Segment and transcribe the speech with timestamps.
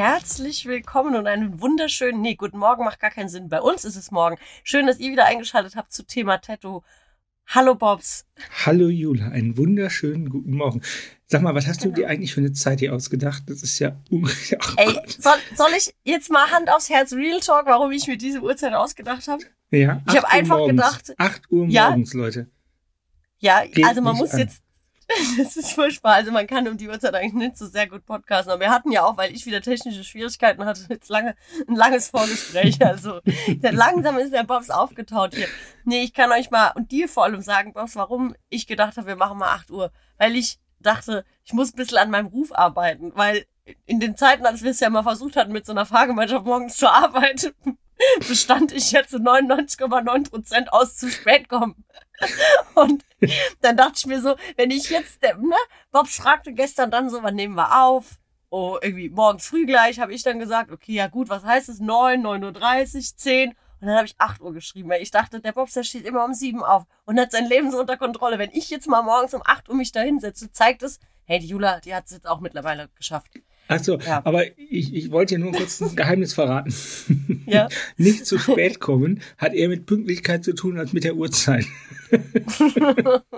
[0.00, 3.50] herzlich willkommen und einen wunderschönen, nee, guten Morgen macht gar keinen Sinn.
[3.50, 4.38] Bei uns ist es morgen.
[4.64, 6.80] Schön, dass ihr wieder eingeschaltet habt zu Thema Tattoo.
[7.48, 8.24] Hallo Bobs.
[8.64, 10.80] Hallo Jula, einen wunderschönen guten Morgen.
[11.26, 13.42] Sag mal, was hast du dir eigentlich für eine Zeit hier ausgedacht?
[13.48, 14.58] Das ist ja ungefähr.
[14.70, 18.16] Oh Ey, soll, soll ich jetzt mal Hand aufs Herz Real Talk, warum ich mir
[18.16, 19.44] diese Uhrzeit ausgedacht habe?
[19.70, 20.00] Ja.
[20.08, 20.76] Ich habe einfach morgens.
[20.80, 21.14] gedacht.
[21.18, 21.90] 8 Uhr Ja?
[21.90, 22.48] morgens, Leute.
[23.38, 24.38] Ja, Geht also man muss an.
[24.38, 24.62] jetzt.
[25.38, 26.14] Das ist furchtbar.
[26.14, 28.52] Also man kann um die Uhrzeit eigentlich nicht so sehr gut podcasten.
[28.52, 31.34] Aber wir hatten ja auch, weil ich wieder technische Schwierigkeiten hatte, jetzt lange
[31.68, 32.78] ein langes Vorgespräch.
[32.90, 33.20] Also
[33.60, 35.46] langsam ist der Bobs aufgetaut hier.
[35.84, 39.06] Nee, ich kann euch mal und dir vor allem sagen, Bobs, warum ich gedacht habe,
[39.06, 39.92] wir machen mal 8 Uhr.
[40.18, 43.12] Weil ich dachte, ich muss ein bisschen an meinem Ruf arbeiten.
[43.14, 43.46] Weil
[43.86, 46.76] in den Zeiten, als wir es ja mal versucht hatten, mit so einer Fahrgemeinschaft morgens
[46.76, 47.54] zur Arbeit,
[48.28, 51.84] bestand ich jetzt zu 99,9 Prozent aus zu spät kommen.
[52.74, 53.04] Und
[53.60, 55.56] dann dachte ich mir so, wenn ich jetzt, ne,
[55.90, 58.18] Bob fragte gestern dann so, wann nehmen wir auf?
[58.50, 61.78] Oh, irgendwie morgens früh gleich, habe ich dann gesagt, okay, ja gut, was heißt es?
[61.78, 63.50] 9, 9.30 Uhr, 10.
[63.80, 66.34] Und dann habe ich 8 Uhr geschrieben, weil ich dachte, der Bobster steht immer um
[66.34, 68.38] 7 auf und hat sein Leben so unter Kontrolle.
[68.38, 71.46] Wenn ich jetzt mal morgens um 8 Uhr mich da hinsetze, zeigt es, hey, die
[71.46, 73.30] Jula, die hat es jetzt auch mittlerweile geschafft.
[73.72, 74.20] Ach so, Ja.
[74.24, 76.74] aber ich, ich wollte dir nur kurz ein Geheimnis verraten.
[77.46, 77.68] Ja.
[77.96, 81.66] Nicht zu spät kommen hat eher mit Pünktlichkeit zu tun als mit der Uhrzeit.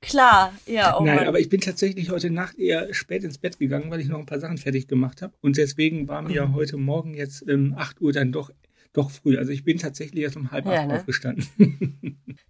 [0.00, 1.28] Klar, ja, oh Nein, Mann.
[1.28, 4.26] aber ich bin tatsächlich heute Nacht eher spät ins Bett gegangen, weil ich noch ein
[4.26, 5.34] paar Sachen fertig gemacht habe.
[5.42, 6.54] Und deswegen war mir Mhm.
[6.54, 8.50] heute Morgen jetzt ähm, 8 Uhr dann doch,
[8.94, 9.36] doch früh.
[9.36, 10.94] Also ich bin tatsächlich erst um halb Ja, acht ne?
[10.94, 11.46] aufgestanden.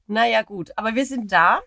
[0.07, 0.71] Naja, gut.
[0.77, 1.61] Aber wir sind da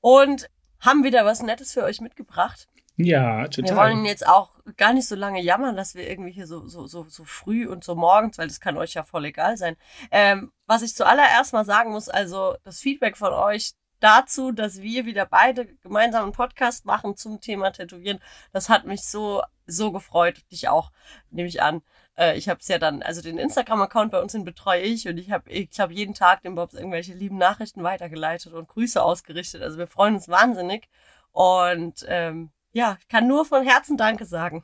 [0.00, 0.48] und
[0.80, 2.66] haben wieder was Nettes für euch mitgebracht.
[3.04, 3.76] Ja, Wir total.
[3.76, 7.04] wollen jetzt auch gar nicht so lange jammern, dass wir irgendwie hier so, so, so,
[7.08, 9.76] so früh und so morgens, weil das kann euch ja voll egal sein.
[10.10, 15.04] Ähm, was ich zuallererst mal sagen muss, also das Feedback von euch dazu, dass wir
[15.04, 18.20] wieder beide gemeinsam einen Podcast machen zum Thema Tätowieren,
[18.52, 20.42] das hat mich so, so gefreut.
[20.50, 20.90] Dich auch,
[21.30, 21.82] nehme ich an.
[22.16, 25.18] Äh, ich habe es ja dann, also den Instagram-Account bei uns, den betreue ich und
[25.18, 29.62] ich habe ich hab jeden Tag dem Bobs irgendwelche lieben Nachrichten weitergeleitet und Grüße ausgerichtet.
[29.62, 30.88] Also wir freuen uns wahnsinnig.
[31.32, 34.62] Und ähm, ja, ich kann nur von Herzen Danke sagen.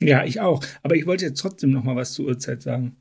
[0.00, 0.62] Ja, ich auch.
[0.82, 2.96] Aber ich wollte jetzt trotzdem noch mal was zur Uhrzeit sagen.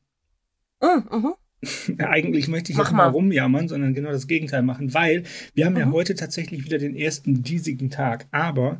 [0.81, 1.33] Mm, mhm.
[1.99, 3.11] Eigentlich möchte ich Mach jetzt mal mal.
[3.11, 5.23] rumjammern, sondern genau das Gegenteil machen, weil
[5.53, 5.93] wir haben ja Mhm.
[5.93, 8.27] heute tatsächlich wieder den ersten diesigen Tag.
[8.31, 8.79] Aber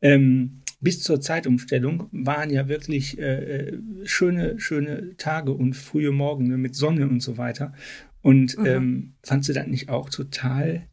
[0.00, 6.48] ähm, bis zur Zeitumstellung waren ja wirklich äh, äh, schöne, schöne Tage und frühe Morgen
[6.60, 7.72] mit Sonne und so weiter.
[8.22, 8.66] Und Mhm.
[8.66, 10.88] ähm, fandst du das nicht auch total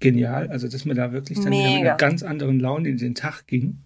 [0.00, 0.48] genial?
[0.48, 3.46] Also, dass man da wirklich dann wieder mit einer ganz anderen Laune in den Tag
[3.46, 3.82] ging.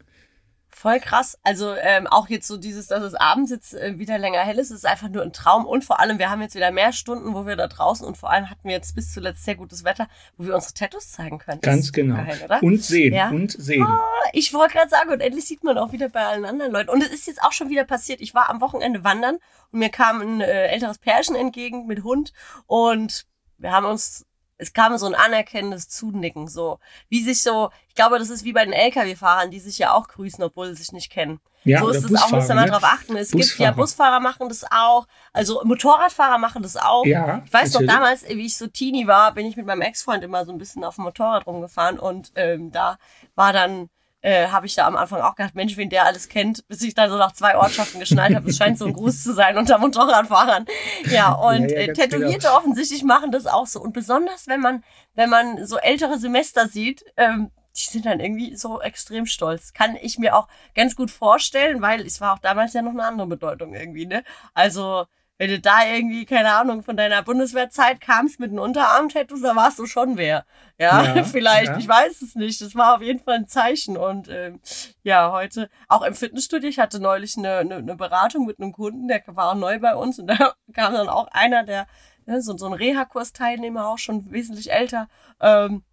[0.72, 1.36] Voll krass.
[1.42, 4.70] Also ähm, auch jetzt so dieses, dass es abends jetzt äh, wieder länger hell ist,
[4.70, 5.66] ist einfach nur ein Traum.
[5.66, 8.30] Und vor allem, wir haben jetzt wieder mehr Stunden, wo wir da draußen und vor
[8.30, 11.60] allem hatten wir jetzt bis zuletzt sehr gutes Wetter, wo wir unsere Tattoos zeigen können.
[11.60, 12.14] Ganz genau.
[12.14, 12.60] Geil?
[12.62, 13.28] Und sehen, Ja.
[13.30, 13.86] und sehen.
[14.32, 16.88] Ich wollte gerade sagen, und endlich sieht man auch wieder bei allen anderen Leuten.
[16.90, 18.20] Und es ist jetzt auch schon wieder passiert.
[18.20, 19.38] Ich war am Wochenende wandern
[19.72, 22.32] und mir kam ein äh, älteres Pärchen entgegen mit Hund
[22.66, 23.26] und
[23.58, 24.24] wir haben uns,
[24.60, 26.78] es kam so ein anerkennendes Zunicken, so
[27.08, 30.08] wie sich so, ich glaube, das ist wie bei den LKW-Fahrern, die sich ja auch
[30.08, 31.40] grüßen, obwohl sie sich nicht kennen.
[31.64, 32.70] Ja, so ist es auch, muss Busfahrer, man mal ne?
[32.70, 33.16] drauf achten.
[33.16, 33.74] Es gibt ja Busfahrer.
[33.76, 37.04] Busfahrer machen das auch, also Motorradfahrer machen das auch.
[37.04, 40.22] Ja, Ich weiß noch, damals, wie ich so Teenie war, bin ich mit meinem Ex-Freund
[40.22, 42.98] immer so ein bisschen auf dem Motorrad rumgefahren und ähm, da
[43.34, 43.88] war dann,
[44.22, 46.94] äh, habe ich da am Anfang auch gedacht, Mensch, wen der alles kennt, bis ich
[46.94, 49.78] dann so nach zwei Ortschaften geschnallt habe, es scheint so ein Gruß zu sein unter
[49.78, 50.66] Motorradfahrern.
[51.10, 52.56] Ja, und Ja, ja, äh, ganz Tätowierte genau.
[52.58, 53.80] offensichtlich machen das auch so.
[53.80, 58.56] Und besonders, wenn man, wenn man so ältere Semester sieht, ähm, die sind dann irgendwie
[58.56, 59.72] so extrem stolz.
[59.72, 63.04] Kann ich mir auch ganz gut vorstellen, weil es war auch damals ja noch eine
[63.04, 64.24] andere Bedeutung irgendwie, ne?
[64.54, 65.06] Also,
[65.40, 69.78] wenn du da irgendwie, keine Ahnung, von deiner Bundeswehrzeit kamst mit einem Unterarm-Tattoo, da warst
[69.78, 70.44] du schon wer.
[70.78, 71.78] Ja, Ja, vielleicht, ja.
[71.78, 72.60] ich weiß es nicht.
[72.60, 73.96] Das war auf jeden Fall ein Zeichen.
[73.96, 74.60] Und ähm,
[75.02, 79.08] ja, heute auch im Fitnessstudio, ich hatte neulich eine, eine, eine Beratung mit einem Kunden,
[79.08, 81.86] der war auch neu bei uns und da kam dann auch einer, der,
[82.26, 85.08] ne, so, so ein Reha-Kurs-Teilnehmer, auch schon wesentlich älter,
[85.40, 85.84] ähm,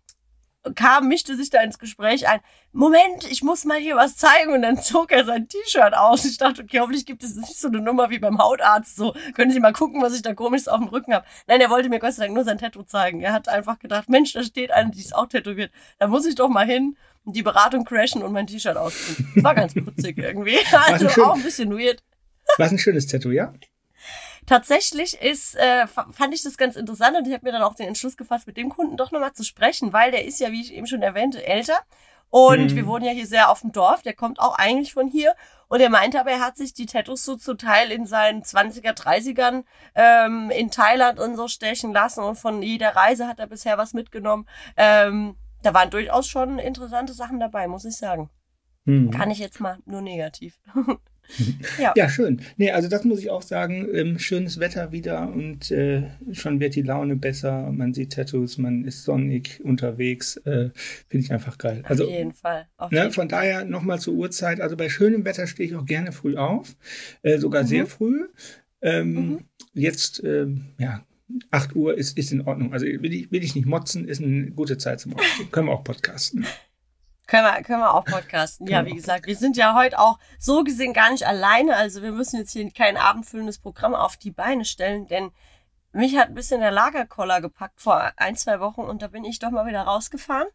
[0.74, 2.40] kam, mischte sich da ins Gespräch ein.
[2.72, 4.54] Moment, ich muss mal hier was zeigen.
[4.54, 6.26] Und dann zog er sein T-Shirt aus.
[6.26, 8.96] Ich dachte, okay, hoffentlich gibt es nicht so eine Nummer wie beim Hautarzt.
[8.96, 11.26] So, können Sie mal gucken, was ich da komisches auf dem Rücken habe.
[11.48, 13.22] Nein, er wollte mir Gott sei Dank nur sein Tattoo zeigen.
[13.22, 15.72] Er hat einfach gedacht, Mensch, da steht eine, die ist auch tätowiert.
[16.00, 19.30] Da muss ich doch mal hin, die Beratung crashen und mein T-Shirt ausziehen.
[19.36, 20.58] Das war ganz putzig irgendwie.
[20.72, 22.04] Also auch ein bisschen weird.
[22.58, 23.54] War ein schönes Tattoo, ja?
[24.48, 27.90] Tatsächlich ist, äh, fand ich das ganz interessant und ich habe mir dann auch den
[27.90, 30.74] Entschluss gefasst, mit dem Kunden doch nochmal zu sprechen, weil der ist ja, wie ich
[30.74, 31.78] eben schon erwähnte, älter.
[32.30, 32.76] Und Mhm.
[32.76, 35.34] wir wohnen ja hier sehr auf dem Dorf, der kommt auch eigentlich von hier.
[35.68, 38.94] Und er meinte aber, er hat sich die Tattoos so zum Teil in seinen 20er,
[38.94, 39.66] 30ern
[39.96, 42.24] ähm, in Thailand und so stechen lassen.
[42.24, 44.48] Und von jeder Reise hat er bisher was mitgenommen.
[44.78, 48.30] Ähm, da waren durchaus schon interessante Sachen dabei, muss ich sagen.
[48.86, 49.12] Mhm.
[49.12, 50.58] Kann ich jetzt mal nur negativ.
[51.82, 51.94] ja.
[51.96, 52.42] ja, schön.
[52.58, 53.88] Nee, also das muss ich auch sagen.
[53.94, 57.72] Ähm, schönes Wetter wieder und äh, schon wird die Laune besser.
[57.72, 60.38] Man sieht Tattoos, man ist sonnig unterwegs.
[60.38, 60.70] Äh,
[61.08, 61.84] Finde ich einfach geil.
[61.86, 62.68] Also, auf jeden Fall.
[62.78, 64.62] Auf ne, jeden von daher nochmal zur Uhrzeit.
[64.62, 66.76] Also bei schönem Wetter stehe ich auch gerne früh auf.
[67.22, 67.68] Äh, sogar mhm.
[67.68, 68.28] sehr früh.
[68.82, 69.40] Ähm, mhm.
[69.74, 71.04] Jetzt, ähm, ja,
[71.52, 72.74] 8 Uhr ist, ist in Ordnung.
[72.74, 75.52] Also will ich, will ich nicht motzen, ist eine gute Zeit zum Aufstehen.
[75.52, 76.46] Können wir auch podcasten.
[77.28, 78.68] Können wir, können wir auch podcasten.
[78.68, 81.76] Ja, wie gesagt, wir sind ja heute auch so gesehen gar nicht alleine.
[81.76, 85.32] Also wir müssen jetzt hier kein abendfüllendes Programm auf die Beine stellen, denn
[85.98, 89.40] mich hat ein bisschen der Lagerkoller gepackt vor ein, zwei Wochen und da bin ich
[89.40, 90.48] doch mal wieder rausgefahren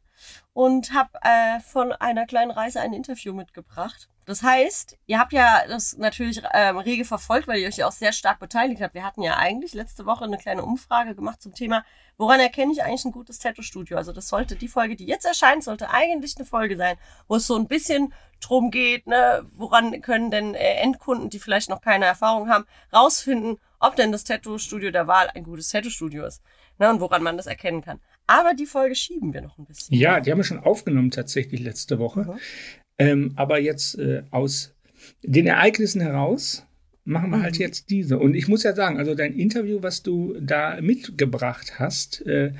[0.52, 4.08] und habe äh, von einer kleinen Reise ein Interview mitgebracht.
[4.24, 7.92] Das heißt, ihr habt ja das natürlich ähm, rege verfolgt, weil ihr euch ja auch
[7.92, 8.94] sehr stark beteiligt habt.
[8.94, 11.84] Wir hatten ja eigentlich letzte Woche eine kleine Umfrage gemacht zum Thema,
[12.18, 13.96] woran erkenne ich eigentlich ein gutes Tattoo-Studio?
[13.96, 16.96] Also das sollte die Folge, die jetzt erscheint, sollte eigentlich eine Folge sein,
[17.26, 21.68] wo es so ein bisschen drum geht, ne, woran können denn äh, Endkunden, die vielleicht
[21.68, 26.42] noch keine Erfahrung haben, rausfinden, ob denn das Tattoo-Studio der Wahl ein gutes Tattoo-Studio ist.
[26.78, 28.00] Ne, und woran man das erkennen kann.
[28.26, 29.96] Aber die Folge schieben wir noch ein bisschen.
[29.96, 32.20] Ja, die haben wir schon aufgenommen tatsächlich letzte Woche.
[32.20, 32.38] Mhm.
[32.98, 34.74] Ähm, aber jetzt äh, aus
[35.22, 36.64] den Ereignissen heraus
[37.04, 37.44] machen wir halt mhm.
[37.44, 38.18] halt jetzt diese.
[38.18, 42.52] Und ich muss ja sagen, also dein Interview, was du da mitgebracht hast, äh,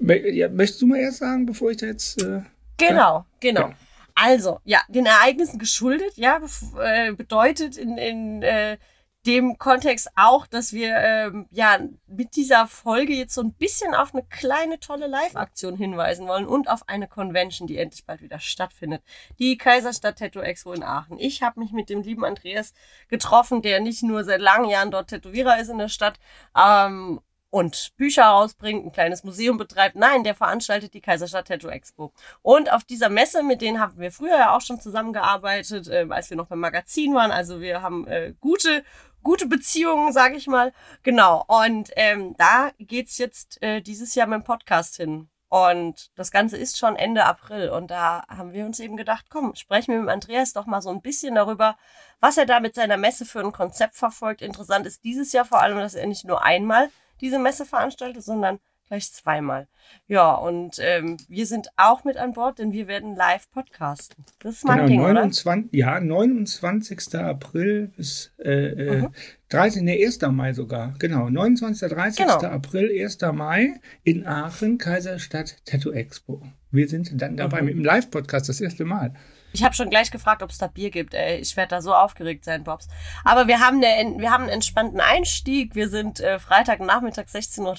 [0.00, 2.22] ja, möchtest du mal erst sagen, bevor ich da jetzt.
[2.22, 2.42] Äh,
[2.76, 3.68] genau, genau.
[3.68, 3.76] Ja.
[4.14, 6.40] Also, ja, den Ereignissen geschuldet, ja,
[6.82, 8.78] äh, bedeutet in, in äh,
[9.26, 14.14] dem Kontext auch, dass wir ähm, ja mit dieser Folge jetzt so ein bisschen auf
[14.14, 19.02] eine kleine tolle Live-Aktion hinweisen wollen und auf eine Convention, die endlich bald wieder stattfindet.
[19.38, 21.18] Die Kaiserstadt Tattoo Expo in Aachen.
[21.18, 22.72] Ich habe mich mit dem lieben Andreas
[23.08, 26.18] getroffen, der nicht nur seit langen Jahren dort Tätowierer ist in der Stadt
[26.56, 27.20] ähm,
[27.50, 29.96] und Bücher rausbringt, ein kleines Museum betreibt.
[29.96, 32.12] Nein, der veranstaltet die Kaiserstadt Tattoo Expo.
[32.42, 36.28] Und auf dieser Messe, mit denen haben wir früher ja auch schon zusammengearbeitet, äh, als
[36.28, 37.30] wir noch beim Magazin waren.
[37.30, 38.84] Also wir haben äh, gute
[39.26, 40.72] gute Beziehungen, sage ich mal.
[41.02, 41.44] Genau.
[41.48, 45.28] Und ähm, da geht's jetzt äh, dieses Jahr mit dem Podcast hin.
[45.48, 47.70] Und das Ganze ist schon Ende April.
[47.70, 50.90] Und da haben wir uns eben gedacht, komm, sprechen wir mit Andreas doch mal so
[50.90, 51.76] ein bisschen darüber,
[52.20, 54.42] was er da mit seiner Messe für ein Konzept verfolgt.
[54.42, 56.88] Interessant ist dieses Jahr vor allem, dass er nicht nur einmal
[57.20, 59.66] diese Messe veranstaltet, sondern gleich zweimal.
[60.08, 64.24] Ja, und ähm, wir sind auch mit an Bord, denn wir werden live podcasten.
[64.40, 65.76] Das ist mein genau, Ding, 29, oder?
[65.76, 67.14] Ja, 29.
[67.14, 69.08] April bis äh, mhm.
[69.48, 70.20] 30, nee, 1.
[70.30, 70.94] Mai sogar.
[70.98, 71.88] Genau, 29.
[71.88, 72.18] 30.
[72.18, 72.38] Genau.
[72.38, 73.18] April, 1.
[73.32, 73.74] Mai
[74.04, 76.42] in Aachen, Kaiserstadt Tattoo Expo.
[76.70, 77.66] Wir sind dann dabei mhm.
[77.66, 79.14] mit dem Live-Podcast das erste Mal.
[79.56, 81.14] Ich habe schon gleich gefragt, ob es da Bier gibt.
[81.14, 82.88] Ey, ich werde da so aufgeregt sein, Bobs.
[83.24, 85.74] Aber wir haben, eine, wir haben einen entspannten Einstieg.
[85.74, 87.74] Wir sind äh, Freitagnachmittag 16.30 Uhr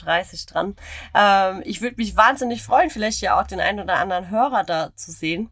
[0.48, 0.76] dran.
[1.14, 4.90] Ähm, ich würde mich wahnsinnig freuen, vielleicht ja auch den einen oder anderen Hörer da
[4.96, 5.52] zu sehen.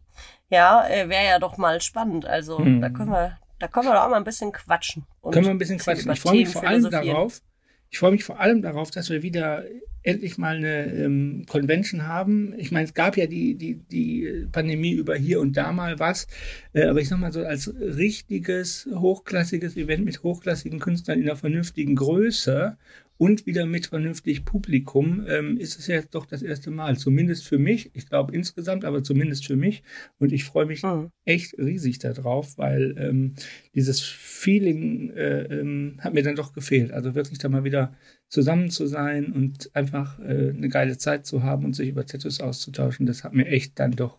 [0.50, 2.26] Ja, äh, wäre ja doch mal spannend.
[2.26, 2.80] Also hm.
[2.80, 5.06] da können wir, da können wir doch auch mal ein bisschen quatschen.
[5.22, 6.10] können wir ein bisschen quatschen.
[6.10, 7.40] Ich freue mich vor allem darauf.
[7.88, 9.62] Ich freue mich vor allem darauf, dass wir wieder
[10.06, 12.54] endlich mal eine ähm, Convention haben.
[12.56, 16.28] Ich meine, es gab ja die, die, die Pandemie über hier und da mal was,
[16.72, 21.36] äh, aber ich sag mal so, als richtiges, hochklassiges Event mit hochklassigen Künstlern in einer
[21.36, 22.76] vernünftigen Größe
[23.18, 26.98] und wieder mit vernünftig Publikum ähm, ist es jetzt doch das erste Mal.
[26.98, 27.90] Zumindest für mich.
[27.94, 29.82] Ich glaube insgesamt, aber zumindest für mich.
[30.18, 31.10] Und ich freue mich mhm.
[31.24, 33.34] echt riesig darauf, weil ähm,
[33.74, 36.92] dieses Feeling äh, ähm, hat mir dann doch gefehlt.
[36.92, 37.94] Also wirklich da mal wieder
[38.28, 42.40] zusammen zu sein und einfach äh, eine geile Zeit zu haben und sich über Tattoos
[42.40, 44.18] auszutauschen, das hat mir echt dann doch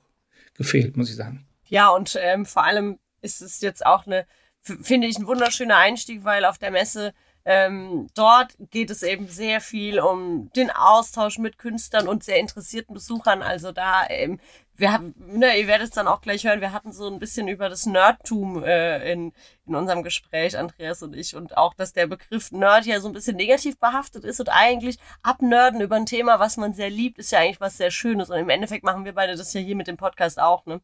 [0.55, 1.45] gefehlt, muss ich sagen.
[1.65, 4.25] Ja, und ähm, vor allem ist es jetzt auch eine,
[4.61, 7.13] finde ich, ein wunderschöner Einstieg, weil auf der Messe
[7.49, 12.93] ähm, dort geht es eben sehr viel um den Austausch mit Künstlern und sehr interessierten
[12.93, 13.41] Besuchern.
[13.41, 14.39] Also da ähm,
[14.77, 17.47] wir haben, ne, ihr werdet es dann auch gleich hören, wir hatten so ein bisschen
[17.47, 19.33] über das Nerdtum äh, in,
[19.65, 23.13] in unserem Gespräch, Andreas und ich, und auch, dass der Begriff Nerd ja so ein
[23.13, 27.31] bisschen negativ behaftet ist und eigentlich abnörden über ein Thema, was man sehr liebt, ist
[27.31, 28.29] ja eigentlich was sehr Schönes.
[28.29, 30.79] Und im Endeffekt machen wir beide das ja hier mit dem Podcast auch, ne?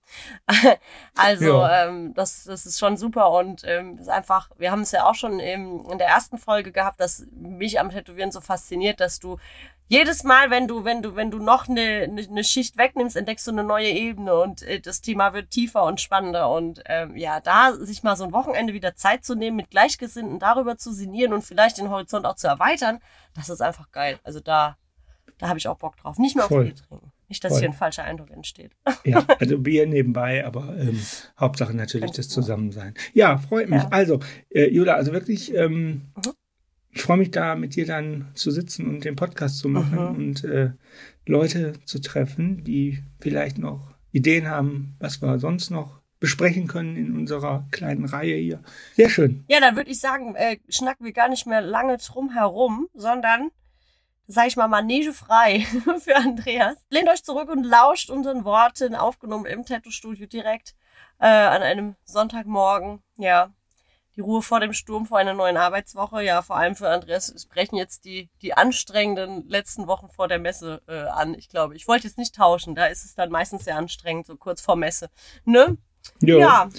[1.15, 1.85] also, ja.
[1.85, 5.15] ähm, das, das ist schon super und ähm, ist einfach, wir haben es ja auch
[5.15, 9.37] schon im, in der ersten Folge gehabt, dass mich am Tätowieren so fasziniert, dass du
[9.87, 13.51] jedes Mal, wenn du, wenn du, wenn du noch eine, eine, Schicht wegnimmst, entdeckst du
[13.51, 16.49] eine neue Ebene und äh, das Thema wird tiefer und spannender.
[16.51, 20.39] Und ähm, ja, da sich mal so ein Wochenende wieder Zeit zu nehmen, mit Gleichgesinnten
[20.39, 22.99] darüber zu sinnieren und vielleicht den Horizont auch zu erweitern,
[23.35, 24.19] das ist einfach geil.
[24.23, 24.77] Also da,
[25.37, 26.17] da habe ich auch Bock drauf.
[26.17, 26.61] Nicht mehr Voll.
[26.61, 27.11] auf Bier trinken.
[27.27, 27.59] Nicht, dass Voll.
[27.59, 28.71] hier ein falscher Eindruck entsteht.
[29.05, 31.01] Ja, also Bier nebenbei, aber ähm,
[31.37, 32.93] Hauptsache natürlich das Zusammensein.
[33.13, 33.83] Ja, freut mich.
[33.83, 33.89] Ja.
[33.89, 36.33] Also, äh, Jula, also wirklich ähm, mhm
[36.93, 40.07] ich freue mich da mit dir dann zu sitzen und den Podcast zu machen Aha.
[40.09, 40.71] und äh,
[41.25, 47.15] Leute zu treffen, die vielleicht noch Ideen haben, was wir sonst noch besprechen können in
[47.15, 48.61] unserer kleinen Reihe hier.
[48.95, 49.43] Sehr schön.
[49.49, 53.49] Ja, dann würde ich sagen, äh, schnacken wir gar nicht mehr lange drum herum, sondern
[54.27, 55.65] sag ich mal, manegefrei
[55.99, 56.77] für Andreas.
[56.89, 60.75] Lehnt euch zurück und lauscht unseren Worten, aufgenommen im Tattoo-Studio direkt
[61.19, 63.01] äh, an einem Sonntagmorgen.
[63.17, 63.51] Ja,
[64.15, 66.23] die Ruhe vor dem Sturm, vor einer neuen Arbeitswoche.
[66.23, 70.39] Ja, vor allem für Andreas es brechen jetzt die, die anstrengenden letzten Wochen vor der
[70.39, 71.33] Messe äh, an.
[71.33, 72.75] Ich glaube, ich wollte jetzt nicht tauschen.
[72.75, 75.09] Da ist es dann meistens sehr anstrengend, so kurz vor Messe.
[75.45, 75.77] Ne?
[76.21, 76.39] Jo.
[76.39, 76.69] Ja.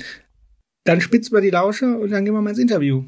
[0.84, 3.04] Dann spitzen wir die Lauscher und dann gehen wir mal ins Interview.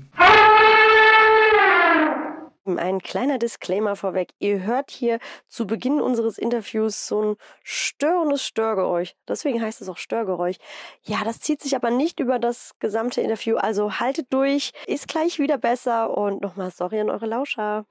[2.66, 4.30] Ein kleiner Disclaimer vorweg.
[4.40, 9.14] Ihr hört hier zu Beginn unseres Interviews so ein störendes Störgeräusch.
[9.28, 10.56] Deswegen heißt es auch Störgeräusch.
[11.02, 13.56] Ja, das zieht sich aber nicht über das gesamte Interview.
[13.56, 17.87] Also haltet durch, ist gleich wieder besser und nochmal sorry an eure Lauscher.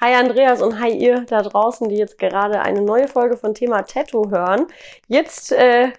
[0.00, 3.82] Hi Andreas und hi ihr da draußen, die jetzt gerade eine neue Folge von Thema
[3.82, 4.66] Tattoo hören.
[5.06, 5.92] Jetzt äh,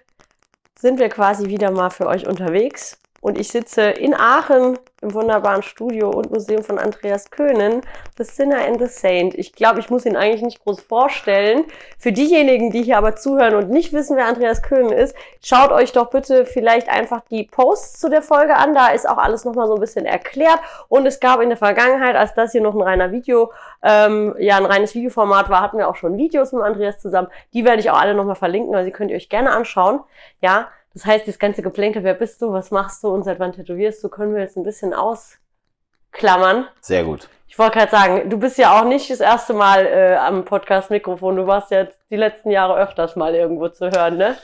[0.78, 5.62] sind wir quasi wieder mal für euch unterwegs und ich sitze in Aachen im wunderbaren
[5.62, 7.82] Studio und Museum von Andreas Köhnen,
[8.16, 9.34] The Sinner and the Saint.
[9.34, 11.64] Ich glaube, ich muss ihn eigentlich nicht groß vorstellen.
[11.98, 15.92] Für diejenigen, die hier aber zuhören und nicht wissen, wer Andreas Köhnen ist, schaut euch
[15.92, 18.74] doch bitte vielleicht einfach die Posts zu der Folge an.
[18.74, 20.60] Da ist auch alles nochmal so ein bisschen erklärt.
[20.88, 24.56] Und es gab in der Vergangenheit, als das hier noch ein reiner Video, ähm, ja,
[24.56, 27.28] ein reines Videoformat war, hatten wir auch schon Videos mit Andreas zusammen.
[27.52, 30.00] Die werde ich auch alle nochmal verlinken, also die könnt ihr euch gerne anschauen.
[30.40, 33.52] Ja, das heißt, das ganze Geplänkel, wer bist du, was machst du und seit wann
[33.52, 36.66] tätowierst du, können wir jetzt ein bisschen ausklammern.
[36.80, 37.28] Sehr gut.
[37.46, 41.36] Ich wollte gerade sagen, du bist ja auch nicht das erste Mal äh, am Podcast-Mikrofon.
[41.36, 44.36] Du warst ja die letzten Jahre öfters mal irgendwo zu hören, ne?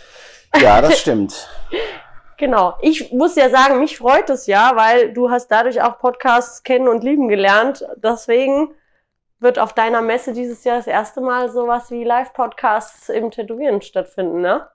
[0.60, 1.48] Ja, das stimmt.
[2.36, 2.74] genau.
[2.80, 6.88] Ich muss ja sagen, mich freut es ja, weil du hast dadurch auch Podcasts kennen
[6.88, 7.86] und lieben gelernt.
[7.96, 8.74] Deswegen
[9.38, 14.40] wird auf deiner Messe dieses Jahr das erste Mal sowas wie Live-Podcasts im Tätowieren stattfinden,
[14.40, 14.68] ne?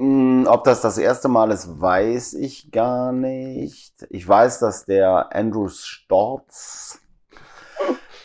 [0.00, 3.92] Hm, ob das das erste Mal ist, weiß ich gar nicht.
[4.08, 7.02] Ich weiß, dass der Andrew Storz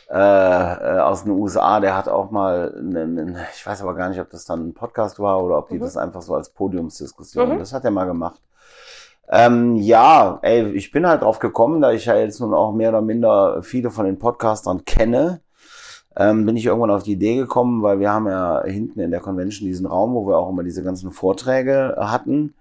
[0.09, 4.21] äh, äh, aus den USA, der hat auch mal, einen, ich weiß aber gar nicht,
[4.21, 5.81] ob das dann ein Podcast war oder ob die mhm.
[5.81, 7.59] das einfach so als Podiumsdiskussion, mhm.
[7.59, 8.41] das hat er mal gemacht.
[9.27, 12.87] Ähm, ja, ey, ich bin halt drauf gekommen, da ich ja jetzt nun auch mehr
[12.87, 15.41] oder minder viele von den Podcastern kenne
[16.17, 19.19] ähm, bin ich irgendwann auf die Idee gekommen, weil wir haben ja hinten in der
[19.19, 22.53] Convention diesen Raum, wo wir auch immer diese ganzen Vorträge hatten.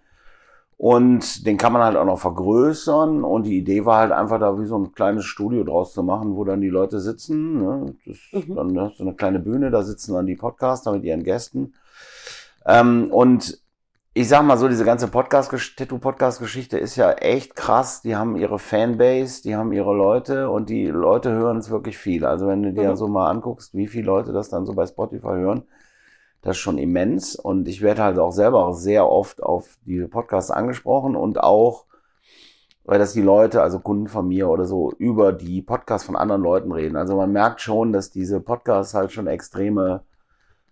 [0.76, 3.22] Und den kann man halt auch noch vergrößern.
[3.22, 6.36] Und die Idee war halt einfach da wie so ein kleines Studio draus zu machen,
[6.36, 7.62] wo dann die Leute sitzen.
[7.62, 7.94] Ne?
[8.04, 8.54] Das, mhm.
[8.56, 11.74] Dann hast du eine kleine Bühne, da sitzen dann die Podcaster mit ihren Gästen.
[12.66, 13.60] Ähm, und
[14.16, 18.00] ich sag mal so, diese ganze Podcast, Tattoo-Podcast-Geschichte ist ja echt krass.
[18.00, 22.24] Die haben ihre Fanbase, die haben ihre Leute und die Leute hören es wirklich viel.
[22.24, 22.96] Also wenn du dir mhm.
[22.96, 25.64] so mal anguckst, wie viele Leute das dann so bei Spotify hören,
[26.42, 27.34] das ist schon immens.
[27.34, 31.86] Und ich werde halt auch selber sehr oft auf diese Podcasts angesprochen und auch,
[32.84, 36.42] weil das die Leute, also Kunden von mir oder so, über die Podcasts von anderen
[36.42, 36.94] Leuten reden.
[36.94, 40.04] Also man merkt schon, dass diese Podcasts halt schon extreme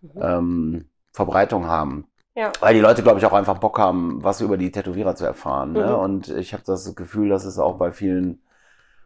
[0.00, 0.10] mhm.
[0.22, 2.06] ähm, Verbreitung haben.
[2.34, 2.52] Ja.
[2.60, 5.72] Weil die Leute, glaube ich, auch einfach Bock haben, was über die Tätowierer zu erfahren.
[5.72, 5.86] Ne?
[5.86, 5.94] Mhm.
[5.94, 8.40] Und ich habe das Gefühl, dass es auch bei vielen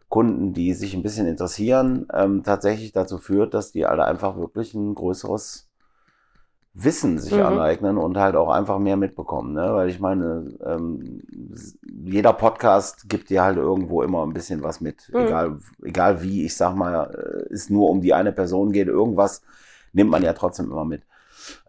[0.09, 4.73] Kunden, die sich ein bisschen interessieren, ähm, tatsächlich dazu führt, dass die alle einfach wirklich
[4.73, 5.67] ein größeres
[6.79, 7.41] Wissen sich mhm.
[7.41, 9.53] aneignen und halt auch einfach mehr mitbekommen.
[9.53, 9.73] Ne?
[9.73, 11.23] Weil ich meine, ähm,
[12.03, 15.09] jeder Podcast gibt dir halt irgendwo immer ein bisschen was mit.
[15.11, 15.19] Mhm.
[15.19, 19.41] Egal, egal wie, ich sag mal, äh, es nur um die eine Person geht, irgendwas
[19.91, 21.01] nimmt man ja trotzdem immer mit.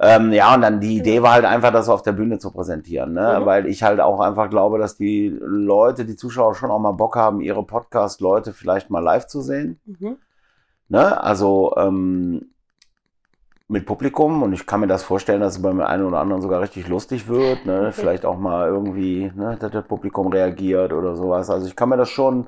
[0.00, 3.14] Ähm, ja, und dann die Idee war halt einfach, das auf der Bühne zu präsentieren,
[3.14, 3.38] ne?
[3.40, 3.46] Mhm.
[3.46, 7.16] weil ich halt auch einfach glaube, dass die Leute, die Zuschauer schon auch mal Bock
[7.16, 9.80] haben, ihre Podcast-Leute vielleicht mal live zu sehen.
[9.86, 10.18] Mhm.
[10.88, 11.22] Ne?
[11.22, 12.50] Also ähm,
[13.66, 16.60] mit Publikum und ich kann mir das vorstellen, dass es beim einen oder anderen sogar
[16.60, 17.66] richtig lustig wird.
[17.66, 17.80] Ne?
[17.80, 17.92] Okay.
[17.92, 21.50] Vielleicht auch mal irgendwie, ne, dass das Publikum reagiert oder sowas.
[21.50, 22.46] Also ich kann mir das schon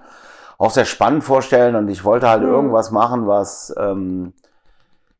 [0.56, 2.48] auch sehr spannend vorstellen und ich wollte halt mhm.
[2.48, 4.32] irgendwas machen, was ähm,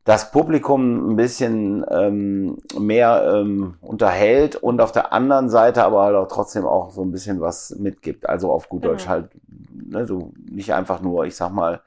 [0.04, 6.16] das Publikum ein bisschen ähm, mehr ähm, unterhält und auf der anderen Seite aber halt
[6.16, 8.28] auch trotzdem auch so ein bisschen was mitgibt.
[8.28, 9.11] Also auf gut Deutsch mhm.
[9.11, 9.30] halt,
[9.73, 11.80] ne, so nicht einfach nur, ich sag mal,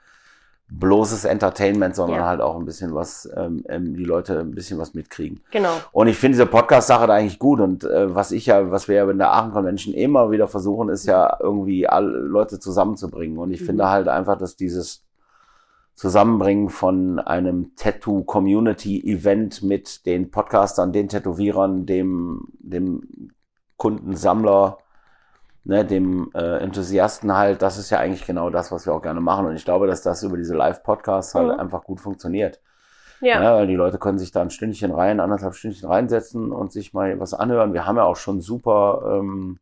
[0.80, 2.26] bloßes Entertainment, sondern ja.
[2.26, 5.42] halt auch ein bisschen was, ähm, ähm, die Leute ein bisschen was mitkriegen.
[5.52, 5.74] Genau.
[5.92, 7.60] Und ich finde diese Podcast-Sache da eigentlich gut.
[7.60, 10.90] Und äh, was ich ja, was wir ja in der Aachen Convention immer wieder versuchen,
[10.90, 13.38] ist ja irgendwie alle Leute zusammenzubringen.
[13.38, 13.66] Und ich mhm.
[13.66, 15.03] finde halt einfach, dass dieses
[15.96, 23.32] Zusammenbringen von einem Tattoo-Community-Event mit den Podcastern, den Tätowierern, dem, dem
[23.78, 24.80] Kundensammler,
[25.64, 29.22] ne, dem äh, Enthusiasten halt, das ist ja eigentlich genau das, was wir auch gerne
[29.22, 29.46] machen.
[29.46, 31.60] Und ich glaube, dass das über diese Live-Podcasts halt mhm.
[31.60, 32.60] einfach gut funktioniert.
[33.22, 33.42] Ja.
[33.42, 36.94] Ja, weil die Leute können sich da ein Stündchen rein, anderthalb Stündchen reinsetzen und sich
[36.94, 37.74] mal was anhören.
[37.74, 39.60] Wir haben ja auch schon super, ähm,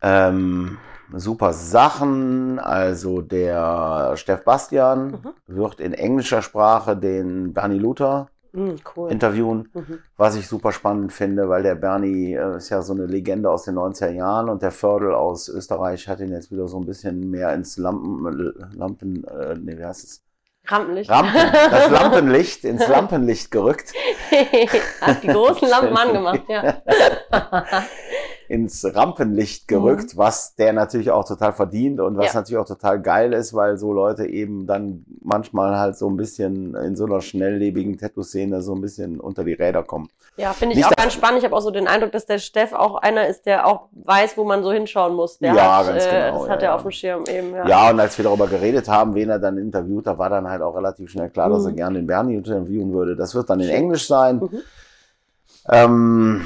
[0.00, 0.78] ähm,
[1.12, 2.58] super Sachen.
[2.58, 5.34] Also der Steff Bastian Mhm.
[5.46, 9.10] wird in englischer Sprache den Bernie Luther Mhm, cool.
[9.10, 9.98] interviewen, Mhm.
[10.16, 13.64] was ich super spannend finde, weil der Bernie äh, ist ja so eine Legende aus
[13.64, 17.30] den 90er Jahren und der Fördel aus Österreich hat ihn jetzt wieder so ein bisschen
[17.30, 20.22] mehr ins Lampen, Lampen, äh, nee, wie heißt es?
[20.66, 21.10] Rampenlicht.
[21.10, 21.34] Rampen,
[21.70, 23.92] das Lampenlicht, ins Lampenlicht gerückt,
[25.00, 26.80] Hat die großen Lampen angemacht, ja.
[28.48, 32.40] ins Rampenlicht gerückt, was der natürlich auch total verdient und was Ja.
[32.40, 36.74] natürlich auch total geil ist, weil so Leute eben dann manchmal halt so ein bisschen
[36.74, 40.08] in so einer schnelllebigen Tattoo-Szene so ein bisschen unter die Räder kommen.
[40.36, 41.38] Ja, finde ich Nicht, auch ganz spannend.
[41.38, 44.36] Ich habe auch so den Eindruck, dass der Steff auch einer ist, der auch weiß,
[44.36, 45.38] wo man so hinschauen muss.
[45.38, 46.74] Der Ja, hat, ganz äh, genau, Das ja, hat er ja.
[46.74, 47.68] auf dem Schirm eben, ja.
[47.68, 50.60] Ja, und als wir darüber geredet haben, wen er dann interviewt, da war dann halt
[50.60, 51.76] auch relativ schnell klar, dass er Mhm.
[51.76, 53.14] gerne den Bernie interviewen würde.
[53.14, 54.36] Das wird dann in Englisch sein.
[54.38, 54.60] Mhm.
[55.70, 56.42] Ähm,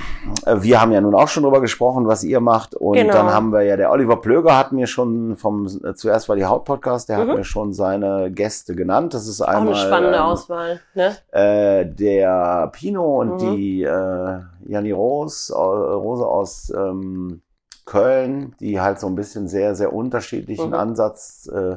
[0.47, 2.75] wir haben ja nun auch schon drüber gesprochen, was ihr macht.
[2.77, 3.13] Und Genau.
[3.15, 6.45] dann haben wir ja, der Oliver Plöger hat mir schon vom, äh, zuerst war die
[6.47, 7.29] Haut-Podcast, der Mhm.
[7.31, 9.15] hat mir schon seine Gäste genannt.
[9.15, 10.81] Das ist Auch einmal eine spannende ähm, Auswahl.
[10.95, 11.17] Ne?
[11.33, 13.39] äh, der Pino und Mhm.
[13.39, 17.43] die äh, Janni Rose, äh, Rose aus ähm,
[17.87, 20.75] Köln, die halt so ein bisschen sehr, sehr unterschiedlichen Mhm.
[20.75, 21.77] Ansatz äh,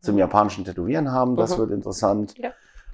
[0.00, 1.36] zum japanischen Tätowieren haben.
[1.36, 1.60] Das Mhm.
[1.60, 2.34] wird interessant.
[2.38, 2.50] Ja.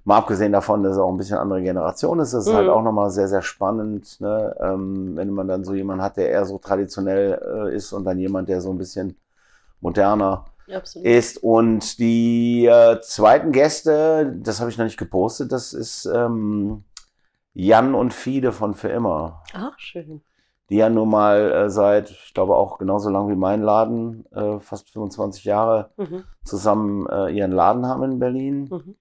[0.08, 2.56] Mal abgesehen davon, dass es auch ein bisschen andere Generation ist, das ist Mhm.
[2.56, 4.56] halt auch nochmal sehr, sehr spannend, ne?
[4.58, 7.38] ähm, wenn man dann so jemanden hat, der eher so traditionell
[7.70, 9.18] äh, ist und dann jemand, der so ein bisschen
[9.82, 11.06] moderner Absolut.
[11.06, 11.42] ist.
[11.42, 16.84] Und die äh, zweiten Gäste, das habe ich noch nicht gepostet, das ist ähm,
[17.52, 19.42] Jan und Fiede von Für immer.
[19.52, 20.22] Ach, schön.
[20.70, 24.58] Die ja nun mal äh, seit, ich glaube auch genauso lang wie mein Laden, äh,
[24.60, 26.24] fast 25 Jahre Mhm.
[26.44, 28.94] zusammen äh, ihren Laden haben in Berlin Mhm.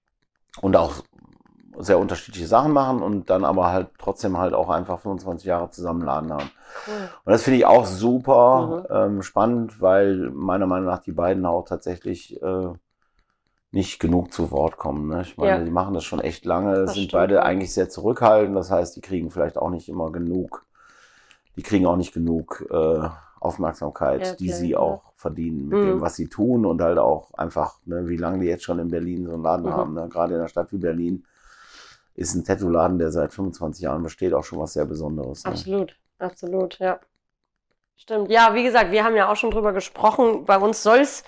[0.60, 0.94] Und auch
[1.78, 6.02] sehr unterschiedliche Sachen machen und dann aber halt trotzdem halt auch einfach 25 Jahre zusammen
[6.02, 6.50] Laden haben.
[6.86, 7.08] Cool.
[7.24, 8.96] Und das finde ich auch super Mhm.
[8.96, 12.68] ähm, spannend, weil meiner Meinung nach die beiden auch tatsächlich äh,
[13.70, 15.08] nicht genug zu Wort kommen.
[15.08, 15.22] Ne?
[15.22, 15.64] Ich meine, Ja.
[15.64, 18.56] die machen das schon echt lange, Das sind stimmt, beide eigentlich sehr zurückhaltend.
[18.56, 20.64] Das heißt, die kriegen vielleicht auch nicht immer genug,
[21.56, 23.08] die kriegen auch nicht genug äh,
[23.40, 25.88] Aufmerksamkeit, Ja, die sie auch verdienen mit Mhm.
[25.88, 28.88] dem, was sie tun und halt auch einfach, ne, wie lange die jetzt schon in
[28.88, 29.70] Berlin so einen Laden Mhm.
[29.70, 29.94] haben.
[29.94, 30.08] Ne?
[30.08, 31.24] Gerade in einer Stadt wie Berlin
[32.14, 35.44] ist ein Tattoo-Laden, der seit 25 Jahren besteht, auch schon was sehr Besonderes.
[35.44, 35.50] Ne?
[35.52, 37.00] Absolut, absolut, ja.
[37.96, 38.30] Stimmt.
[38.30, 40.44] Ja, wie gesagt, wir haben ja auch schon drüber gesprochen.
[40.46, 41.24] Bei uns soll es,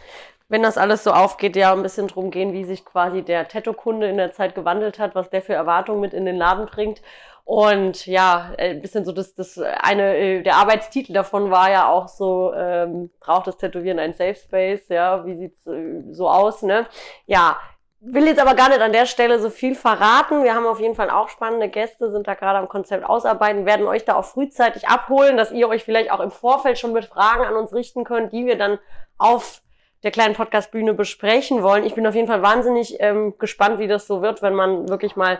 [0.48, 4.08] wenn das alles so aufgeht, ja ein bisschen drum gehen, wie sich quasi der Tattoo-Kunde
[4.08, 7.02] in der Zeit gewandelt hat, was der für Erwartungen mit in den Laden bringt.
[7.44, 11.88] Und ja, äh, ein bisschen so das, das eine, äh, der Arbeitstitel davon war ja
[11.88, 16.62] auch so, ähm, braucht das Tätowieren ein Safe Space, ja, wie sieht's äh, so aus,
[16.62, 16.86] ne?
[17.26, 17.56] Ja,
[18.00, 20.42] will jetzt aber gar nicht an der Stelle so viel verraten.
[20.42, 23.86] Wir haben auf jeden Fall auch spannende Gäste, sind da gerade am Konzept ausarbeiten, werden
[23.86, 27.44] euch da auch frühzeitig abholen, dass ihr euch vielleicht auch im Vorfeld schon mit Fragen
[27.44, 28.78] an uns richten könnt, die wir dann
[29.18, 29.60] auf
[30.02, 31.84] der kleinen Podcastbühne besprechen wollen.
[31.84, 35.14] Ich bin auf jeden Fall wahnsinnig ähm, gespannt, wie das so wird, wenn man wirklich
[35.14, 35.38] mal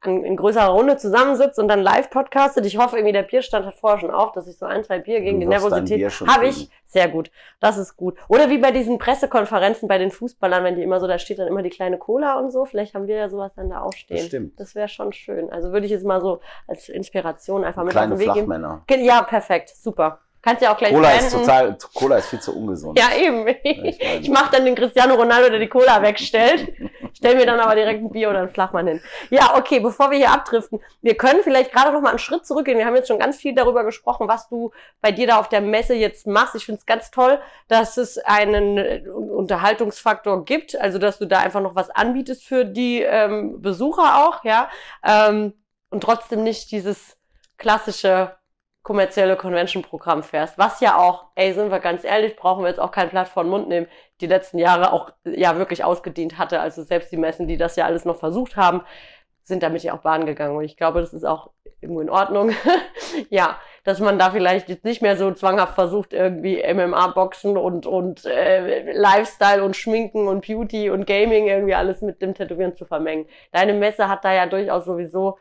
[0.00, 2.64] an, in größerer Runde zusammensitzt und dann live podcastet.
[2.66, 5.20] Ich hoffe irgendwie, der Bierstand hat vorher schon auf, dass ich so ein, zwei Bier
[5.20, 6.70] gegen Du die Nervosität habe ich.
[6.86, 7.30] Sehr gut.
[7.60, 8.16] Das ist gut.
[8.28, 11.48] Oder wie bei diesen Pressekonferenzen bei den Fußballern, wenn die immer so, da steht dann
[11.48, 12.64] immer die kleine Cola und so.
[12.64, 14.16] Vielleicht haben wir ja sowas dann da auch stehen.
[14.18, 14.60] Das stimmt.
[14.60, 15.50] Das wäre schon schön.
[15.50, 18.46] Also würde ich jetzt mal so als Inspiration einfach mit Kleine auf den Weg geben.
[18.46, 18.82] Flachmänner.
[18.86, 19.70] Ge- Ja, perfekt.
[19.76, 20.20] Super.
[20.40, 22.96] Kannst ja auch gleich Cola ist total, Cola ist viel zu ungesund.
[22.98, 23.46] Ja, eben.
[23.64, 26.72] ich Ich mache dann den Cristiano Ronaldo, der die Cola wegstellt.
[27.18, 29.00] Stell mir dann aber direkt ein Bier oder ein Flachmann hin.
[29.30, 32.78] Ja, okay, bevor wir hier abdriften, wir können vielleicht gerade noch mal einen Schritt zurückgehen.
[32.78, 35.60] Wir haben jetzt schon ganz viel darüber gesprochen, was du bei dir da auf der
[35.60, 36.54] Messe jetzt machst.
[36.54, 41.40] Ich finde es ganz toll, dass es einen äh, Unterhaltungsfaktor gibt, also dass du da
[41.40, 44.70] einfach noch was anbietest für die ähm, Besucher auch, ja.
[45.04, 45.54] Ähm,
[45.90, 47.16] und trotzdem nicht dieses
[47.56, 48.37] klassische
[48.82, 52.90] kommerzielle Convention-Programm fährst, was ja auch, ey, sind wir ganz ehrlich, brauchen wir jetzt auch
[52.90, 53.86] kein Blatt vor den Mund nehmen,
[54.20, 56.60] die letzten Jahre auch ja wirklich ausgedient hatte.
[56.60, 58.82] Also selbst die Messen, die das ja alles noch versucht haben,
[59.44, 60.56] sind damit ja auch Bahn gegangen.
[60.56, 62.52] Und ich glaube, das ist auch irgendwo in Ordnung.
[63.30, 68.24] ja, dass man da vielleicht jetzt nicht mehr so zwanghaft versucht, irgendwie MMA-Boxen und, und
[68.26, 73.26] äh, Lifestyle und Schminken und Beauty und Gaming irgendwie alles mit dem Tätowieren zu vermengen.
[73.52, 75.38] Deine Messe hat da ja durchaus sowieso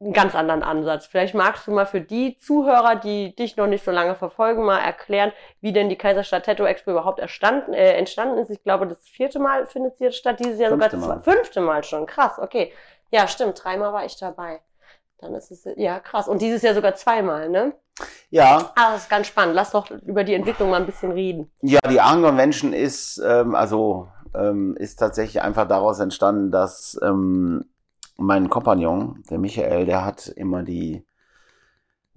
[0.00, 1.06] einen ganz anderen Ansatz.
[1.06, 4.78] Vielleicht magst du mal für die Zuhörer, die dich noch nicht so lange verfolgen, mal
[4.78, 8.50] erklären, wie denn die Kaiserstadt Tattoo Expo überhaupt erstanden, äh, entstanden ist.
[8.50, 11.60] Ich glaube, das vierte Mal findet sie jetzt statt, dieses Jahr Fünfte sogar zwei, fünfte
[11.60, 12.06] Mal schon.
[12.06, 12.72] Krass, okay.
[13.10, 14.60] Ja, stimmt, dreimal war ich dabei.
[15.18, 16.28] Dann ist es, ja, krass.
[16.28, 17.74] Und dieses Jahr sogar zweimal, ne?
[18.30, 19.54] Ja, Ah, das ist ganz spannend.
[19.54, 21.52] Lass doch über die Entwicklung mal ein bisschen reden.
[21.60, 27.66] ja, die Argon Convention ist, ähm, also ähm, ist tatsächlich einfach daraus entstanden, dass ähm,
[28.20, 31.04] mein Kompagnon, der Michael, der hat immer die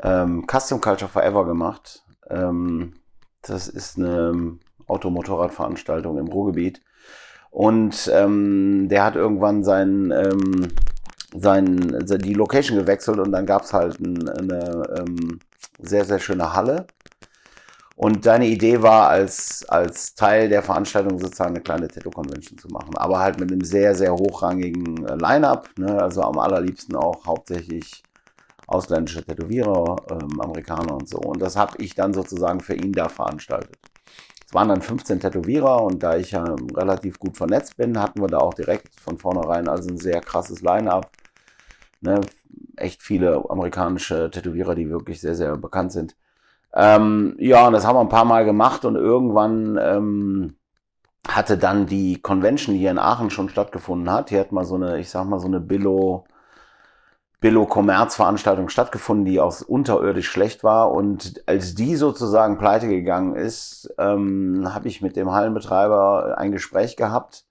[0.01, 2.03] ähm, Custom Culture Forever gemacht.
[2.29, 2.93] Ähm,
[3.41, 6.81] das ist eine Automotorradveranstaltung im Ruhrgebiet.
[7.51, 10.67] Und ähm, der hat irgendwann sein, ähm,
[11.35, 15.39] sein, die Location gewechselt und dann gab es halt ein, eine ähm,
[15.79, 16.87] sehr, sehr schöne Halle.
[17.95, 22.97] Und deine Idee war, als, als Teil der Veranstaltung sozusagen eine kleine Tattoo-Convention zu machen.
[22.97, 25.69] Aber halt mit einem sehr, sehr hochrangigen äh, Line-Up.
[25.77, 26.01] Ne?
[26.01, 28.03] Also am allerliebsten auch hauptsächlich
[28.65, 31.19] ausländische Tätowierer, ähm, Amerikaner und so.
[31.19, 33.77] Und das habe ich dann sozusagen für ihn da veranstaltet.
[34.47, 36.43] Es waren dann 15 Tätowierer und da ich ja
[36.75, 40.61] relativ gut vernetzt bin, hatten wir da auch direkt von vornherein also ein sehr krasses
[40.61, 41.11] Line-up.
[42.01, 42.21] Ne?
[42.75, 46.15] Echt viele amerikanische Tätowierer, die wirklich sehr, sehr bekannt sind.
[46.75, 50.55] Ähm, ja, und das haben wir ein paar Mal gemacht und irgendwann ähm,
[51.27, 54.99] hatte dann die Convention, hier in Aachen schon stattgefunden hat, hier hat mal so eine,
[54.99, 56.25] ich sag mal, so eine Billo,
[57.39, 60.91] Billo-Kommerz-Veranstaltung stattgefunden, die auch unterirdisch schlecht war.
[60.91, 66.95] Und als die sozusagen pleite gegangen ist, ähm, habe ich mit dem Hallenbetreiber ein Gespräch
[66.95, 67.45] gehabt.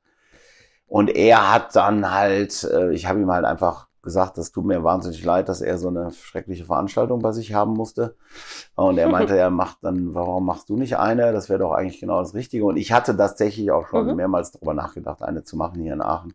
[0.86, 4.82] Und er hat dann halt, äh, ich habe ihm halt einfach gesagt, das tut mir
[4.82, 8.16] wahnsinnig leid, dass er so eine schreckliche Veranstaltung bei sich haben musste.
[8.74, 11.32] Und er meinte, er macht dann, warum machst du nicht eine?
[11.32, 12.64] Das wäre doch eigentlich genau das Richtige.
[12.64, 14.16] Und ich hatte tatsächlich auch schon mhm.
[14.16, 16.34] mehrmals darüber nachgedacht, eine zu machen hier in Aachen.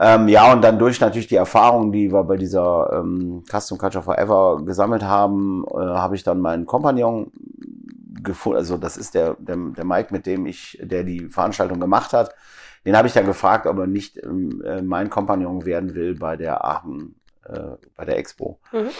[0.00, 4.04] Ähm, ja, und dann durch natürlich die Erfahrungen, die wir bei dieser ähm, Custom Culture
[4.04, 7.32] Forever gesammelt haben, äh, habe ich dann meinen Kompagnon
[8.22, 8.58] gefunden.
[8.58, 12.32] Also das ist der, der, der Mike, mit dem ich, der die Veranstaltung gemacht hat.
[12.84, 16.36] Den habe ich dann gefragt, ob er nicht ähm, äh, mein Kompagnon werden will bei
[16.36, 18.58] der Aachen, äh, bei der Expo.
[18.72, 18.90] Mhm.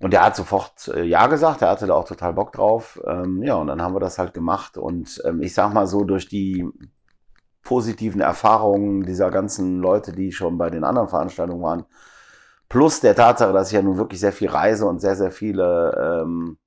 [0.00, 3.00] Und der hat sofort äh, Ja gesagt, er hatte da auch total Bock drauf.
[3.06, 4.76] Ähm, ja, und dann haben wir das halt gemacht.
[4.76, 6.68] Und ähm, ich sag mal so, durch die
[7.62, 11.84] positiven Erfahrungen dieser ganzen Leute, die schon bei den anderen Veranstaltungen waren,
[12.68, 16.22] plus der Tatsache, dass ich ja nun wirklich sehr viel reise und sehr, sehr viele
[16.22, 16.58] ähm,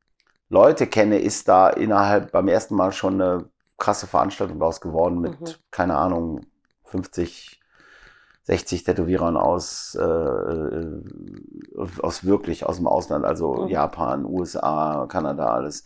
[0.49, 5.41] Leute kenne, ist da innerhalb beim ersten Mal schon eine krasse Veranstaltung daraus geworden mit,
[5.41, 5.55] mhm.
[5.71, 6.41] keine Ahnung,
[6.95, 7.59] 50,
[8.43, 10.03] 60 Tätowierern aus, äh,
[12.01, 13.67] aus wirklich aus dem Ausland, also mhm.
[13.69, 15.83] Japan, USA, Kanada, alles.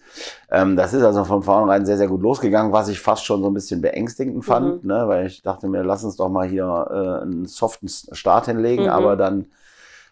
[0.52, 3.50] Ähm, das ist also von vornherein sehr, sehr gut losgegangen, was ich fast schon so
[3.50, 4.90] ein bisschen beängstigend fand, mhm.
[4.90, 8.84] ne, weil ich dachte mir, lass uns doch mal hier äh, einen soften Start hinlegen,
[8.84, 8.90] mhm.
[8.90, 9.46] aber dann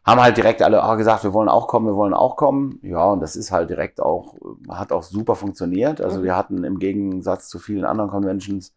[0.06, 2.80] haben halt direkt alle oh, gesagt, wir wollen auch kommen, wir wollen auch kommen.
[2.82, 4.36] Ja, und das ist halt direkt auch,
[4.70, 6.00] hat auch super funktioniert.
[6.00, 6.24] Also mhm.
[6.24, 8.72] wir hatten im Gegensatz zu vielen anderen Conventions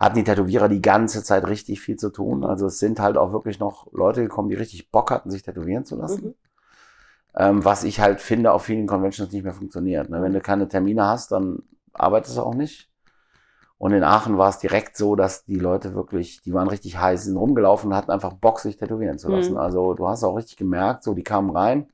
[0.00, 2.42] hatten die Tätowierer die ganze Zeit richtig viel zu tun.
[2.42, 5.84] Also es sind halt auch wirklich noch Leute gekommen, die richtig Bock hatten, sich tätowieren
[5.84, 6.28] zu lassen.
[6.28, 6.34] Mhm.
[7.36, 10.08] Ähm, was ich halt finde, auf vielen Conventions nicht mehr funktioniert.
[10.08, 10.22] Ne?
[10.22, 12.88] Wenn du keine Termine hast, dann arbeitest du auch nicht.
[13.76, 17.24] Und in Aachen war es direkt so, dass die Leute wirklich, die waren richtig heiß,
[17.24, 19.52] sind rumgelaufen und hatten einfach Bock, sich tätowieren zu lassen.
[19.52, 19.58] Mhm.
[19.58, 21.88] Also du hast auch richtig gemerkt, so die kamen rein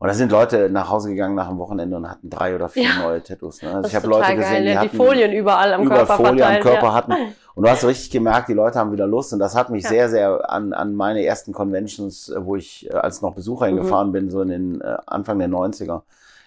[0.00, 2.84] und da sind Leute nach Hause gegangen nach dem Wochenende und hatten drei oder vier
[2.84, 3.02] ja.
[3.02, 3.62] neue Tattoos.
[3.62, 3.74] Ne?
[3.74, 6.38] Also ich habe Leute gesehen, geil, die, ja, die Folien überall am überall Körper Folie
[6.38, 6.94] verteilt, am Körper ja.
[6.94, 7.12] hatten.
[7.56, 9.32] Und du hast richtig gemerkt, die Leute haben wieder Lust.
[9.32, 12.94] Und das hat mich sehr, sehr an, an meine ersten Conventions, äh, wo ich äh,
[12.94, 13.74] als noch Besucher mhm.
[13.74, 16.02] hingefahren bin, so in den äh, Anfang der 90er,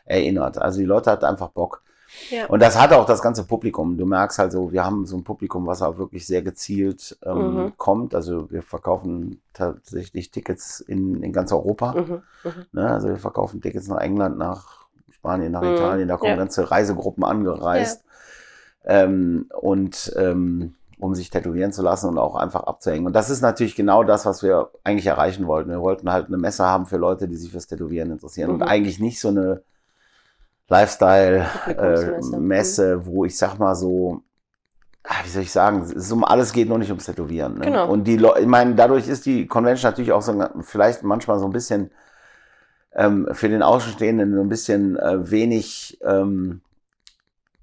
[0.06, 0.58] erinnert.
[0.58, 1.84] Also die Leute hatten einfach Bock.
[2.30, 2.48] Ja.
[2.48, 3.98] Und das hat auch das ganze Publikum.
[3.98, 7.56] Du merkst halt so, wir haben so ein Publikum, was auch wirklich sehr gezielt ähm,
[7.56, 7.74] mhm.
[7.78, 8.16] kommt.
[8.16, 11.94] Also wir verkaufen tatsächlich Tickets in, in ganz Europa.
[11.94, 12.22] Mhm.
[12.44, 12.66] Mhm.
[12.72, 12.90] Ne?
[12.90, 15.76] Also wir verkaufen Tickets nach England, nach Spanien, nach mhm.
[15.76, 16.08] Italien.
[16.08, 16.38] Da kommen ja.
[16.38, 18.04] ganze Reisegruppen angereist.
[18.84, 19.04] Ja.
[19.04, 23.08] Ähm, und ähm, um sich tätowieren zu lassen und auch einfach abzuhängen.
[23.08, 25.72] Und das ist natürlich genau das, was wir eigentlich erreichen wollten.
[25.72, 28.64] Wir wollten halt eine Messe haben für Leute, die sich fürs Tätowieren interessieren und mhm.
[28.64, 29.64] eigentlich nicht so eine
[30.72, 34.24] Lifestyle-Messe, äh, wo ich sag mal so,
[35.04, 37.60] ah, wie soll ich sagen, es um alles geht, nur nicht ums Tätowieren.
[37.60, 37.66] Ne?
[37.66, 37.92] Genau.
[37.92, 41.46] Und die Leute, ich meine, dadurch ist die Convention natürlich auch so vielleicht manchmal so
[41.46, 41.92] ein bisschen
[42.94, 46.62] ähm, für den Außenstehenden so ein bisschen äh, wenig ähm,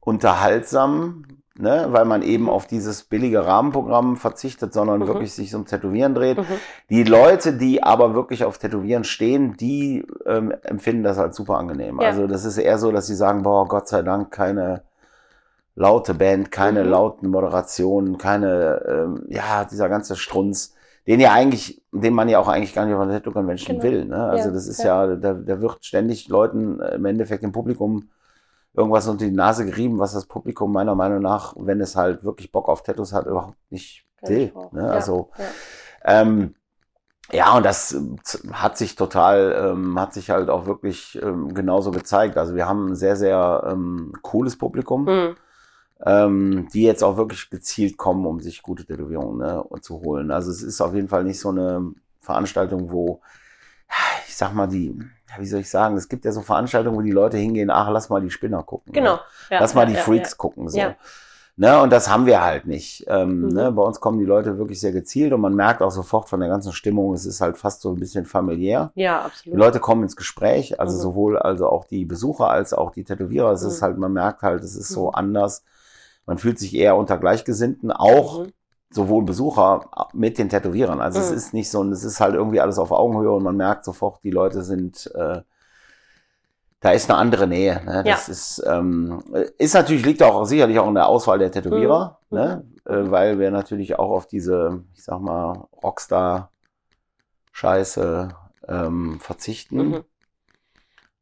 [0.00, 1.24] unterhaltsam,
[1.58, 5.06] ne, weil man eben auf dieses billige Rahmenprogramm verzichtet, sondern mhm.
[5.08, 6.38] wirklich sich um Tätowieren dreht.
[6.38, 6.46] Mhm.
[6.90, 12.00] Die Leute, die aber wirklich auf Tätowieren stehen, die ähm, empfinden das als super angenehm.
[12.00, 12.08] Ja.
[12.08, 14.82] Also das ist eher so, dass sie sagen, boah, Gott sei Dank keine
[15.74, 16.90] laute Band, keine mhm.
[16.90, 20.74] lauten Moderationen, keine, ähm, ja, dieser ganze Strunz,
[21.06, 23.90] den ja eigentlich, den man ja auch eigentlich gar nicht auf einer Tattoo Convention genau.
[23.90, 24.04] will.
[24.04, 24.24] Ne?
[24.24, 27.52] Also ja, das ist ja, ja da, da wird ständig Leuten äh, im Endeffekt im
[27.52, 28.08] Publikum
[28.74, 32.52] irgendwas unter die Nase gerieben, was das Publikum meiner Meinung nach, wenn es halt wirklich
[32.52, 34.52] Bock auf Tattoos hat, überhaupt nicht will.
[34.72, 34.82] Ne?
[34.82, 35.44] Ja, also ja.
[36.04, 36.54] Ähm,
[37.30, 41.90] ja, und das äh, hat sich total, ähm, hat sich halt auch wirklich ähm, genauso
[41.90, 42.38] gezeigt.
[42.38, 45.04] Also wir haben ein sehr, sehr ähm, cooles Publikum.
[45.04, 45.36] Mhm.
[46.06, 50.30] ähm, die jetzt auch wirklich gezielt kommen, um sich gute Tätowierungen ne, zu holen.
[50.30, 53.20] Also es ist auf jeden Fall nicht so eine Veranstaltung, wo,
[54.38, 54.94] sag mal, die,
[55.38, 58.08] wie soll ich sagen, es gibt ja so Veranstaltungen, wo die Leute hingehen, ach, lass
[58.08, 58.92] mal die Spinner gucken.
[58.92, 59.14] Genau.
[59.14, 59.20] Ne?
[59.50, 60.68] Ja, lass mal die Freaks gucken.
[60.68, 60.78] So.
[60.78, 60.94] Ja.
[61.60, 63.04] Ne, und das haben wir halt nicht.
[63.08, 63.48] Ähm, Mhm.
[63.48, 66.38] ne, bei uns kommen die Leute wirklich sehr gezielt und man merkt auch sofort von
[66.38, 68.92] der ganzen Stimmung, es ist halt fast so ein bisschen familiär.
[68.94, 69.58] Ja, Die absolut.
[69.58, 71.00] Leute kommen ins Gespräch, also Mhm.
[71.02, 73.50] sowohl also auch die Besucher als auch die Tätowierer.
[73.50, 73.84] Es ist Mhm.
[73.86, 75.14] halt, man merkt halt, es ist so Mhm.
[75.16, 75.64] anders.
[76.26, 78.52] Man fühlt sich eher unter Gleichgesinnten, auch Mhm.
[78.90, 81.00] Sowohl Besucher mit den Tätowierern.
[81.00, 81.36] Also es Mhm.
[81.36, 84.30] ist nicht so, es ist halt irgendwie alles auf Augenhöhe und man merkt sofort, die
[84.30, 85.42] Leute sind, äh,
[86.80, 87.82] da ist eine andere Nähe.
[87.84, 88.04] Ne?
[88.04, 89.22] Das ist, ähm,
[89.58, 92.38] ist natürlich, liegt auch sicherlich auch in der Auswahl der Tätowierer, Mhm.
[92.38, 92.64] ne?
[92.86, 98.28] Äh, weil wir natürlich auch auf diese, ich sag mal, Rockstar-Scheiße
[98.68, 99.88] ähm, verzichten.
[99.88, 100.04] Mhm.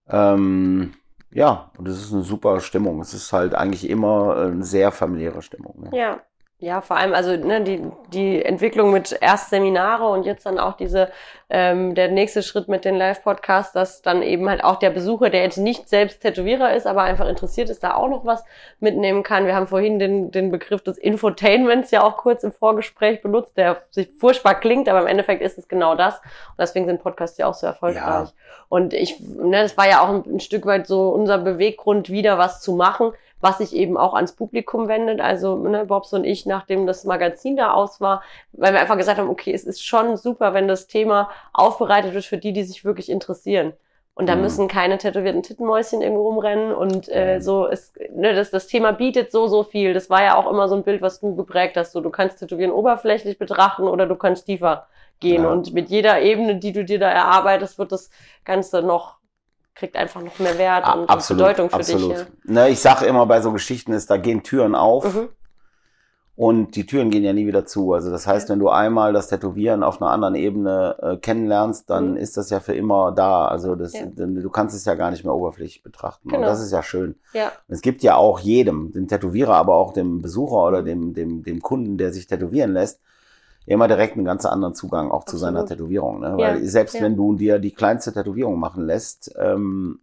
[0.09, 0.93] Ähm,
[1.33, 3.01] ja, und es ist eine super Stimmung.
[3.01, 5.83] Es ist halt eigentlich immer eine sehr familiäre Stimmung.
[5.83, 5.91] Ne?
[5.99, 6.21] Ja.
[6.59, 7.83] Ja, vor allem, also ne, die,
[8.14, 11.11] die Entwicklung mit erst Seminare und jetzt dann auch diese,
[11.51, 15.42] ähm, der nächste Schritt mit den Live-Podcasts, dass dann eben halt auch der Besucher, der
[15.42, 18.42] jetzt nicht selbst Tätowierer ist, aber einfach interessiert ist, da auch noch was
[18.81, 19.45] mitnehmen kann.
[19.45, 23.83] Wir haben vorhin den, den Begriff des Infotainments ja auch kurz im Vorgespräch benutzt, der
[23.90, 26.16] sich furchtbar klingt, aber im Endeffekt ist es genau das.
[26.21, 28.29] Und deswegen sind Podcasts ja auch so erfolgreich.
[28.29, 28.33] Ja.
[28.71, 32.38] Und ich, ne, das war ja auch ein, ein Stück weit so unser Beweggrund, wieder
[32.38, 35.20] was zu machen, was sich eben auch ans Publikum wendet.
[35.20, 38.22] Also ne, Bobs und ich, nachdem das Magazin da aus war,
[38.53, 42.25] weil wir einfach gesagt haben, okay, es ist schon super, wenn das Thema aufbereitet wird
[42.25, 43.72] für die, die sich wirklich interessieren.
[44.14, 44.40] Und da Mhm.
[44.42, 47.40] müssen keine tätowierten Tittenmäuschen irgendwo rumrennen und äh, Mhm.
[47.42, 49.92] so es, ne, das, das Thema bietet so, so viel.
[49.92, 51.92] Das war ja auch immer so ein Bild, was du geprägt hast.
[51.92, 54.87] So, du kannst Tätowieren oberflächlich betrachten oder du kannst tiefer
[55.20, 55.42] gehen.
[55.44, 55.51] Ja.
[55.51, 58.09] Und mit jeder Ebene, die du dir da erarbeitest, wird das
[58.44, 59.16] Ganze noch,
[59.77, 62.11] kriegt einfach noch mehr Wert A- und, und absolut, Bedeutung für absolut.
[62.19, 62.27] dich.
[62.45, 65.11] Ne, ich sage immer bei so Geschichten ist, da gehen Türen auf Ja.
[65.23, 65.29] Mhm.
[66.35, 67.93] und die Türen gehen ja nie wieder zu.
[67.95, 72.12] Also das heißt, wenn du einmal das Tätowieren auf einer anderen Ebene äh, kennenlernst, dann
[72.12, 72.17] Mhm.
[72.17, 73.47] ist das ja für immer da.
[73.49, 74.07] Also das, Ja.
[74.07, 76.29] du kannst es ja gar nicht mehr oberflächlich betrachten.
[76.29, 76.47] Und Genau.
[76.47, 77.15] das ist ja schön.
[77.33, 77.53] Ja.
[77.69, 80.87] Es gibt ja auch jedem, dem Tätowierer, aber auch dem Besucher oder Mhm.
[80.87, 83.01] dem, dem, dem Kunden, der sich tätowieren lässt,
[83.67, 85.67] immer direkt einen ganz anderen Zugang auch zu seiner.
[85.67, 86.21] Tätowierung.
[86.21, 86.29] Ne?
[86.31, 87.03] Ja, Weil selbst ja.
[87.03, 90.01] wenn du dir die kleinste Tätowierung machen lässt, ähm,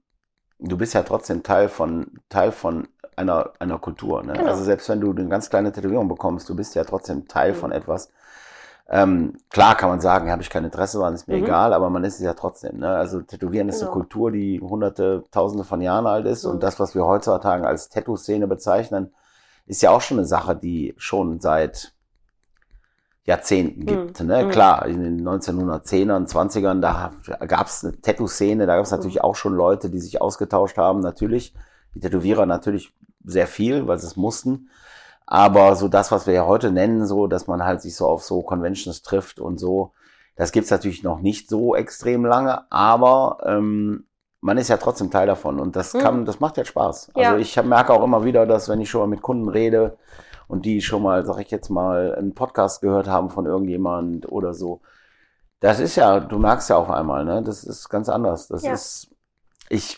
[0.59, 4.23] du bist ja trotzdem Teil von, Teil von einer, einer Kultur.
[4.23, 4.33] Ne?
[4.33, 4.47] Genau.
[4.49, 7.55] Also selbst wenn du eine ganz kleine Tätowierung bekommst, du bist ja trotzdem Teil Mhm.
[7.57, 8.09] von etwas.
[8.89, 11.45] Ähm, klar kann man sagen, habe ich kein Interesse daran, ist mir Mhm.
[11.45, 12.79] egal, aber man ist es ja trotzdem.
[12.79, 12.89] Ne?
[12.89, 13.93] Also Tätowieren ist eine Genau.
[13.93, 16.51] Kultur, die hunderte, tausende von Jahren alt ist Mhm.
[16.51, 19.13] und das, was wir heutzutage als Tattoo-Szene bezeichnen,
[19.65, 21.93] ist ja auch schon eine Sache, die schon seit
[23.25, 24.19] Jahrzehnten gibt.
[24.19, 24.27] Mhm.
[24.27, 24.45] Ne?
[24.45, 24.49] Mhm.
[24.49, 27.11] Klar, in den 1910ern, 20ern, da
[27.45, 28.97] gab es eine Tattoo-Szene, da gab es Mhm.
[28.97, 31.53] natürlich auch schon Leute, die sich ausgetauscht haben, natürlich.
[31.95, 34.69] Die Tätowierer natürlich sehr viel, weil sie es mussten.
[35.25, 38.23] Aber so das, was wir ja heute nennen, so, dass man halt sich so auf
[38.23, 39.91] so Conventions trifft und so,
[40.35, 44.05] das gibt's natürlich noch nicht so extrem lange, aber ähm,
[44.41, 45.99] man ist ja trotzdem Teil davon und das Mhm.
[45.99, 47.11] kann, das macht ja Spaß.
[47.15, 47.29] Ja.
[47.29, 49.97] Also ich merke auch immer wieder, dass wenn ich schon mal mit Kunden rede
[50.53, 54.53] und die schon mal, sag ich jetzt mal, einen Podcast gehört haben von irgendjemand oder
[54.53, 54.81] so,
[55.59, 58.47] das ist ja, du merkst ja auf einmal, ne, das ist ganz anders.
[58.49, 58.73] Das Ja.
[58.73, 59.07] ist,
[59.69, 59.97] ich,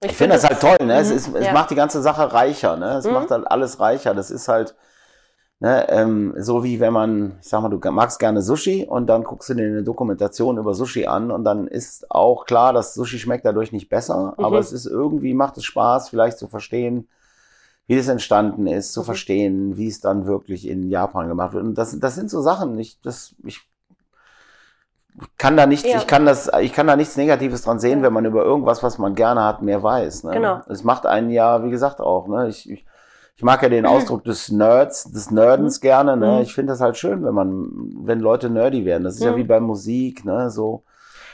[0.00, 0.94] Ich, ich finde das halt toll, ne?
[0.94, 1.52] Es, Mhm, ist, es ja.
[1.52, 2.96] macht die ganze Sache reicher, ne?
[2.96, 3.12] Es Mhm.
[3.12, 4.14] macht halt alles reicher.
[4.14, 4.74] Das ist halt,
[5.60, 9.24] ne, ähm, so wie wenn man, ich sag mal, du magst gerne Sushi und dann
[9.24, 13.18] guckst du dir eine Dokumentation über Sushi an und dann ist auch klar, dass Sushi
[13.18, 14.44] schmeckt dadurch nicht besser, Mhm.
[14.44, 17.08] aber es ist irgendwie, macht es Spaß, vielleicht zu verstehen,
[17.86, 19.04] wie das entstanden ist, zu Mhm.
[19.04, 21.64] verstehen, wie es dann wirklich in Japan gemacht wird.
[21.64, 23.60] Und das, das sind so Sachen, ich, das, ich
[25.36, 25.98] kann da nichts, Ja.
[25.98, 28.98] ich kann das, ich kann da nichts Negatives dran sehen, wenn man über irgendwas, was
[28.98, 30.24] man gerne hat, mehr weiß.
[30.24, 30.32] Ne?
[30.32, 30.60] Genau.
[30.68, 32.28] Es macht einen ja, wie gesagt, auch.
[32.28, 32.48] Ne?
[32.48, 32.86] Ich, ich,
[33.36, 36.16] ich mag ja den Ausdruck des Nerds, des Nerdens gerne.
[36.16, 36.36] Ne?
[36.36, 36.42] Mhm.
[36.42, 37.68] Ich finde das halt schön, wenn man,
[38.06, 39.04] wenn Leute nerdy werden.
[39.04, 39.36] Das ist ja Mhm.
[39.36, 40.50] wie bei Musik, ne?
[40.50, 40.82] So.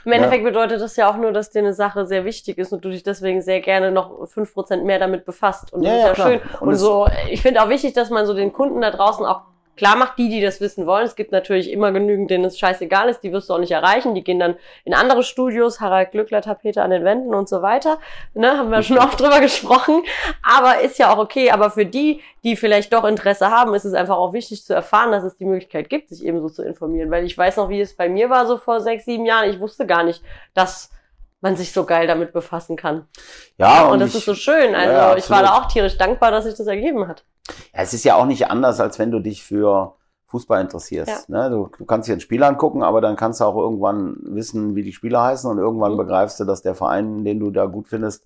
[0.09, 2.83] Im Endeffekt bedeutet das ja auch nur, dass dir eine Sache sehr wichtig ist und
[2.83, 5.71] du dich deswegen sehr gerne noch 5% mehr damit befasst.
[5.75, 6.51] Und das Ja, ist ja, ja schön.
[6.61, 9.43] Und Und, so, ich finde auch wichtig, dass man so den Kunden da draußen auch
[9.79, 11.07] klar macht, die, die das wissen wollen.
[11.07, 14.15] Es gibt natürlich immer genügend, denen es scheißegal ist, die wirst du auch nicht erreichen.
[14.15, 17.99] Die gehen dann in andere Studios, Harald Glückler, Tapete an den Wänden und so weiter.
[18.35, 20.03] Ne, haben wir schon oft drüber gesprochen.
[20.43, 21.51] Aber ist ja auch okay.
[21.51, 25.13] Aber für die, die vielleicht doch Interesse haben, ist es einfach auch wichtig zu erfahren,
[25.13, 27.11] dass es die Möglichkeit gibt, sich eben so zu informieren.
[27.11, 29.49] Weil ich weiß noch, wie es bei mir war, so vor sechs, sieben Jahren.
[29.49, 30.91] Ich wusste gar nicht, dass
[31.41, 33.07] man sich so geil damit befassen kann.
[33.59, 34.75] Ja, und, das ich, ist so schön.
[34.75, 37.25] Also Ja, ich war da auch tierisch dankbar, dass sich das ergeben hat.
[37.75, 39.95] Ja, es ist ja auch nicht anders, als wenn du dich für
[40.27, 41.29] Fußball interessierst.
[41.31, 41.49] Ne?
[41.51, 44.83] Du, du kannst dir ein Spiel angucken, aber dann kannst du auch irgendwann wissen, wie
[44.83, 45.99] die Spieler heißen und irgendwann Mhm.
[45.99, 48.25] begreifst du, dass der Verein, den du da gut findest,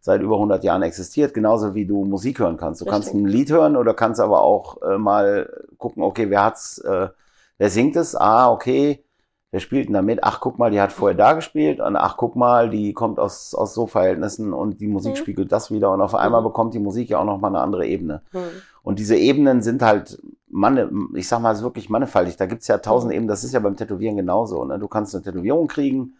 [0.00, 2.80] seit über 100 Jahren existiert, genauso wie du Musik hören kannst.
[2.80, 2.92] Du Richtig.
[2.94, 7.08] kannst ein Lied hören oder kannst aber auch äh, mal gucken, okay, wer hat's, äh,
[7.56, 8.14] wer singt es?
[8.14, 9.04] Ah, okay,
[9.50, 10.22] wer spielt denn damit?
[10.24, 13.54] Ach, guck mal, die hat vorher da gespielt und ach, guck mal, die kommt aus,
[13.54, 15.16] aus so Verhältnissen und die Musik Mhm.
[15.16, 16.46] spiegelt das wieder und auf einmal Mhm.
[16.46, 18.22] bekommt die Musik ja auch noch mal eine andere Ebene.
[18.32, 18.42] Hm.
[18.82, 22.36] Und diese Ebenen sind halt, manne, ich sag mal, es ist wirklich mannigfaltig.
[22.36, 23.16] Da gibt's ja tausend Mhm.
[23.16, 24.64] Ebenen, das ist ja beim Tätowieren genauso.
[24.64, 24.78] Ne?
[24.78, 26.14] Du kannst eine Tätowierung kriegen,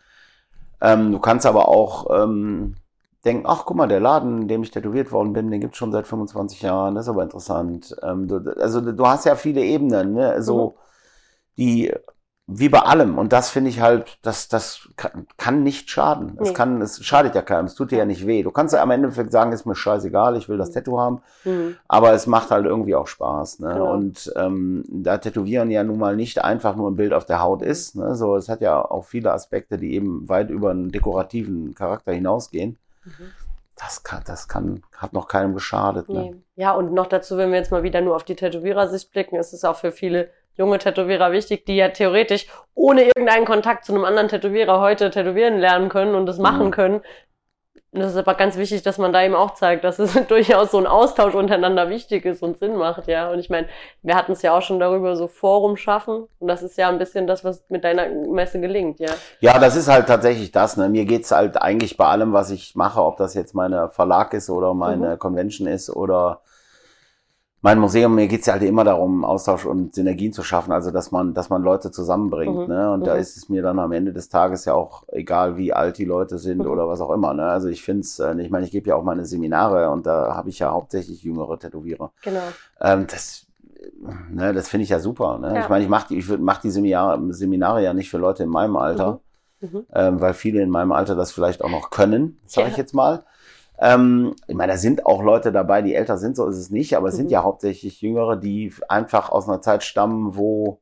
[0.81, 2.77] ähm, du kannst aber auch ähm,
[3.25, 5.93] denken, ach guck mal, der Laden, in dem ich tätowiert worden bin, den gibt's schon
[5.93, 7.95] seit 25 Jahren, das ist aber interessant.
[8.03, 10.43] Ähm, du, also du hast ja viele Ebenen, ne?
[10.43, 10.75] so
[11.59, 11.93] die
[12.51, 13.19] wie bei allem.
[13.19, 16.39] Und das finde ich halt, das, das kann, kann nicht schaden.
[16.41, 16.55] Es Nee.
[16.55, 18.43] kann, es schadet ja keinem, es tut dir ja nicht weh.
[18.43, 21.21] Du kannst ja am Ende sagen, ist mir scheißegal, ich will das Tattoo haben.
[21.43, 21.77] Hm.
[21.89, 23.61] Aber es macht halt irgendwie auch Spaß.
[23.61, 23.69] Ne?
[23.75, 23.93] Genau.
[23.93, 27.61] Und ähm, da Tätowieren ja nun mal nicht einfach nur ein Bild auf der Haut
[27.61, 27.97] ist.
[27.97, 28.15] Ne?
[28.15, 32.79] So, es hat ja auch viele Aspekte, die eben weit über einen dekorativen Charakter hinausgehen.
[33.05, 33.33] Mhm.
[33.77, 36.09] Das kann, das kann, hat noch keinem geschadet.
[36.09, 36.21] Ne?
[36.23, 36.35] Nee.
[36.57, 39.53] Ja, und noch dazu, wenn wir jetzt mal wieder nur auf die Tätowierersicht blicken, ist
[39.53, 44.05] es auch für viele junge Tätowierer wichtig, die ja theoretisch ohne irgendeinen Kontakt zu einem
[44.05, 46.71] anderen Tätowierer heute tätowieren lernen können und das machen Mhm.
[46.73, 47.01] können.
[47.91, 50.73] Und das ist aber ganz wichtig, dass man da eben auch zeigt, dass es durchaus
[50.73, 53.31] so ein Austausch untereinander wichtig ist und Sinn macht, ja.
[53.31, 53.67] Und ich meine,
[54.03, 56.27] wir hatten es ja auch schon darüber, so Forum schaffen.
[56.39, 59.09] Und das ist ja ein bisschen das, was mit deiner Messe gelingt, ja.
[59.41, 60.77] Ja, das ist halt tatsächlich das.
[60.77, 60.91] Ne?
[60.91, 64.51] Mir geht's halt eigentlich bei allem, was ich mache, ob das jetzt meine Verlag ist
[64.51, 65.19] oder meine Mhm.
[65.19, 66.43] Convention ist oder
[67.61, 71.11] mein Museum, mir geht's ja halt immer darum, Austausch und Synergien zu schaffen, also dass
[71.11, 72.57] man, dass man Leute zusammenbringt.
[72.57, 72.67] Mhm.
[72.75, 72.93] Ne?
[72.93, 73.21] Und da Mhm.
[73.21, 76.39] ist es mir dann am Ende des Tages ja auch egal, wie alt die Leute
[76.39, 76.71] sind Mhm.
[76.71, 77.35] oder was auch immer.
[77.35, 77.45] Ne?
[77.45, 80.51] Also ich find's, äh, ich meine, ich gebe ja auch meine Seminare und da habe
[80.51, 82.13] ich ja hauptsächlich jüngere Tätowierer.
[82.23, 82.41] Genau.
[82.81, 83.45] Ähm, das
[84.31, 85.39] ne, das finde ich ja super.
[85.39, 85.55] Ne?
[85.55, 85.61] Ja.
[85.61, 88.49] Ich meine, ich mache die, ich mach die Seminare, Seminare ja nicht für Leute in
[88.51, 89.21] meinem Alter
[89.61, 89.87] Mhm.
[89.93, 92.71] ähm, weil viele in meinem Alter das vielleicht auch noch können, sage Ja.
[92.73, 93.25] ich jetzt mal.
[93.81, 96.97] Ähm, ich meine, da sind auch Leute dabei, die älter sind, so ist es nicht,
[96.97, 97.31] aber es sind Mhm.
[97.33, 100.81] ja hauptsächlich Jüngere, die einfach aus einer Zeit stammen, wo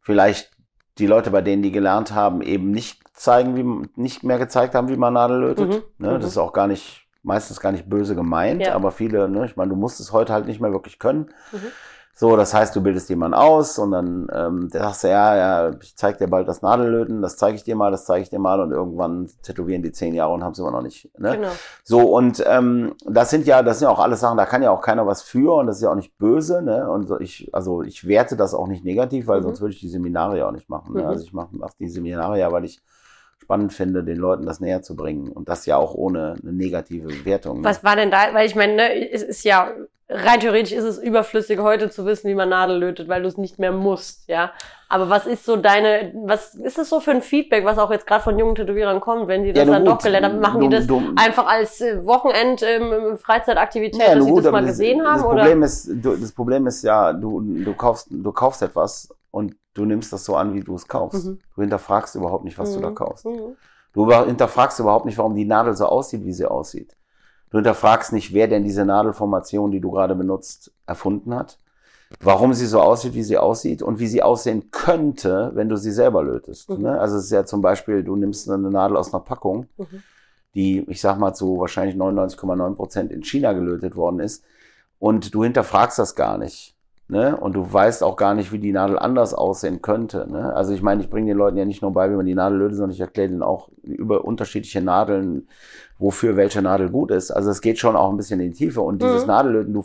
[0.00, 0.50] vielleicht
[0.98, 4.88] die Leute, bei denen die gelernt haben, eben nicht zeigen, wie nicht mehr gezeigt haben,
[4.88, 5.68] wie man Nadel lötet.
[5.68, 5.82] Mhm.
[5.98, 6.14] Ne?
[6.14, 6.20] Mhm.
[6.20, 8.74] Das ist auch gar nicht, meistens gar nicht böse gemeint, Ja.
[8.74, 11.30] aber viele, ne, ich meine, du musst es heute halt nicht mehr wirklich können.
[11.52, 11.58] Mhm.
[12.18, 15.76] So, das heißt, du bildest jemanden aus und dann ähm, der sagst du, ja, ja,
[15.82, 18.38] ich zeig dir bald das Nadellöten, das zeige ich dir mal, das zeige ich dir
[18.38, 21.10] mal und irgendwann tätowieren die zehn Jahre und haben es immer noch nicht.
[21.18, 21.36] Ne?
[21.36, 21.50] Genau.
[21.84, 24.70] So, und ähm, das sind ja, das sind ja auch alles Sachen, da kann ja
[24.70, 26.88] auch keiner was für und das ist ja auch nicht böse, ne?
[26.90, 29.44] Und so ich, also ich werte das auch nicht negativ, weil Mhm.
[29.44, 30.94] sonst würde ich die Seminare ja auch nicht machen.
[30.94, 31.02] Ne?
[31.02, 31.08] Mhm.
[31.08, 32.80] Also ich mache mach die Seminare ja, weil ich
[33.42, 35.28] spannend finde, den Leuten das näher zu bringen.
[35.30, 37.58] Und das ja auch ohne eine negative Wertung.
[37.58, 37.64] Ne?
[37.64, 38.32] Was war denn da?
[38.32, 39.68] Weil ich meine, ne, es ist ja
[40.08, 43.36] rein theoretisch ist es überflüssig heute zu wissen, wie man Nadel lötet, weil du es
[43.38, 44.52] nicht mehr musst, ja.
[44.88, 48.06] Aber was ist so deine, was ist das so für ein Feedback, was auch jetzt
[48.06, 50.40] gerade von jungen Tätowierern kommt, wenn die das Ja, dann nun doch gut, gelernt haben?
[50.40, 54.44] Machen die du- das du- einfach als äh, Wochenend ähm, Freizeitaktivität, Ja, dass sie gut,
[54.44, 55.16] das mal gesehen haben?
[55.16, 55.36] das oder?
[55.42, 59.84] Problem ist, du, das Problem ist ja, du, du kaufst, du kaufst etwas und du
[59.84, 61.26] nimmst das so an, wie du es kaufst.
[61.26, 61.38] Mhm.
[61.56, 62.94] Du hinterfragst überhaupt nicht, was du da Mhm.
[62.94, 63.26] kaufst.
[63.26, 63.56] Mhm.
[63.92, 66.94] Du hinterfragst überhaupt nicht, warum die Nadel so aussieht, wie sie aussieht.
[67.56, 71.58] Du hinterfragst nicht, wer denn diese Nadelformation, die du gerade benutzt, erfunden hat.
[72.20, 75.90] Warum sie so aussieht, wie sie aussieht und wie sie aussehen könnte, wenn du sie
[75.90, 76.68] selber lötest.
[76.68, 76.82] Mhm.
[76.82, 77.00] Ne?
[77.00, 80.02] Also es ist ja zum Beispiel, du nimmst eine Nadel aus einer Packung, Mhm.
[80.54, 84.44] die, ich sag mal, zu wahrscheinlich 99,9 Prozent in China gelötet worden ist.
[84.98, 86.75] Und du hinterfragst das gar nicht.
[87.08, 87.36] Ne?
[87.36, 90.26] Und du weißt auch gar nicht, wie die Nadel anders aussehen könnte.
[90.28, 90.52] Ne?
[90.54, 92.58] Also ich meine, ich bringe den Leuten ja nicht nur bei, wie man die Nadel
[92.58, 95.46] lötet, sondern ich erkläre denen auch über unterschiedliche Nadeln,
[95.98, 97.30] wofür welche Nadel gut ist.
[97.30, 98.80] Also es geht schon auch ein bisschen in die Tiefe.
[98.80, 99.28] Und dieses Mhm.
[99.28, 99.84] Nadellöten, du,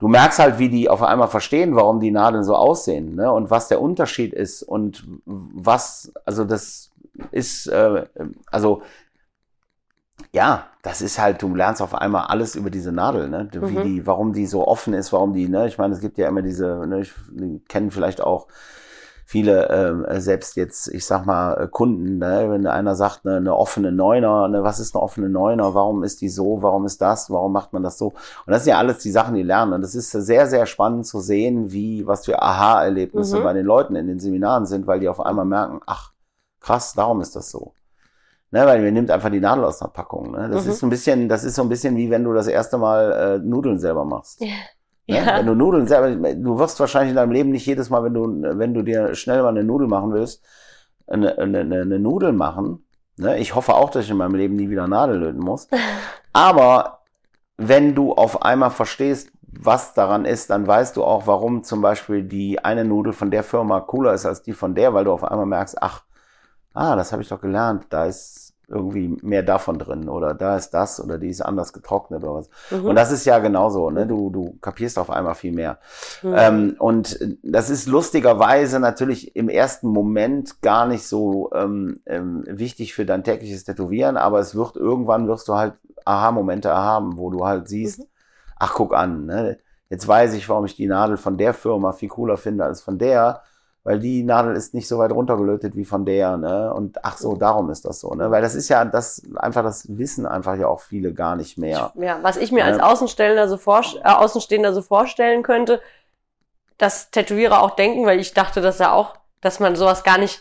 [0.00, 3.32] du merkst halt, wie die auf einmal verstehen, warum die Nadeln so aussehen ne?
[3.32, 6.90] und was der Unterschied ist und was, also das
[7.30, 8.04] ist, äh,
[8.50, 8.82] also
[10.32, 13.48] ja, das ist halt, du lernst auf einmal alles über diese Nadel, ne?
[13.52, 13.82] Wie Mhm.
[13.82, 15.66] die, warum die so offen ist, warum die, ne?
[15.68, 18.46] Ich meine, es gibt ja immer diese, ne, ich die kennen vielleicht auch
[19.26, 22.46] viele, ähm, selbst jetzt, ich sag mal, äh, Kunden, ne?
[22.50, 26.20] wenn einer sagt, ne, eine offene Neuner, ne, was ist eine offene Neuner, warum ist
[26.20, 28.08] die so, warum ist das, warum macht man das so?
[28.08, 29.72] Und das sind ja alles die Sachen, die lernen.
[29.72, 33.42] Und das ist sehr, sehr spannend zu sehen, wie, was für Aha-Erlebnisse Mhm.
[33.44, 36.12] bei den Leuten in den Seminaren sind, weil die auf einmal merken, ach,
[36.60, 37.72] krass, darum ist das so.
[38.54, 40.30] Ne, weil man nimmt einfach die Nadel aus der Packung.
[40.30, 40.48] Ne?
[40.48, 40.70] Das Mhm.
[40.70, 43.10] ist so ein bisschen, das ist so ein bisschen wie wenn du das erste Mal
[43.12, 44.40] äh, Nudeln selber machst.
[44.42, 44.50] Ne?
[45.06, 45.38] Ja.
[45.38, 48.28] Wenn du Nudeln selber, du wirst wahrscheinlich in deinem Leben nicht jedes Mal, wenn du,
[48.56, 50.44] wenn du dir schnell mal eine Nudel machen willst,
[51.08, 52.84] eine, eine, eine, eine Nudel machen.
[53.16, 53.38] Ne?
[53.38, 55.66] Ich hoffe auch, dass ich in meinem Leben nie wieder Nadel löten muss.
[56.32, 57.00] Aber
[57.56, 62.22] wenn du auf einmal verstehst, was daran ist, dann weißt du auch, warum zum Beispiel
[62.22, 65.24] die eine Nudel von der Firma cooler ist als die von der, weil du auf
[65.24, 66.04] einmal merkst, ach,
[66.72, 70.70] ah, das habe ich doch gelernt, da ist irgendwie mehr davon drin oder da ist
[70.70, 72.48] das oder die ist anders getrocknet oder was.
[72.70, 72.86] Mhm.
[72.86, 74.06] Und das ist ja genauso, ne?
[74.06, 75.78] Du, du kapierst auf einmal viel mehr.
[76.22, 76.34] Mhm.
[76.36, 82.94] Ähm, und das ist lustigerweise natürlich im ersten Moment gar nicht so ähm, ähm, wichtig
[82.94, 87.46] für dein tägliches Tätowieren, aber es wird irgendwann wirst du halt Aha-Momente haben, wo du
[87.46, 88.04] halt siehst, Mhm.
[88.58, 89.58] ach guck an, ne?
[89.90, 92.98] jetzt weiß ich, warum ich die Nadel von der Firma viel cooler finde als von
[92.98, 93.42] der,
[93.84, 96.72] weil die Nadel ist nicht so weit runtergelötet wie von der, ne?
[96.74, 98.30] Und ach so, darum ist das so, ne?
[98.30, 101.92] Weil das ist ja das einfach das wissen einfach ja auch viele gar nicht mehr.
[101.96, 102.90] Ja, was ich mir als Ja.
[102.90, 105.80] Außenstehender so, vor, äh, Außenstehender so vorstellen könnte,
[106.78, 110.40] dass Tätowierer auch denken, weil ich dachte das ja auch, dass man sowas gar nicht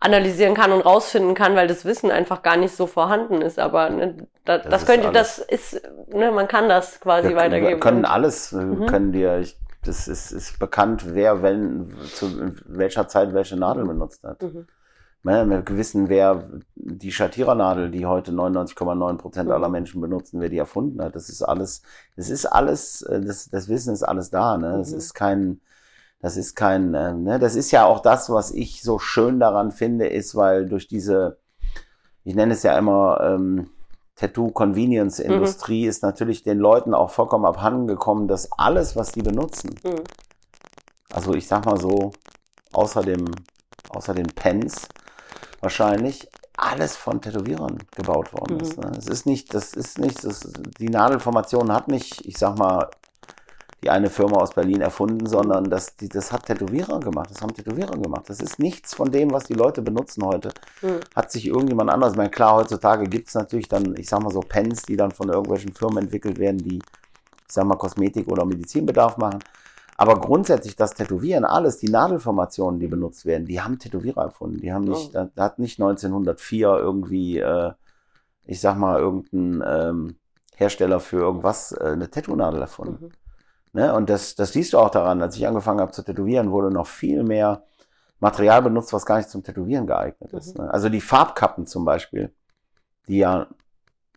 [0.00, 3.58] analysieren kann und rausfinden kann, weil das Wissen einfach gar nicht so vorhanden ist.
[3.58, 4.16] Aber ne,
[4.46, 7.68] da, das, Das könnte, das ist, ne, man kann das quasi Wir, weitergeben.
[7.68, 8.86] wir können alles, Mhm.
[8.86, 14.24] können dir, ich, das ist, ist bekannt, wer wenn, zu welcher Zeit welche Nadel benutzt
[14.24, 14.42] hat.
[14.42, 14.66] Mhm.
[15.22, 19.54] Ne, Wir wissen, wer die Schattierernadel, die heute 99,9 Prozent Mhm.
[19.54, 21.14] aller Menschen benutzen, wer die erfunden hat.
[21.14, 21.82] Das ist alles,
[22.16, 24.56] das ist alles, äh, das, das Wissen ist alles da.
[24.56, 24.78] Ne?
[24.78, 24.96] Das Mhm.
[24.98, 25.60] ist kein,
[26.20, 27.38] das ist kein, äh, ne?
[27.38, 31.38] das ist ja auch das, was ich so schön daran finde, ist, weil durch diese,
[32.24, 33.68] ich nenne es ja immer ähm,
[34.20, 40.02] Tattoo-Convenience-Industrie, ist natürlich den Leuten auch vollkommen abhanden gekommen, dass alles, was die benutzen, Mhm.
[41.12, 42.12] also ich sag mal so,
[42.72, 43.24] außer dem,
[43.88, 44.88] außer den Pens
[45.60, 48.60] wahrscheinlich, alles von Tätowierern gebaut worden Mhm.
[48.60, 48.78] ist.
[48.78, 48.92] Ne?
[48.98, 50.40] Es ist nicht, das ist nicht, das,
[50.78, 52.90] die Nadelformation hat nicht, ich sag mal,
[53.82, 57.30] die eine Firma aus Berlin erfunden, sondern das, die, das hat Tätowierer gemacht.
[57.30, 58.28] Das haben Tätowierer gemacht.
[58.28, 60.50] Das ist nichts von dem, was die Leute benutzen heute.
[60.82, 61.00] Mhm.
[61.14, 64.40] Hat sich irgendjemand anders, ich meine, klar, heutzutage gibt's natürlich dann, ich sag mal so
[64.40, 69.16] Pens, die dann von irgendwelchen Firmen entwickelt werden, die, ich sag mal, Kosmetik oder Medizinbedarf
[69.16, 69.38] machen.
[69.96, 74.58] Aber grundsätzlich das Tätowieren, alles, die Nadelformationen, die benutzt werden, die haben Tätowierer erfunden.
[74.60, 77.72] Die haben nicht, da, da hat nicht 1904 irgendwie, äh,
[78.44, 80.16] ich sag mal, irgendein ähm,
[80.56, 83.06] Hersteller für irgendwas äh, eine Tattoo-Nadel erfunden.
[83.06, 83.10] Mhm.
[83.72, 83.94] Ne?
[83.94, 86.86] Und das, das siehst du auch daran, als ich angefangen habe zu tätowieren, wurde noch
[86.86, 87.62] viel mehr
[88.18, 90.58] Material benutzt, was gar nicht zum Tätowieren geeignet ist.
[90.58, 90.64] Mhm.
[90.64, 90.70] Ne?
[90.74, 92.32] Also die Farbkappen zum Beispiel,
[93.08, 93.46] die ja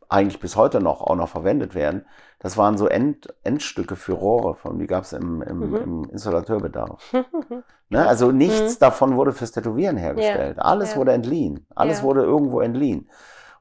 [0.10, 2.06] eigentlich bis heute noch auch noch verwendet werden,
[2.39, 5.76] das waren so End, Endstücke für Rohre, von die gab es im, im, Mhm.
[5.76, 7.14] im Installateurbedarf.
[7.89, 8.08] Ne?
[8.08, 8.80] Also nichts Mhm.
[8.80, 10.58] davon wurde fürs Tätowieren hergestellt.
[10.60, 10.97] Alles Ja.
[10.97, 11.68] wurde entliehen.
[11.76, 12.04] Alles Ja.
[12.06, 13.08] wurde irgendwo entliehen.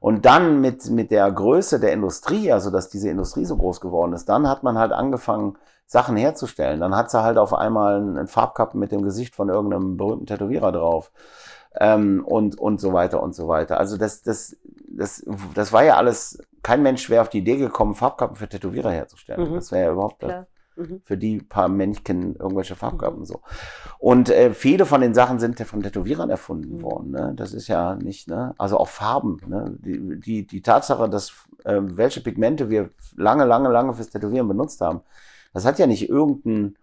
[0.03, 4.11] Und dann mit, mit der Größe der Industrie, also dass diese Industrie so groß geworden
[4.11, 6.81] ist, dann hat man halt angefangen, Sachen herzustellen.
[6.81, 10.73] Dann hat sie halt auf einmal einen Farbkappen mit dem Gesicht von irgendeinem berühmten Tätowierer
[10.73, 11.09] drauf.
[11.79, 13.79] Ähm, und, und so weiter und so weiter.
[13.79, 14.57] Also das, das,
[14.89, 15.25] das,
[15.55, 19.51] das war ja alles, kein Mensch wäre auf die Idee gekommen, Farbkappen für Tätowierer herzustellen.
[19.51, 19.55] Mhm.
[19.55, 20.47] Das wäre ja überhaupt Klar.
[20.75, 21.01] Mhm.
[21.03, 23.41] für die paar Männchen irgendwelche Farbkappen so.
[23.99, 26.81] Und äh, viele von den Sachen sind ja von Tätowierern erfunden Mhm.
[26.81, 27.11] worden.
[27.11, 27.33] Ne?
[27.35, 28.53] Das ist ja nicht, ne?
[28.57, 29.39] Also auch Farben.
[29.47, 29.75] Ne?
[29.79, 31.31] Die, die, die Tatsache, dass
[31.63, 35.01] äh, welche Pigmente wir lange, lange, lange fürs Tätowieren benutzt haben,
[35.53, 36.75] das hat ja nicht irgendein,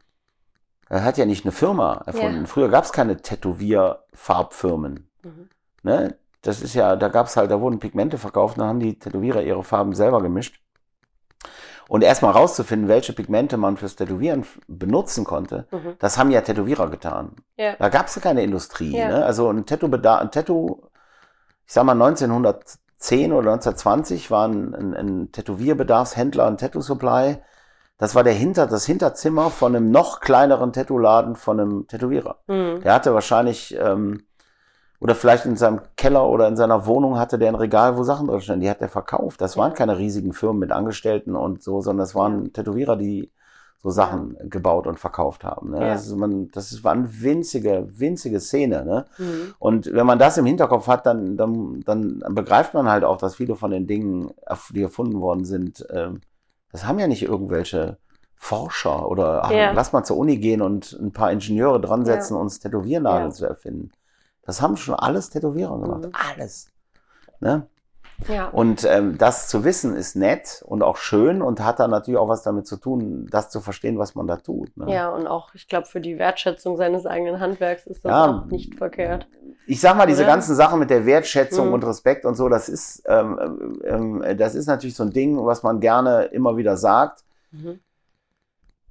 [0.88, 2.40] das hat ja nicht eine Firma erfunden.
[2.42, 2.46] Ja.
[2.46, 5.08] Früher gab es keine Tätowierfarbfirmen.
[5.24, 5.48] Mhm.
[5.82, 6.16] Ne?
[6.42, 9.42] Das ist ja, da gab es halt, da wurden Pigmente verkauft, dann haben die Tätowierer
[9.42, 10.62] ihre Farben selber gemischt.
[11.90, 15.96] Und erstmal rauszufinden, welche Pigmente man fürs Tätowieren benutzen konnte, Mhm.
[15.98, 17.32] das haben ja Tätowierer getan.
[17.56, 17.74] Ja.
[17.76, 18.96] Da gab es ja keine Industrie.
[18.96, 19.08] Ja.
[19.08, 19.24] Ne?
[19.24, 20.82] Also ein Tattoo, ein Tattoo,
[21.66, 27.38] ich sag mal 1910 oder 1920 war ein, ein, ein Tätowierbedarfshändler, ein Tattoo Supply.
[27.98, 32.36] Das war der Hinter, das Hinterzimmer von einem noch kleineren Tattoo-Laden von einem Tätowierer.
[32.46, 32.82] Mhm.
[32.84, 34.22] Der hatte wahrscheinlich, ähm,
[35.00, 38.26] oder vielleicht in seinem Keller oder in seiner Wohnung hatte der ein Regal, wo Sachen
[38.28, 38.60] drin standen.
[38.60, 39.40] Die hat er verkauft.
[39.40, 39.76] Das waren Ja.
[39.76, 43.30] keine riesigen Firmen mit Angestellten und so, sondern das waren Tätowierer, die
[43.82, 45.70] so Sachen gebaut und verkauft haben.
[45.70, 45.80] Ne?
[45.80, 45.88] Ja.
[45.94, 48.84] Das, ist, man, das ist, war eine winzige, winzige Szene.
[48.84, 49.06] Ne?
[49.16, 49.54] Mhm.
[49.58, 53.36] Und wenn man das im Hinterkopf hat, dann, dann, dann begreift man halt auch, dass
[53.36, 54.32] viele von den Dingen,
[54.74, 56.20] die erfunden worden sind, ähm,
[56.72, 57.96] das haben ja nicht irgendwelche
[58.36, 59.72] Forscher oder ach, Ja.
[59.72, 63.34] lass mal zur Uni gehen und ein paar Ingenieure dran setzen, uns Tätowiernadeln Ja.
[63.34, 63.90] zu erfinden.
[64.50, 66.06] Das haben schon alles Tätowierer gemacht.
[66.06, 66.12] Mhm.
[66.34, 66.66] Alles.
[67.38, 67.68] Ne?
[68.26, 68.48] Ja.
[68.48, 72.28] Und ähm, das zu wissen ist nett und auch schön und hat dann natürlich auch
[72.28, 74.76] was damit zu tun, das zu verstehen, was man da tut.
[74.76, 74.92] Ne?
[74.92, 78.26] ja, und auch, ich glaube, für die Wertschätzung seines eigenen Handwerks ist das Ja.
[78.40, 79.28] auch nicht verkehrt.
[79.68, 80.32] ich sag mal, diese Oder?
[80.32, 81.74] ganzen Sachen mit der Wertschätzung Mhm.
[81.74, 85.62] und Respekt und so, das ist, ähm, ähm, das ist natürlich so ein Ding, was
[85.62, 87.22] man gerne immer wieder sagt.
[87.52, 87.78] Mhm.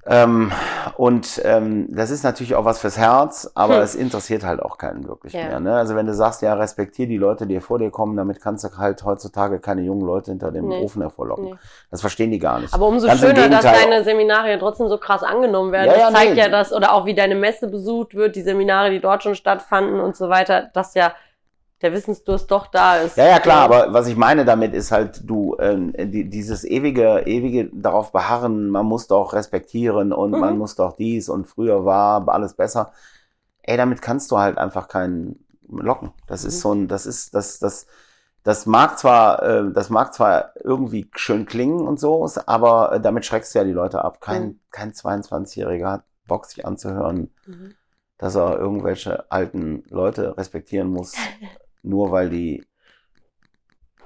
[0.06, 0.52] Ähm,
[0.96, 3.82] und ähm, das ist natürlich auch was fürs Herz, aber Hm.
[3.84, 5.46] es interessiert halt auch keinen wirklich Ja.
[5.46, 5.60] mehr.
[5.60, 5.76] Ne?
[5.76, 8.70] Also wenn du sagst, ja, respektier die Leute, die vor dir kommen, damit kannst du
[8.78, 10.82] halt heutzutage keine jungen Leute hinter dem Nee.
[10.84, 11.46] Ofen hervorlocken.
[11.46, 11.56] Nee.
[11.92, 12.74] Das verstehen die gar nicht.
[12.74, 15.88] Aber umso Ganz schöner, dass deine Seminare ja trotzdem so krass angenommen werden.
[15.92, 16.40] Ja, ja, das zeigt nee.
[16.42, 20.00] ja das, oder auch wie deine Messe besucht wird, die Seminare, die dort schon stattfanden
[20.00, 21.12] und so weiter, dass ja
[21.82, 23.18] der Wissensdurst doch da ist.
[23.18, 27.24] Ja, ja, klar, aber was ich meine damit ist halt, du, ähm, die, dieses ewige,
[27.26, 30.40] ewige darauf beharren, man muss doch respektieren und Mhm.
[30.40, 32.92] man muss doch dies und früher war alles besser.
[33.62, 36.12] Ey, damit kannst du halt einfach keinen locken.
[36.28, 36.60] Das ist Mhm.
[36.60, 37.88] so ein, das ist, das, das,
[38.44, 43.26] das mag zwar, äh, das mag zwar irgendwie schön klingen und so, aber äh, damit
[43.26, 44.22] schreckst du ja die Leute ab.
[44.22, 44.60] Kein, Mhm.
[44.72, 47.76] kein 22-Jähriger hat Bock, sich anzuhören, Mhm.
[48.18, 51.14] dass er irgendwelche alten Leute respektieren muss,
[51.84, 52.66] nur weil die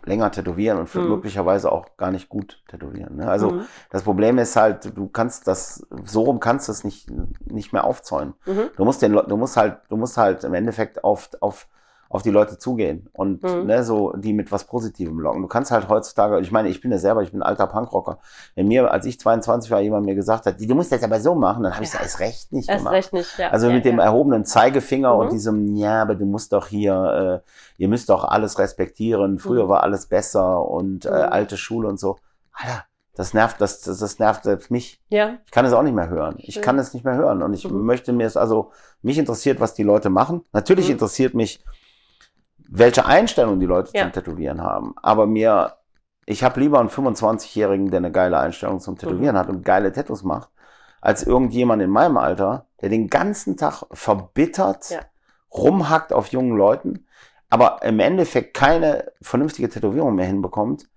[0.06, 1.10] länger tätowieren und Mhm.
[1.10, 3.16] möglicherweise auch gar nicht gut tätowieren.
[3.18, 3.28] Ne?
[3.30, 3.62] Also Mhm.
[3.90, 7.10] das Problem ist halt, du kannst das, so rum kannst du es nicht,
[7.46, 8.34] nicht mehr aufzäunen.
[8.46, 8.70] Mhm.
[8.76, 11.70] Du musst den, du musst halt, du musst halt im Endeffekt auf, auf,
[12.14, 13.66] auf die Leute zugehen und Mhm.
[13.66, 15.42] ne, so die mit was Positivem locken.
[15.42, 18.20] Du kannst halt heutzutage, ich meine, ich bin ja selber, ich bin ein alter Punkrocker.
[18.56, 21.34] Wenn mir, als ich 22 war, jemand mir gesagt hat, du musst das aber so
[21.34, 22.00] machen, dann habe ich Ja.
[22.04, 22.94] es recht nicht Erst gemacht.
[22.94, 23.50] recht nicht, ja.
[23.50, 24.04] Also ja, mit dem ja.
[24.06, 25.20] erhobenen Zeigefinger Mhm.
[25.22, 29.66] und diesem, ja, aber du musst doch hier, äh, ihr müsst doch alles respektieren, früher
[29.66, 29.70] Mhm.
[29.70, 31.16] war alles besser und äh, Mhm.
[31.32, 32.18] alte Schule und so.
[32.54, 32.84] Alter,
[33.16, 35.02] das nervt, das, das, das nervt selbst mich.
[35.10, 36.36] Ja, Ich kann es auch nicht mehr hören.
[36.38, 37.42] Ich kann es nicht mehr hören.
[37.42, 37.86] Und ich Mhm.
[37.86, 40.42] möchte mir es, also, mich interessiert, was die Leute machen.
[40.54, 40.94] Natürlich Mhm.
[40.94, 41.64] interessiert mich,
[42.76, 44.04] welche Einstellung die Leute Ja.
[44.04, 44.96] zum Tätowieren haben.
[45.02, 45.74] Aber mir,
[46.26, 49.40] ich habe lieber einen 25-Jährigen, der eine geile Einstellung zum Tätowieren Mhm.
[49.40, 50.50] hat und geile Tattoos macht,
[51.00, 55.00] als irgendjemand in meinem Alter, der den ganzen Tag verbittert Ja.
[55.54, 57.06] rumhackt auf jungen Leuten,
[57.50, 60.88] aber im Endeffekt keine vernünftige Tätowierung mehr hinbekommt,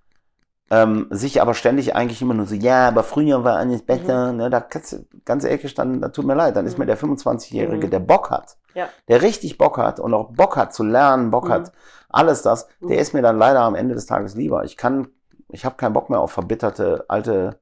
[0.71, 4.51] ähm, sich aber ständig eigentlich immer nur so, ja, aber früher war alles besser, ne,
[4.51, 6.81] da kannst du ganz ehrlich dann, da tut mir leid, dann ist Mhm.
[6.81, 7.91] mir der 25-Jährige, Mhm.
[7.91, 8.89] der Bock hat, Ja.
[9.09, 11.53] der richtig Bock hat und auch Bock hat zu lernen, Bock Mhm.
[11.53, 11.73] hat,
[12.09, 13.03] alles das, der Mhm.
[13.03, 14.65] ist mir dann leider am Ende des Tages lieber.
[14.65, 15.09] Ich kann,
[15.51, 17.61] ich habe keinen Bock mehr auf verbitterte alte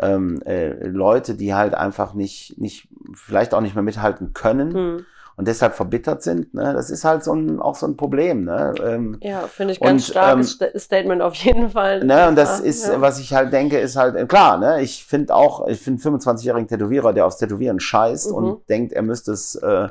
[0.00, 5.06] ähm, äh, Leute, die halt einfach nicht, nicht, vielleicht auch nicht mehr mithalten können.
[5.36, 6.54] Und deshalb verbittert sind.
[6.54, 6.72] Ne?
[6.74, 8.44] Das ist halt so ein, auch so ein Problem.
[8.44, 8.74] Ne?
[8.84, 12.04] Ähm, ja finde ich ganz Und, starkes Sta- Statement auf jeden Fall.
[12.04, 13.00] Ne, und das Ja, ist, ja.
[13.00, 16.68] was ich halt denke, ist halt, äh, klar, ne, ich finde auch, ich finde 25-jährigen
[16.68, 18.34] Tätowierer, der aufs Tätowieren scheißt Mhm.
[18.36, 19.88] und denkt, er müsste es, äh,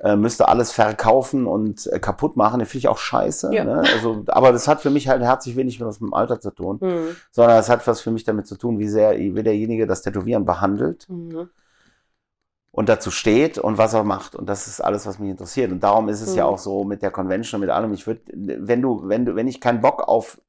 [0.00, 3.54] äh, müsste alles verkaufen und äh, kaputt machen, den finde ich auch scheiße.
[3.54, 3.64] Ja.
[3.64, 3.78] Ne?
[3.94, 6.78] Also, aber das hat für mich halt herzlich wenig was mit dem Alter zu tun,
[6.80, 7.16] Hm.
[7.30, 10.44] sondern es hat was für mich damit zu tun, wie sehr, wie derjenige das Tätowieren
[10.44, 11.48] behandelt Mhm.
[12.74, 14.34] Und dazu steht und was er macht.
[14.34, 15.70] Und das ist alles, was mich interessiert.
[15.70, 16.38] Und darum ist es Mhm.
[16.38, 17.92] ja auch so mit der Convention und mit allem.
[17.92, 20.40] Ich würde, wenn du, wenn du, wenn ich keinen Bock auf,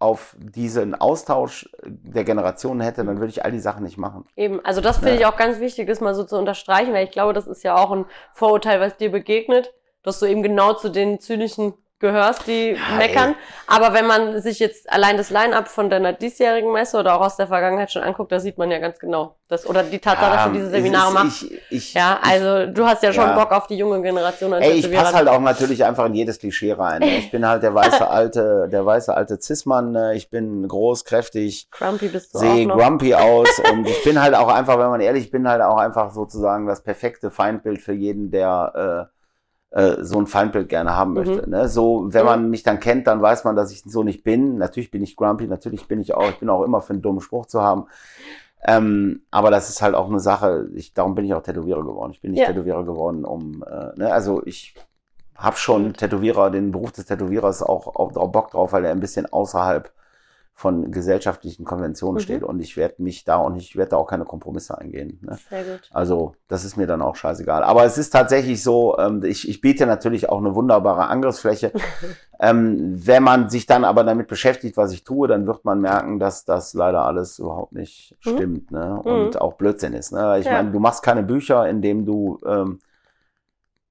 [0.00, 4.24] auf diesen Austausch der Generationen hätte, dann würde ich all die Sachen nicht machen.
[4.34, 5.18] Eben, also das finde Ja.
[5.20, 7.76] ich auch ganz wichtig, das mal so zu unterstreichen, weil ich glaube, das ist ja
[7.76, 8.04] auch ein
[8.34, 13.34] Vorurteil, was dir begegnet, dass du eben genau zu den zynischen gehörst, die Ja, meckern.
[13.66, 17.36] Aber wenn man sich jetzt allein das Line-Up von deiner diesjährigen Messe oder auch aus
[17.36, 19.36] der Vergangenheit schon anguckt, da sieht man ja ganz genau.
[19.48, 21.42] Das, oder die Tatsache, dass du diese es Seminare machst.
[21.44, 23.34] Ich, ich, ja, also du hast ja schon Ja.
[23.38, 26.38] Bock auf die junge Generation als Ey, ich passe halt auch natürlich einfach in jedes
[26.38, 27.00] Klischee rein.
[27.00, 27.18] ne?
[27.18, 29.92] Ich bin halt der weiße alte, der weiße alte Cis-Mann.
[29.92, 30.14] ne?
[30.14, 34.48] Ich bin groß, kräftig, Grumpy bist du sehe grumpy aus und ich bin halt auch
[34.48, 38.30] einfach, wenn man ehrlich, ich bin halt auch einfach sozusagen das perfekte Feindbild für jeden,
[38.30, 39.19] der äh,
[39.70, 41.16] äh, so ein Feindbild gerne haben Mhm.
[41.16, 41.48] möchte.
[41.50, 41.68] Ne?
[41.68, 44.58] So, wenn man mich dann kennt, dann weiß man, dass ich so nicht bin.
[44.58, 47.20] Natürlich bin ich grumpy, natürlich bin ich auch, ich bin auch immer für einen dummen
[47.20, 47.86] Spruch zu haben.
[48.62, 52.12] Ähm, aber das ist halt auch eine Sache, ich, darum bin ich auch Tätowierer geworden.
[52.12, 52.46] Ich bin nicht Ja.
[52.48, 54.12] Tätowierer geworden, um, äh, ne?
[54.12, 54.74] also ich
[55.36, 59.00] habe schon Tätowierer, den Beruf des Tätowierers auch, auch, auch Bock drauf, weil er ein
[59.00, 59.90] bisschen außerhalb
[60.60, 62.20] von gesellschaftlichen Konventionen Mhm.
[62.20, 65.18] steht und ich werde mich da und ich werde da auch keine Kompromisse eingehen.
[65.22, 65.38] Ne?
[65.48, 65.88] Sehr gut.
[65.90, 67.62] Also das ist mir dann auch scheißegal.
[67.64, 71.72] Aber es ist tatsächlich so, ähm, ich, ich biete natürlich auch eine wunderbare Angriffsfläche.
[72.40, 76.18] ähm, wenn man sich dann aber damit beschäftigt, was ich tue, dann wird man merken,
[76.18, 78.30] dass das leider alles überhaupt nicht Mhm.
[78.30, 79.00] stimmt ne?
[79.02, 79.40] und Mhm.
[79.40, 80.12] auch Blödsinn ist.
[80.12, 80.40] Ne?
[80.40, 80.52] Ich Ja.
[80.52, 82.80] meine, du machst keine Bücher, in denen du ähm,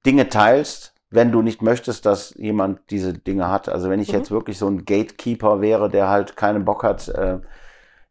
[0.06, 3.68] Dinge teilst, wenn du nicht möchtest, dass jemand diese Dinge hat.
[3.68, 4.18] Also wenn ich Mhm.
[4.18, 7.38] jetzt wirklich so ein Gatekeeper wäre, der halt keinen Bock hat, äh,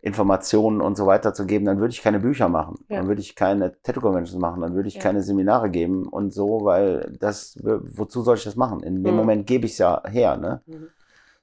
[0.01, 2.85] Informationen und so weiter zu geben, dann würde ich keine Bücher machen.
[2.87, 2.97] Ja.
[2.97, 5.01] Dann würde ich keine Tattoo-Conventions machen, dann würde ich Ja.
[5.01, 8.81] keine Seminare geben und so, weil das, wozu soll ich das machen?
[8.81, 9.17] In dem Mhm.
[9.19, 10.61] Moment gebe ich es ja her, ne?
[10.67, 10.87] Mhm.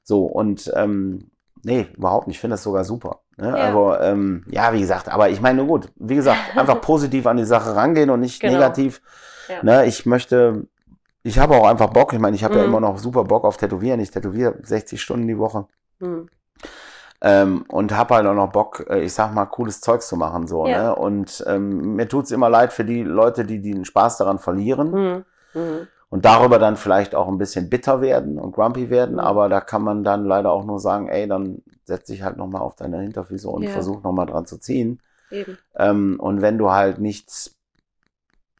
[0.02, 1.30] So, und ähm,
[1.62, 2.36] nee, überhaupt nicht.
[2.36, 3.20] Ich finde das sogar super.
[3.36, 3.48] Ne?
[3.48, 3.54] Ja.
[3.56, 7.44] Aber ähm, ja, wie gesagt, aber ich meine, gut, wie gesagt, einfach positiv an die
[7.44, 8.54] Sache rangehen und nicht Genau.
[8.54, 9.02] negativ.
[9.62, 9.84] Ne?
[9.84, 10.66] Ich möchte,
[11.26, 12.12] ich habe auch einfach Bock.
[12.12, 12.68] Ich meine, ich habe ja Mhm.
[12.68, 14.00] immer noch super Bock auf Tätowieren.
[14.00, 15.66] Ich tätowiere 60 Stunden die Woche.
[16.00, 16.28] Hm.
[17.22, 20.46] Ähm, und habe halt auch noch Bock, äh, ich sag mal, cooles Zeugs zu machen.
[20.46, 20.82] so Ja.
[20.82, 20.94] ne?
[20.96, 25.24] Und ähm, mir tut's immer leid für die Leute, die den Spaß daran verlieren Hm.
[25.52, 25.86] Hm.
[26.10, 29.14] und darüber dann vielleicht auch ein bisschen bitter werden und grumpy werden.
[29.14, 29.20] Mhm.
[29.20, 32.60] Aber da kann man dann leider auch nur sagen, ey, dann setz dich halt nochmal
[32.62, 33.70] auf deine Hinterfüße und Ja.
[33.70, 35.00] versuch nochmal dran zu ziehen.
[35.30, 35.56] Eben.
[35.76, 37.55] Ähm, und wenn du halt nichts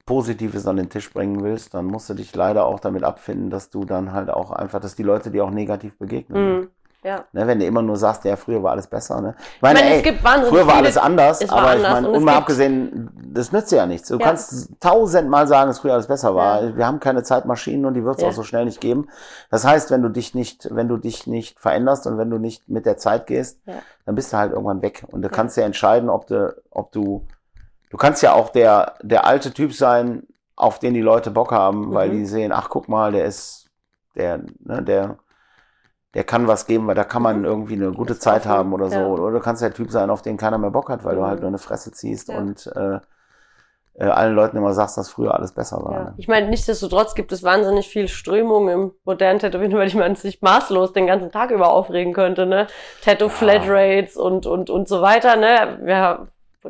[0.07, 3.71] Positives an den Tisch bringen willst, dann musst du dich leider auch damit abfinden, dass
[3.71, 6.61] du dann halt auch einfach, dass die Leute dir auch negativ begegnen.
[6.61, 6.69] Mhm.
[7.03, 7.25] Ja.
[7.33, 9.21] Ne, wenn du immer nur sagst, ja, früher war alles besser.
[9.21, 9.37] Ne?
[9.57, 11.69] Ich meine, Ich meine, es ey, gibt wahnsinnig früher war alles anders, es war aber
[11.69, 14.09] ich anders meine, und es und mal abgesehen, das nützt ja nichts.
[14.09, 14.25] Du Ja.
[14.27, 16.65] kannst tausendmal sagen, dass früher alles besser war.
[16.65, 16.77] Ja.
[16.77, 19.07] Wir haben keine Zeitmaschinen und die wird es auch so schnell nicht geben.
[19.51, 22.69] Das heißt, wenn du dich nicht, wenn du dich nicht veränderst und wenn du nicht
[22.69, 23.61] mit der Zeit gehst,
[24.05, 25.05] dann bist du halt irgendwann weg.
[25.13, 27.25] Und du kannst ja entscheiden, ob du, ob du,
[27.91, 30.25] du kannst ja auch der, der alte Typ sein,
[30.57, 32.13] auf den die Leute Bock haben, weil Mhm.
[32.13, 33.69] die sehen, ach guck mal, der ist,
[34.15, 35.19] der, ne, der,
[36.15, 38.89] der kann was geben, weil da kann man irgendwie eine gute Ist Zeit haben oder
[38.89, 38.99] so.
[39.01, 39.07] ja.
[39.07, 41.27] Oder du kannst der Typ sein, auf den keiner mehr Bock hat, weil du Mhm.
[41.27, 42.39] halt nur eine Fresse ziehst Ja.
[42.39, 43.01] und äh,
[43.99, 45.93] äh, allen Leuten immer sagst, dass früher alles besser war.
[45.93, 46.05] Ja.
[46.05, 46.15] Ne?
[46.19, 50.43] Ich meine, nichtsdestotrotz gibt es wahnsinnig viel Strömungen im modernen Tätowieren, über die man sich
[50.43, 52.67] maßlos den ganzen Tag über aufregen könnte, ne?
[53.03, 55.81] Tattoo Flatrates und, und, und so weiter, ne?
[55.87, 56.27] Ja,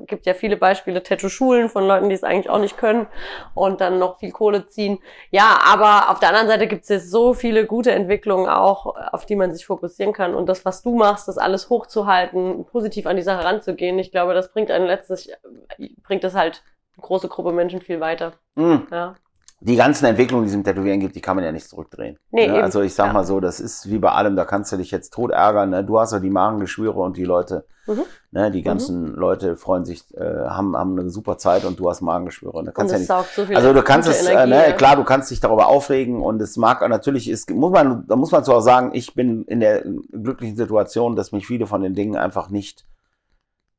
[0.07, 3.07] gibt ja viele Beispiele, Tattoo-Schulen von Leuten, die es eigentlich auch nicht können
[3.55, 4.99] und dann noch viel Kohle ziehen.
[5.31, 9.27] Ja, aber auf der anderen Seite gibt es jetzt so viele gute Entwicklungen auch, auf
[9.27, 10.35] die man sich fokussieren kann.
[10.35, 14.35] Und das, was du machst, das alles hochzuhalten, positiv an die Sache ranzugehen, ich glaube,
[14.35, 15.31] das bringt einen letztlich,
[16.03, 16.63] bringt es halt
[16.97, 18.33] eine große Gruppe Menschen viel weiter.
[18.55, 18.87] Mhm.
[18.91, 19.15] Ja.
[19.61, 22.19] Die ganzen Entwicklungen, die es im Tätowieren gibt, die kann man ja nicht zurückdrehen.
[22.31, 22.63] Nee, ne?
[22.63, 23.13] Also ich sag Ja.
[23.15, 25.71] mal so, das ist wie bei allem, da kannst du dich jetzt tot ärgern.
[25.71, 25.83] Ne?
[25.83, 28.03] Du hast ja die Magengeschwüre und die Leute, Mhm.
[28.33, 32.03] ne, die ganzen Leute freuen sich, äh, haben, haben eine super Zeit und du hast
[32.03, 32.53] Magengeschwüre.
[32.53, 34.69] Da Und kannst ja es nicht so viel Also du kannst es, Energie, äh, ne,
[34.69, 34.73] ja.
[34.73, 38.33] klar, du kannst dich darüber aufregen und es mag natürlich ist, muss man, da muss
[38.33, 41.95] man zu auch sagen, ich bin in der glücklichen Situation, dass mich viele von den
[41.95, 42.85] Dingen einfach nicht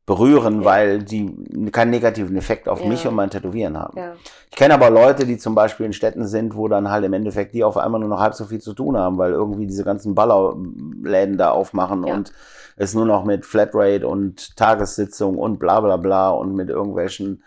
[0.08, 0.66] berühren, Ja.
[0.66, 2.88] weil die keinen negativen Effekt auf Ja.
[2.88, 3.96] mich und mein Tätowieren haben.
[4.00, 4.14] Ja.
[4.50, 7.54] Ich kenne aber Leute, die zum Beispiel in Städten sind, wo dann halt im Endeffekt
[7.54, 10.16] die auf einmal nur noch halb so viel zu tun haben, weil irgendwie diese ganzen
[10.16, 12.32] Ballerläden da aufmachen und
[12.78, 17.44] es nur noch mit Flatrate und Tagessitzung und bla bla bla und mit irgendwelchen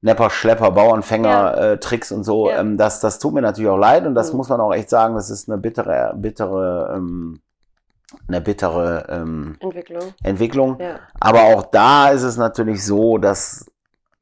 [0.00, 2.50] Nepper, Schlepper, Bauernfänger, äh, Tricks und so.
[2.50, 4.36] Ähm, das, das tut mir natürlich auch leid und das Mhm.
[4.36, 7.40] muss man auch echt sagen, das ist eine bittere, bittere, ähm,
[8.26, 10.02] eine bittere ähm, Entwicklung.
[10.22, 10.80] Entwicklung.
[10.80, 11.00] Ja.
[11.20, 13.66] Aber auch da ist es natürlich so, dass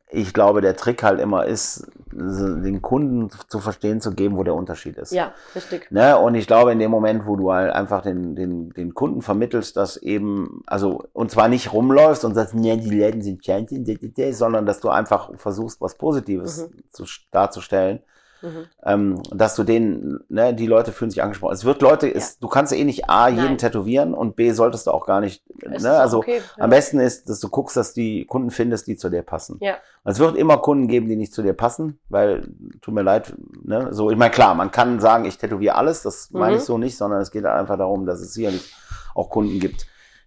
[0.09, 4.55] ich glaube, der Trick halt immer ist, den Kunden zu verstehen zu geben, wo der
[4.55, 5.13] Unterschied ist.
[5.13, 5.91] ja, richtig.
[5.91, 6.17] Ne?
[6.17, 9.77] Und ich glaube, in dem Moment, wo du halt einfach den, den, den Kunden vermittelst,
[9.77, 14.65] dass eben, also, und zwar nicht rumläufst und sagst, nee, die Läden sind d- sondern
[14.65, 18.01] dass du einfach versuchst, was Positives zu, darzustellen,
[18.43, 18.67] Mhm.
[18.85, 21.55] ähm, dass du denen, ne, die Leute fühlen sich angesprochen.
[21.55, 23.59] Es wird Leute, es, du kannst eh nicht A, jeden Nein.
[23.59, 26.63] tätowieren und B, solltest du auch gar nicht, ne, ist auch also, okay, ja.
[26.65, 29.57] am besten ist, dass du guckst, dass die Kunden findest, die zu dir passen.
[29.61, 29.77] Ja.
[30.05, 32.47] Es wird immer Kunden geben, die nicht zu dir passen, weil,
[32.83, 33.35] tut mir leid,
[33.65, 36.59] ne, so, ich meine, klar, man kann sagen, ich tätowiere alles, das meine Mhm.
[36.59, 38.73] ich so nicht, sondern es geht einfach darum, dass es sicherlich
[39.15, 39.87] auch Kunden gibt,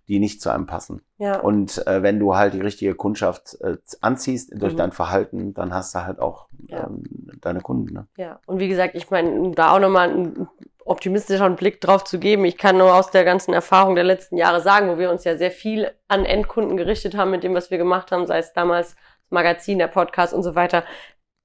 [0.10, 1.01] die nicht zu einem passen.
[1.18, 1.39] Ja.
[1.39, 4.78] Und äh, wenn du halt die richtige Kundschaft äh, anziehst durch Mhm.
[4.78, 6.88] dein Verhalten, dann hast du halt auch Ja.
[6.88, 7.03] ähm,
[7.41, 7.93] deine Kunden.
[7.93, 8.07] Ne?
[8.18, 10.49] Ja, und wie gesagt, ich meine, da auch nochmal einen
[10.84, 14.62] optimistischeren Blick drauf zu geben, ich kann nur aus der ganzen Erfahrung der letzten Jahre
[14.62, 17.78] sagen, wo wir uns ja sehr viel an Endkunden gerichtet haben mit dem, was wir
[17.78, 18.97] gemacht haben, sei es damals das
[19.30, 20.84] Magazin, der Podcast und so weiter.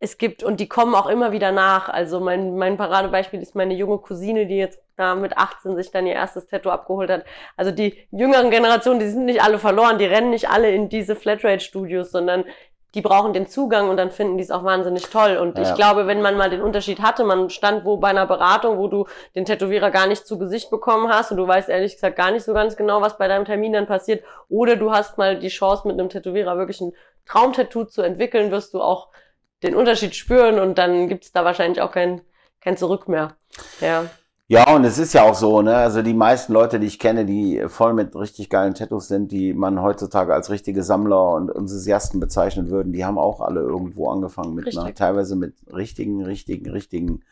[0.00, 1.88] Es gibt, und die kommen auch immer wieder nach.
[1.88, 6.06] Also mein, mein Paradebeispiel ist meine junge Cousine, die jetzt da mit 18 sich dann
[6.06, 7.24] ihr erstes Tattoo abgeholt hat.
[7.56, 11.16] Also die jüngeren Generationen, die sind nicht alle verloren, die rennen nicht alle in diese
[11.16, 12.44] Flatrate-Studios, sondern
[12.94, 15.36] die brauchen den Zugang und dann finden die es auch wahnsinnig toll.
[15.36, 15.64] Und Ja.
[15.64, 18.86] ich glaube, wenn man mal den Unterschied hatte, man stand wo bei einer Beratung, wo
[18.86, 22.30] du den Tätowierer gar nicht zu Gesicht bekommen hast und du weißt ehrlich gesagt gar
[22.30, 25.48] nicht so ganz genau, was bei deinem Termin dann passiert, oder du hast mal die
[25.48, 26.92] Chance, mit einem Tätowierer wirklich ein
[27.26, 29.08] Traumtattoo zu entwickeln, wirst du auch
[29.64, 32.20] den Unterschied spüren und dann gibt es da wahrscheinlich auch kein,
[32.60, 33.36] kein Zurück mehr.
[33.80, 34.04] Ja.
[34.46, 35.74] Ja, und es ist ja auch so, ne?
[35.74, 39.54] Also die meisten Leute, die ich kenne, die voll mit richtig geilen Tattoos sind, die
[39.54, 44.54] man heutzutage als richtige Sammler und Enthusiasten bezeichnen würden, die haben auch alle irgendwo angefangen
[44.54, 47.22] mit einer, teilweise mit richtigen, richtigen, richtigen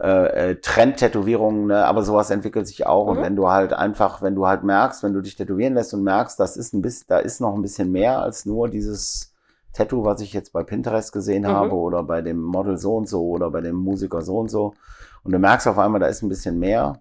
[0.00, 1.84] äh, äh, Trend-Tätowierungen, ne?
[1.84, 3.06] aber sowas entwickelt sich auch.
[3.06, 3.22] Und Mhm.
[3.22, 6.40] wenn du halt einfach, wenn du halt merkst, wenn du dich tätowieren lässt und merkst,
[6.40, 9.29] das ist ein bisschen, da ist noch ein bisschen mehr als nur dieses
[9.72, 11.48] Tattoo, was ich jetzt bei Pinterest gesehen Mhm.
[11.48, 14.74] habe oder bei dem Model so und so oder bei dem Musiker so und so.
[15.22, 17.00] Und du merkst auf einmal, da ist ein bisschen mehr,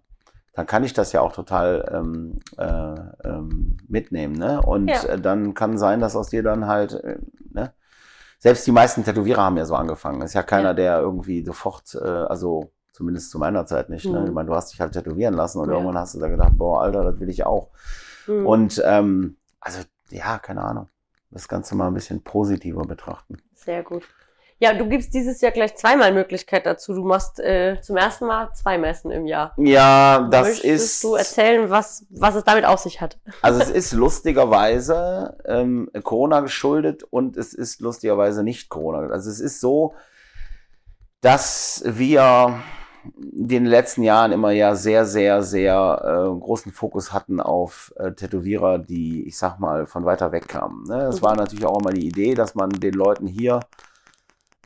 [0.53, 4.35] dann kann ich das ja auch total ähm, äh, ähm, mitnehmen.
[4.35, 4.61] Ne?
[4.61, 5.03] Und Ja.
[5.05, 7.17] äh, dann kann sein, dass aus dir dann halt, äh,
[7.51, 7.71] ne?
[8.39, 10.21] selbst die meisten Tätowierer haben ja so angefangen.
[10.21, 10.73] Ist ja keiner, Ja.
[10.73, 14.05] der irgendwie sofort, äh, also zumindest zu meiner Zeit nicht.
[14.05, 14.19] Ne?
[14.19, 14.27] Mhm.
[14.27, 15.75] Ich meine, du hast dich halt tätowieren lassen und Ja.
[15.75, 17.69] irgendwann hast du da gedacht, boah, Alter, das will ich auch.
[18.27, 18.45] Mhm.
[18.45, 20.87] Und ähm, also, ja, keine Ahnung.
[21.31, 23.37] Das Ganze mal ein bisschen positiver betrachten.
[23.53, 24.03] Sehr gut.
[24.61, 26.93] Ja, du gibst dieses Jahr gleich zweimal Möglichkeit dazu.
[26.93, 29.53] Du machst äh, zum ersten Mal zwei Messen im Jahr.
[29.57, 31.03] Ja, das Möchtest ist.
[31.03, 33.17] du erzählen, was, was es damit auf sich hat?
[33.41, 39.07] Also es ist lustigerweise ähm, Corona geschuldet und es ist lustigerweise nicht Corona.
[39.13, 39.93] Also es ist so,
[41.21, 42.59] dass wir
[43.03, 48.79] den letzten Jahren immer ja sehr, sehr, sehr äh, großen Fokus hatten auf äh, Tätowierer,
[48.79, 50.83] die, ich sag mal, von weiter weg kamen.
[50.83, 50.97] Ne?
[50.99, 51.21] Das Mhm.
[51.21, 53.61] war natürlich auch immer die Idee, dass man den Leuten hier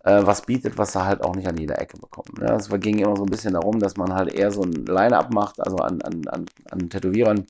[0.04, 2.34] äh, was bietet, was sie halt auch nicht an jeder Ecke bekommen.
[2.40, 2.54] Ne?
[2.54, 5.60] Es ging immer so ein bisschen darum, dass man halt eher so ein Line-Up macht,
[5.62, 7.46] also an, an, an, an Tätowierern,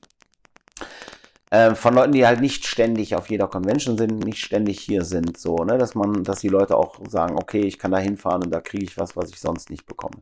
[1.50, 5.36] äh, von Leuten, die halt nicht ständig auf jeder Convention sind, nicht ständig hier sind,
[5.38, 8.50] so, ne, dass man, dass die Leute auch sagen, okay, ich kann da hinfahren und
[8.50, 10.16] da kriege ich was, was ich sonst nicht bekomme.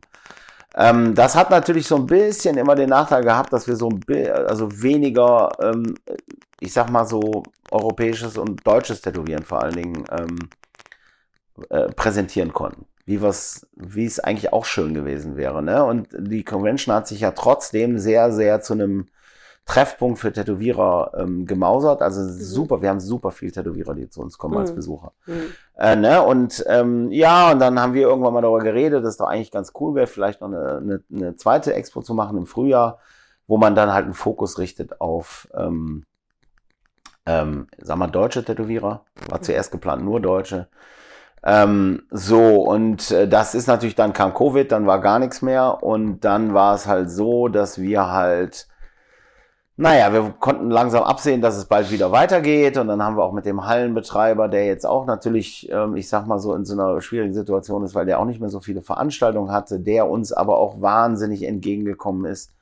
[0.75, 3.99] Ähm, das hat natürlich so ein bisschen immer den Nachteil gehabt, dass wir so ein
[3.99, 5.95] bi- also weniger, ähm,
[6.59, 10.49] ich sag mal so europäisches und deutsches Tätowieren vor allen Dingen ähm,
[11.69, 12.85] äh, präsentieren konnten.
[13.05, 15.83] Wie was, wie es eigentlich auch schön gewesen wäre, ne?
[15.83, 19.07] Und die Convention hat sich ja trotzdem sehr, sehr zu einem
[19.65, 22.01] Treffpunkt für Tätowierer ähm, gemausert.
[22.01, 24.75] Also super, wir haben super viel Tätowierer, die zu uns kommen als Mhm.
[24.75, 25.13] Besucher.
[25.25, 25.41] Hm.
[25.77, 26.21] Äh, ne?
[26.21, 29.51] Und ähm, ja, und dann haben wir irgendwann mal darüber geredet, dass es doch eigentlich
[29.51, 32.99] ganz cool wäre, vielleicht noch eine, eine, eine zweite Expo zu machen im Frühjahr,
[33.47, 36.03] wo man dann halt einen Fokus richtet auf, ähm,
[37.25, 39.05] ähm, sag mal, deutsche Tätowierer.
[39.29, 40.67] War zuerst geplant nur deutsche.
[41.45, 45.83] Ähm, so, und äh, das ist natürlich, dann kam Covid, dann war gar nichts mehr.
[45.83, 48.67] Und dann war es halt so, dass wir halt,
[49.75, 52.77] naja, wir konnten langsam absehen, dass es bald wieder weitergeht.
[52.77, 56.27] Und dann haben wir auch mit dem Hallenbetreiber, der jetzt auch natürlich, ähm, ich sag
[56.27, 58.81] mal so, in so einer schwierigen Situation ist, weil der auch nicht mehr so viele
[58.83, 62.53] Veranstaltungen hatte, der uns aber auch wahnsinnig entgegengekommen ist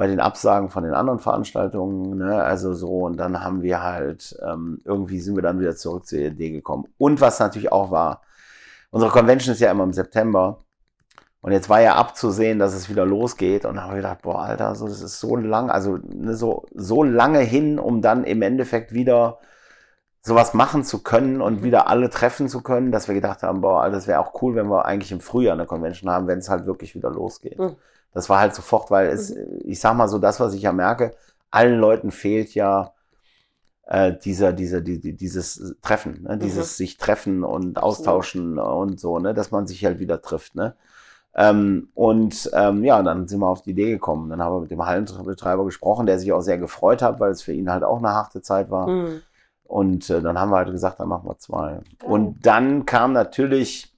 [0.00, 2.42] bei den Absagen von den anderen Veranstaltungen, ne?
[2.42, 6.20] also so, und dann haben wir halt, ähm, irgendwie sind wir dann wieder zurück zur
[6.20, 6.86] Idee gekommen.
[6.96, 8.22] Und was natürlich auch war,
[8.90, 10.58] unsere Convention ist ja immer im September.
[11.42, 13.64] Und jetzt war ja abzusehen, dass es wieder losgeht.
[13.64, 17.40] Und wir gedacht, boah, Alter, so, das ist so lang, also ne, so, so lange
[17.40, 19.38] hin, um dann im Endeffekt wieder
[20.22, 23.82] sowas machen zu können und wieder alle treffen zu können, dass wir gedacht haben, boah,
[23.82, 26.50] Alter, das wäre auch cool, wenn wir eigentlich im Frühjahr eine Convention haben, wenn es
[26.50, 27.58] halt wirklich wieder losgeht.
[27.58, 27.76] Mhm.
[28.12, 29.34] Das war halt sofort, weil es,
[29.64, 31.12] ich sag mal so, das, was ich ja merke,
[31.50, 32.92] allen Leuten fehlt ja
[33.86, 36.36] äh, dieser, dieser, die, die, dieses Treffen, ne?
[36.38, 40.74] dieses sich treffen und austauschen und so, ne, dass man sich halt wieder trifft, ne.
[41.34, 44.30] Ähm, und ähm, ja, dann sind wir auf die Idee gekommen.
[44.30, 47.42] Dann haben wir mit dem Hallenbetreiber gesprochen, der sich auch sehr gefreut hat, weil es
[47.42, 48.86] für ihn halt auch eine harte Zeit war.
[48.86, 49.22] Hm.
[49.64, 51.80] Und äh, dann haben wir halt gesagt, dann machen wir zwei.
[52.02, 53.96] Und dann kam natürlich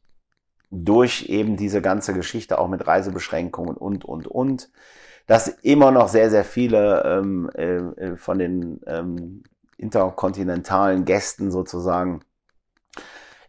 [0.70, 4.70] durch eben diese ganze Geschichte auch mit Reisebeschränkungen und, und, und,
[5.26, 9.44] dass immer noch sehr, sehr viele ähm, äh, äh, von den ähm,
[9.78, 12.20] interkontinentalen Gästen sozusagen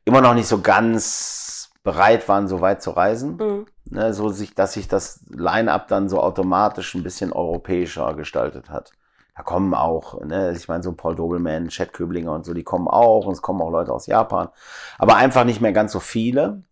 [0.05, 3.39] immer noch nicht so ganz bereit waren, so weit zu reisen.
[3.39, 3.65] Hm.
[3.93, 8.91] Ne, so sich, dass sich das Line-up dann so automatisch ein bisschen europäischer gestaltet hat.
[9.37, 12.87] Da kommen auch, ne, ich meine, so Paul Dobelman, Chad Köblinger und so, die kommen
[12.87, 14.49] auch und es kommen auch Leute aus Japan,
[14.97, 16.63] aber einfach nicht mehr ganz so viele.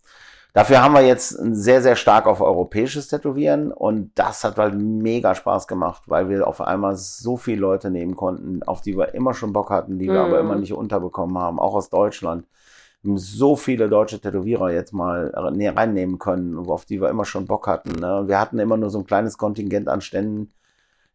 [0.54, 5.36] Dafür haben wir jetzt sehr, sehr stark auf europäisches Tätowieren und das hat halt mega
[5.36, 9.34] Spaß gemacht, weil wir auf einmal so viele Leute nehmen konnten, auf die wir immer
[9.36, 10.26] schon Bock hatten, die wir Mhm.
[10.26, 12.46] aber immer nicht unterbekommen haben, auch aus Deutschland.
[13.04, 17.68] So viele deutsche Tätowierer jetzt mal ne- reinnehmen können, auf die wir immer schon Bock
[17.68, 18.00] hatten.
[18.00, 18.24] Ne?
[18.28, 20.54] Wir hatten immer nur so ein kleines Kontingent an Ständen,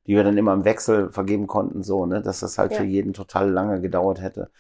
[0.07, 2.79] die wir dann immer im Wechsel vergeben konnten, so, ne, dass das halt Ja.
[2.79, 4.51] für jeden total lange gedauert hätte.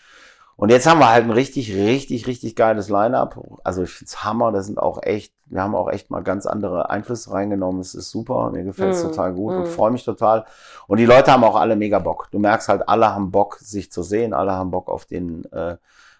[0.56, 3.38] Und jetzt haben wir halt ein richtig, richtig, richtig geiles Line-Up.
[3.62, 6.88] Also ich find's Hammer, das sind auch echt, wir haben auch echt mal ganz andere
[6.90, 7.80] Einflüsse reingenommen.
[7.80, 9.08] Es ist super, mir gefällt's Mhm.
[9.08, 9.66] total gut und Mhm.
[9.66, 10.46] freue mich total.
[10.86, 12.28] Und die Leute haben auch alle mega Bock.
[12.30, 15.76] Du merkst halt, alle haben Bock, sich zu sehen, alle haben Bock auf den, äh,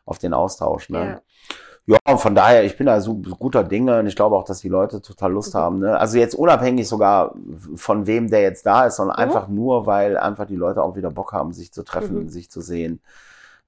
[0.07, 0.89] auf den Austausch.
[0.89, 1.21] Ne?
[1.89, 4.59] Ja, und von daher, ich bin da so guter Dinge und ich glaube auch, dass
[4.61, 5.59] die Leute total Lust Mhm.
[5.59, 5.79] haben.
[5.81, 5.97] Ne?
[5.99, 7.35] Also jetzt unabhängig sogar
[7.77, 9.23] von wem der jetzt da ist, sondern Mhm.
[9.23, 12.29] einfach nur, weil einfach die Leute auch wieder Bock haben, sich zu treffen, Mhm.
[12.29, 13.01] sich zu sehen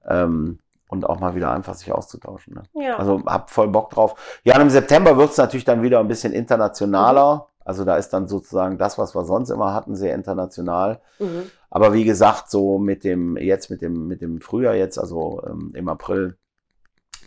[0.07, 0.59] ähm,
[0.89, 2.55] und auch mal wieder einfach sich auszutauschen.
[2.55, 2.63] Ne?
[2.83, 2.97] Ja.
[2.97, 4.39] Also hab voll Bock drauf.
[4.43, 7.35] Ja, und im September wird's natürlich dann wieder ein bisschen internationaler.
[7.35, 7.41] Mhm.
[7.63, 10.99] Also da ist dann sozusagen das, was wir sonst immer hatten, sehr international.
[11.19, 11.43] Mhm.
[11.69, 15.71] Aber wie gesagt, so mit dem, jetzt mit dem, mit dem Frühjahr jetzt, also ähm,
[15.75, 16.37] im April,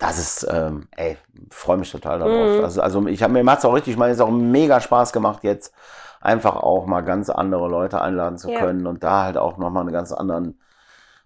[0.00, 1.16] das ist, ähm, ey,
[1.50, 2.58] freue mich total darauf.
[2.58, 2.64] Mhm.
[2.64, 5.12] Also, also ich habe mir macht's auch richtig, ich meine, es ist auch mega Spaß
[5.12, 5.72] gemacht, jetzt
[6.20, 8.58] einfach auch mal ganz andere Leute einladen zu Ja.
[8.58, 10.60] können und da halt auch nochmal einen ganz anderen,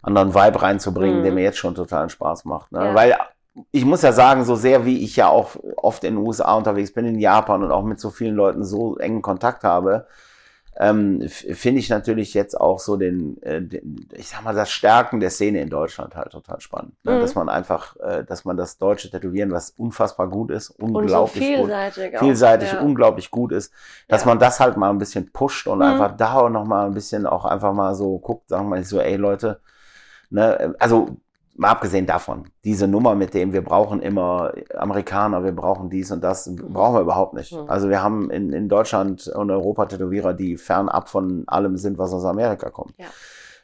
[0.03, 1.23] anderen Vibe reinzubringen, Mhm.
[1.23, 2.71] der mir jetzt schon totalen Spaß macht.
[2.73, 2.85] Ne?
[2.85, 2.95] Ja.
[2.95, 3.17] Weil
[3.73, 6.93] ich muss ja sagen, so sehr wie ich ja auch oft in den USA unterwegs
[6.93, 10.07] bin, in Japan und auch mit so vielen Leuten so engen Kontakt habe,
[10.79, 15.21] ähm, finde ich natürlich jetzt auch so den, äh, den, ich sag mal, das Stärken
[15.21, 16.93] der Szene in Deutschland halt total spannend.
[17.05, 17.17] Ne?
[17.17, 17.21] Mhm.
[17.21, 20.99] Dass man einfach, äh, dass man das deutsche Tätowieren, was unfassbar gut ist, Und so
[20.99, 22.17] unglaublich gut, vielseitig.
[22.17, 22.81] auch, vielseitig, ja.
[22.81, 23.73] unglaublich gut ist,
[24.09, 24.27] dass Ja.
[24.29, 25.85] man das halt mal ein bisschen pusht und Mhm.
[25.85, 28.85] einfach da auch noch mal ein bisschen auch einfach mal so guckt, sagen wir mal
[28.85, 29.61] so, ey Leute,
[30.31, 31.17] ne, also
[31.57, 36.23] mal abgesehen davon, diese Nummer mit dem, wir brauchen immer Amerikaner, wir brauchen dies und
[36.23, 37.53] das, brauchen wir überhaupt nicht.
[37.53, 37.69] Mhm.
[37.69, 42.13] Also wir haben in, in Deutschland und Europa Tätowierer, die fernab von allem sind, was
[42.13, 42.95] aus Amerika kommt.
[42.99, 43.07] Ja.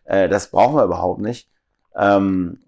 [0.04, 1.48] Äh, das brauchen wir überhaupt nicht.
[1.94, 2.60] Ähm,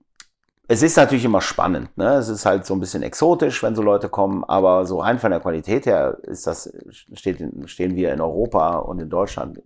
[0.66, 2.14] es ist natürlich immer spannend, ne?
[2.14, 5.30] Es ist halt so ein bisschen exotisch, wenn so Leute kommen, aber so rein von
[5.30, 6.72] der Qualität her ist das,
[7.12, 9.60] steht, stehen wir in Europa und in Deutschland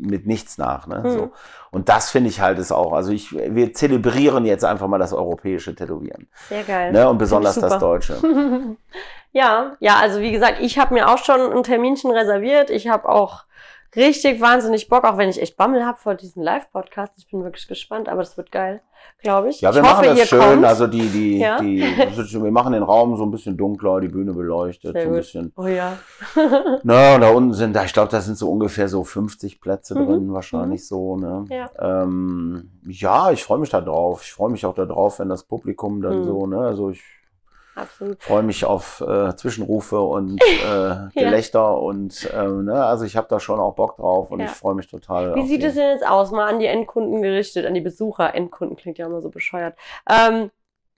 [0.00, 1.02] mit nichts nach, ne?
[1.02, 1.10] Hm.
[1.10, 1.30] So.
[1.70, 5.12] Und das finde ich halt ist auch, also ich, wir zelebrieren jetzt einfach mal das
[5.12, 6.92] europäische Tätowieren, Sehr geil.
[6.92, 7.08] ne?
[7.08, 8.16] Und besonders das deutsche.
[9.32, 12.70] ja, ja, also wie gesagt, ich habe mir auch schon ein Terminchen reserviert.
[12.70, 13.44] Ich habe auch
[13.96, 17.12] richtig wahnsinnig Bock, auch wenn ich echt Bammel habe vor diesem Live-Podcast.
[17.16, 18.80] Ich bin wirklich gespannt, aber das wird geil,
[19.22, 19.60] glaube ich.
[19.60, 20.38] Ja, wir ich machen hoffe, das schön.
[20.40, 20.64] kommt.
[20.64, 21.58] Also die, die, Ja.
[21.58, 25.12] die, wir machen den Raum so ein bisschen dunkler, die Bühne beleuchtet, Sehr so ein
[25.14, 25.16] gut.
[25.20, 25.52] bisschen.
[25.56, 25.98] oh ja.
[26.82, 29.98] Na, und da unten sind, da, ich glaube, da sind so ungefähr so 50 Plätze
[29.98, 30.06] Mhm.
[30.06, 31.44] drin, wahrscheinlich so, ne?
[31.50, 31.70] Ja.
[31.78, 34.22] Ähm, ja, ich freue mich da drauf.
[34.22, 36.24] Ich freue mich auch da drauf, wenn das Publikum dann Mhm.
[36.24, 36.58] so, ne?
[36.58, 37.02] Also ich
[37.80, 38.22] Absolut.
[38.22, 43.38] freue mich auf äh, Zwischenrufe und äh, Gelächter und ähm, ne, also ich habe da
[43.40, 44.46] schon auch Bock drauf und Ja.
[44.46, 45.34] ich freue mich total.
[45.34, 46.30] Wie sieht es denn jetzt aus?
[46.30, 48.34] Mal an die Endkunden gerichtet, an die Besucher.
[48.34, 49.74] Endkunden klingt ja immer so bescheuert.
[50.10, 50.50] Ähm,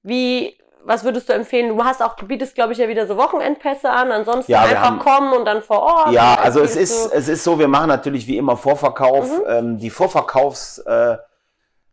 [0.02, 1.76] wie, was würdest du empfehlen?
[1.76, 4.10] Du hast auch, bietest, glaube ich, ja wieder so Wochenendpässe an.
[4.12, 6.12] Ansonsten Ja, einfach haben- kommen und dann vor Ort.
[6.12, 9.26] Ja, also es ist, du- es ist so, wir machen natürlich wie immer Vorverkauf.
[9.30, 9.44] Mhm.
[9.46, 11.16] Ähm, die Vorverkaufs äh,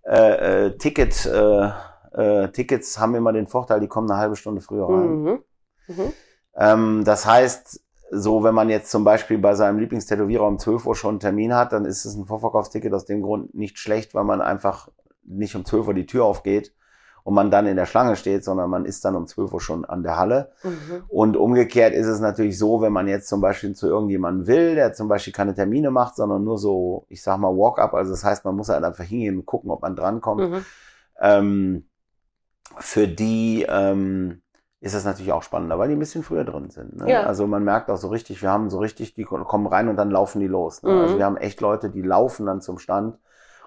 [0.04, 1.70] äh, äh, Ticket, äh,
[2.18, 5.22] äh, Tickets haben immer den Vorteil, die kommen eine halbe Stunde früher rein.
[5.22, 5.40] Mhm.
[5.88, 6.14] Mhm.
[6.56, 10.96] Ähm, das heißt, so wenn man jetzt zum Beispiel bei seinem Lieblingstätowierer um 12 Uhr
[10.96, 14.24] schon einen Termin hat, dann ist es ein Vorverkaufsticket aus dem Grund nicht schlecht, weil
[14.24, 14.90] man einfach
[15.24, 16.74] nicht um 12 Uhr die Tür aufgeht
[17.24, 19.84] und man dann in der Schlange steht, sondern man ist dann um 12 Uhr schon
[19.84, 20.52] an der Halle.
[20.64, 21.04] Mhm.
[21.10, 24.94] Und umgekehrt ist es natürlich so, wenn man jetzt zum Beispiel zu irgendjemandem will, der
[24.94, 28.46] zum Beispiel keine Termine macht, sondern nur so, ich sag mal, Walk-up, also das heißt,
[28.46, 30.50] man muss halt einfach hingehen und gucken, ob man drankommt.
[30.50, 30.66] Mhm.
[31.20, 31.90] Ähm,
[32.80, 34.42] für die ähm,
[34.80, 36.98] ist das natürlich auch spannender, weil die ein bisschen früher drin sind.
[36.98, 37.12] Ne?
[37.12, 37.24] Ja.
[37.24, 40.12] Also man merkt auch so richtig, wir haben so richtig, die kommen rein und dann
[40.12, 40.84] laufen die los.
[40.84, 40.92] Ne?
[40.92, 41.00] Mhm.
[41.02, 43.18] Also wir haben echt Leute, die laufen dann zum Stand.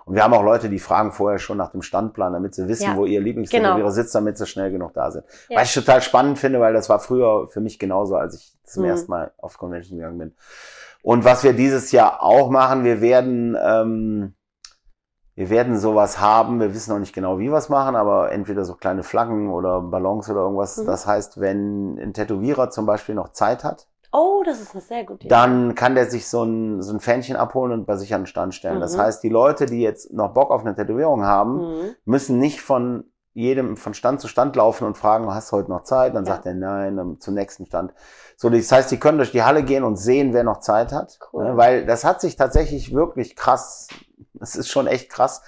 [0.07, 2.85] Und wir haben auch Leute, die fragen vorher schon nach dem Standplan, damit sie wissen,
[2.93, 2.97] Ja.
[2.97, 3.91] wo ihr Lieblingstätowierer Genau.
[3.91, 5.25] sitzt, damit sie schnell genug da sind.
[5.49, 5.59] Ja.
[5.61, 8.85] Was ich total spannend finde, weil das war früher für mich genauso, als ich zum
[8.85, 8.91] Mhm.
[8.91, 10.35] ersten Mal auf Convention gegangen bin.
[11.03, 14.35] Und was wir dieses Jahr auch machen, wir werden, ähm,
[15.41, 18.67] wir werden sowas haben, wir wissen noch nicht genau, wie wir es machen, aber entweder
[18.67, 20.77] so kleine Flaggen oder Ballons oder irgendwas.
[20.77, 20.85] Mhm.
[20.85, 25.05] Das heißt, wenn ein Tätowierer zum Beispiel noch Zeit hat, Oh, das ist eine sehr
[25.05, 25.29] gute Idee.
[25.29, 28.27] dann kann der sich so ein, so ein Fähnchen abholen und bei sich an den
[28.27, 28.81] Stand stellen.
[28.81, 29.01] Das Mhm.
[29.01, 31.95] heißt, die Leute, die jetzt noch Bock auf eine Tätowierung haben, Mhm.
[32.05, 35.85] müssen nicht von jedem von Stand zu Stand laufen und fragen, hast du heute noch
[35.85, 36.15] Zeit?
[36.17, 36.33] Dann Ja.
[36.35, 37.95] sagt er nein, dann zum nächsten Stand.
[38.41, 41.19] So, das heißt, die können durch die Halle gehen und sehen, wer noch Zeit hat.
[41.31, 41.45] Cool.
[41.45, 43.89] Ne, Weil das hat sich tatsächlich wirklich krass,
[44.41, 45.43] es ist schon echt krass,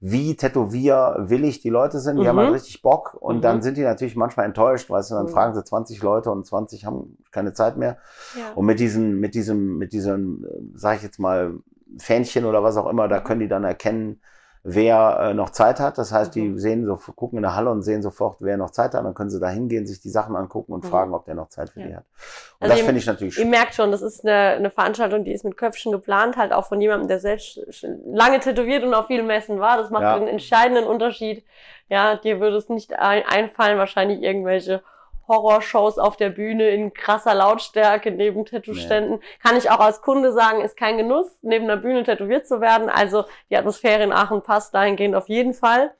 [0.00, 2.16] wie tätowierwillig die Leute sind.
[2.16, 2.28] Die Mhm.
[2.28, 3.40] haben halt richtig Bock und Mhm.
[3.42, 5.30] dann sind die natürlich manchmal enttäuscht, weißt du, dann Mhm.
[5.32, 7.98] fragen sie 20 Leute und 20 haben keine Zeit mehr.
[8.34, 8.54] Ja.
[8.54, 11.52] Und mit diesem, mit diesem, mit diesem, äh, sag ich jetzt mal,
[11.98, 14.22] Fähnchen oder was auch immer, da können die dann erkennen,
[14.62, 15.96] wer äh, noch Zeit hat.
[15.96, 16.58] Das heißt, die Mhm.
[16.58, 19.04] sehen so, gucken in der Halle und sehen sofort, wer noch Zeit hat.
[19.04, 20.88] Dann können sie da hingehen, sich die Sachen angucken und Mhm.
[20.88, 21.86] fragen, ob der noch Zeit für Ja.
[21.86, 22.04] die hat.
[22.04, 23.50] Und Also das ihr- finde ich natürlich Ihr schön.
[23.50, 26.80] merkt schon, das ist eine, eine Veranstaltung, die ist mit Köpfchen geplant, halt auch von
[26.80, 27.58] jemandem, der selbst
[28.06, 29.78] lange tätowiert und auf vielen Messen war.
[29.78, 30.14] Das macht Ja.
[30.16, 31.44] einen entscheidenden Unterschied.
[31.88, 34.82] Ja, dir würde es nicht ein, einfallen, wahrscheinlich irgendwelche
[35.30, 39.20] Horrorshows auf der Bühne in krasser Lautstärke neben Tattoo-Ständen.
[39.42, 42.90] Kann ich auch als Kunde sagen, ist kein Genuss, neben der Bühne tätowiert zu werden.
[42.90, 45.92] Also die Atmosphäre in Aachen passt dahingehend auf jeden Fall.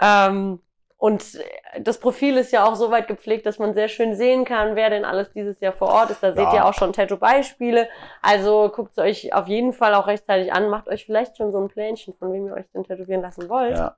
[0.00, 0.60] Ähm,
[0.98, 1.38] und
[1.78, 4.88] das Profil ist ja auch so weit gepflegt, dass man sehr schön sehen kann, wer
[4.88, 6.22] denn alles dieses Jahr vor Ort ist.
[6.22, 6.54] Da seht Ja.
[6.54, 7.86] ihr auch schon Tattoo-Beispiele.
[8.22, 10.70] Also guckt es euch auf jeden Fall auch rechtzeitig an.
[10.70, 13.76] Macht euch vielleicht schon so ein Plänchen, von wem ihr euch denn tätowieren lassen wollt.
[13.76, 13.96] Ja.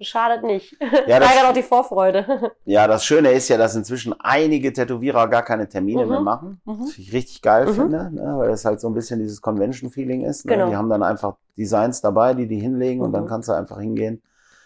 [0.00, 0.76] Schadet nicht.
[1.06, 2.52] Ja, das- Steigert auch die Vorfreude.
[2.64, 6.10] ja, das Schöne ist ja, dass inzwischen einige Tätowierer gar keine Termine Mhm.
[6.10, 6.60] mehr machen.
[6.64, 6.80] Mhm.
[6.80, 7.74] Was ich richtig geil Mhm.
[7.74, 8.34] finde, ne?
[8.36, 10.44] weil es halt so ein bisschen dieses Convention-Feeling ist.
[10.44, 10.52] Ne?
[10.54, 10.68] Genau.
[10.68, 13.14] Die haben dann einfach Designs dabei, die die hinlegen und Mhm.
[13.14, 14.20] dann kannst du einfach hingehen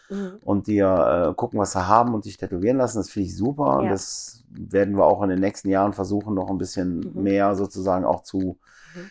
[0.09, 0.39] Mhm.
[0.45, 2.99] und dir äh, gucken, was sie haben und dich tätowieren lassen.
[2.99, 3.79] Das finde ich super.
[3.79, 3.91] Und Ja.
[3.93, 7.23] das werden wir auch in den nächsten Jahren versuchen, noch ein bisschen Mhm.
[7.23, 8.59] mehr sozusagen auch zu
[8.97, 9.11] Mhm.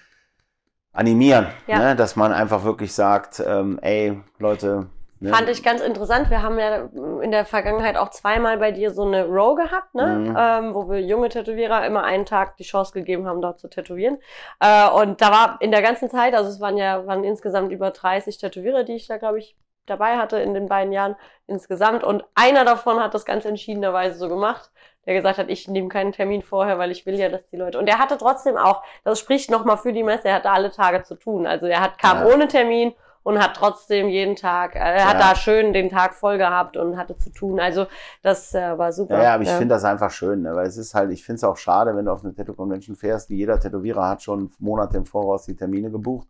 [0.91, 1.47] animieren.
[1.67, 1.79] Ja.
[1.79, 1.95] Ne?
[1.95, 4.87] Dass man einfach wirklich sagt, ähm, ey, Leute,
[5.21, 5.29] Ne?
[5.29, 6.29] Fand ich ganz interessant.
[6.29, 6.89] Wir haben ja
[7.21, 10.05] in der Vergangenheit auch zweimal bei dir so eine Row gehabt, ne?
[10.05, 10.35] Mhm.
[10.37, 14.17] Ähm, wo wir junge Tätowierer immer einen Tag die Chance gegeben haben, dort zu tätowieren.
[14.61, 17.91] Äh, und da war in der ganzen Zeit, also es waren ja waren insgesamt über
[17.91, 21.15] 30 Tätowierer, die ich da, glaube ich, dabei hatte in den beiden Jahren
[21.47, 22.03] insgesamt.
[22.03, 24.71] Und einer davon hat das ganz entschiedenerweise so gemacht,
[25.05, 27.79] der gesagt hat, ich nehme keinen Termin vorher, weil ich will ja, dass die Leute.
[27.79, 31.03] Und er hatte trotzdem auch, das spricht nochmal für die Messe, er hatte alle Tage
[31.03, 31.47] zu tun.
[31.47, 32.33] Also er hat, kam Ja.
[32.33, 32.93] ohne Termin
[33.23, 35.29] und hat trotzdem jeden Tag, äh, er hat Ja.
[35.29, 37.59] da schön den Tag voll gehabt und hatte zu tun.
[37.59, 37.85] Also
[38.21, 39.17] das äh, war super.
[39.17, 40.55] Ja, ja, aber ich finde das einfach schön, ne?
[40.55, 43.29] weil es ist halt, ich finde es auch schade, wenn du auf eine Tattoo-Convention fährst,
[43.29, 46.27] jeder Tätowierer hat schon Monate im Voraus die Termine gebucht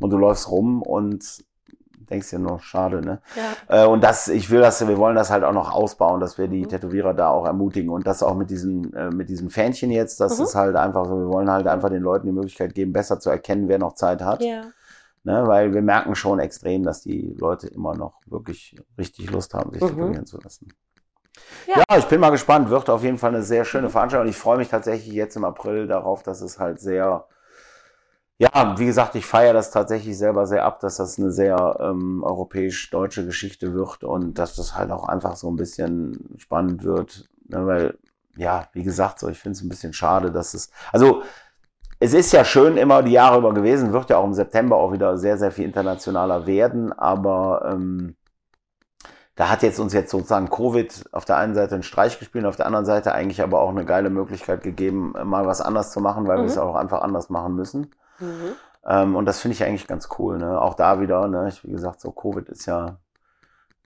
[0.00, 1.44] und du läufst rum und
[2.10, 3.22] denkst dir nur, schade, ne?
[3.68, 3.84] Ja.
[3.84, 6.48] Äh, und das, ich will das, wir wollen das halt auch noch ausbauen, dass wir
[6.48, 6.68] die Mhm.
[6.68, 10.38] Tätowierer da auch ermutigen und das auch mit diesen, äh, mit diesen Fähnchen jetzt, das
[10.38, 10.44] Mhm.
[10.44, 13.30] ist halt einfach so, wir wollen halt einfach den Leuten die Möglichkeit geben, besser zu
[13.30, 14.64] erkennen, wer noch Zeit hat, ja.
[15.24, 15.44] Ne?
[15.46, 19.82] weil wir merken schon extrem, dass die Leute immer noch wirklich richtig Lust haben, sich
[19.82, 19.88] Mhm.
[19.88, 20.68] tätowieren zu lassen.
[21.66, 21.82] Ja.
[21.88, 21.98] Ja.
[21.98, 24.58] ich bin mal gespannt, wird auf jeden Fall eine sehr schöne Veranstaltung und ich freue
[24.58, 27.26] mich tatsächlich jetzt im April darauf, dass es halt sehr,
[28.38, 32.22] ja, wie gesagt, ich feiere das tatsächlich selber sehr ab, dass das eine sehr ähm,
[32.24, 37.66] europäisch-deutsche Geschichte wird und dass das halt auch einfach so ein bisschen spannend wird, ne,
[37.66, 37.98] weil,
[38.36, 41.22] ja, wie gesagt, so, ich finde es ein bisschen schade, dass es, also,
[42.04, 44.92] es ist ja schön immer die Jahre über gewesen, wird ja auch im September auch
[44.92, 48.16] wieder sehr, sehr viel internationaler werden, aber ähm,
[49.36, 52.56] da hat jetzt uns jetzt sozusagen Covid auf der einen Seite einen Streich gespielt, auf
[52.56, 56.26] der anderen Seite eigentlich aber auch eine geile Möglichkeit gegeben, mal was anders zu machen,
[56.28, 56.48] weil wir Mhm.
[56.48, 57.90] es auch einfach anders machen müssen.
[58.20, 58.56] Mhm.
[58.86, 60.38] Ähm, und das finde ich eigentlich ganz cool.
[60.38, 60.60] Ne?
[60.60, 61.48] Auch da wieder, ne?
[61.48, 62.98] ich, wie gesagt, so Covid ist ja,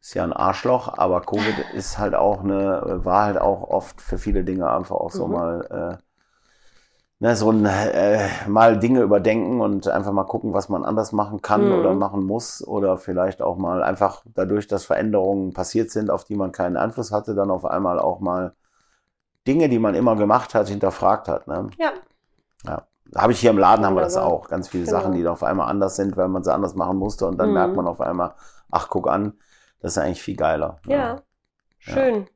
[0.01, 4.19] ist ja ein Arschloch, aber Covid ist halt auch eine, war halt auch oft für
[4.19, 5.33] viele Dinge einfach auch so Mhm.
[5.35, 6.03] mal, äh,
[7.21, 11.43] ne, so ein, äh, mal Dinge überdenken und einfach mal gucken, was man anders machen
[11.43, 11.79] kann Mhm.
[11.79, 16.37] oder machen muss oder vielleicht auch mal einfach dadurch, dass Veränderungen passiert sind, auf die
[16.37, 18.55] man keinen Einfluss hatte, dann auf einmal auch mal
[19.47, 21.49] Dinge, die man immer gemacht hat, hinterfragt hat.
[21.49, 21.71] Ne?
[21.79, 21.93] Ja.
[22.67, 22.87] Ja.
[23.17, 24.49] Habe ich hier im Laden, haben wir das auch.
[24.49, 24.99] Ganz viele Genau.
[24.99, 27.27] Sachen, die auf einmal anders sind, weil man sie anders machen musste.
[27.27, 27.55] Und dann Mhm.
[27.55, 28.35] merkt man auf einmal,
[28.71, 29.33] ach, guck an,
[29.81, 30.79] das ist eigentlich viel geiler.
[30.87, 31.23] Ja.
[31.79, 32.27] Schön.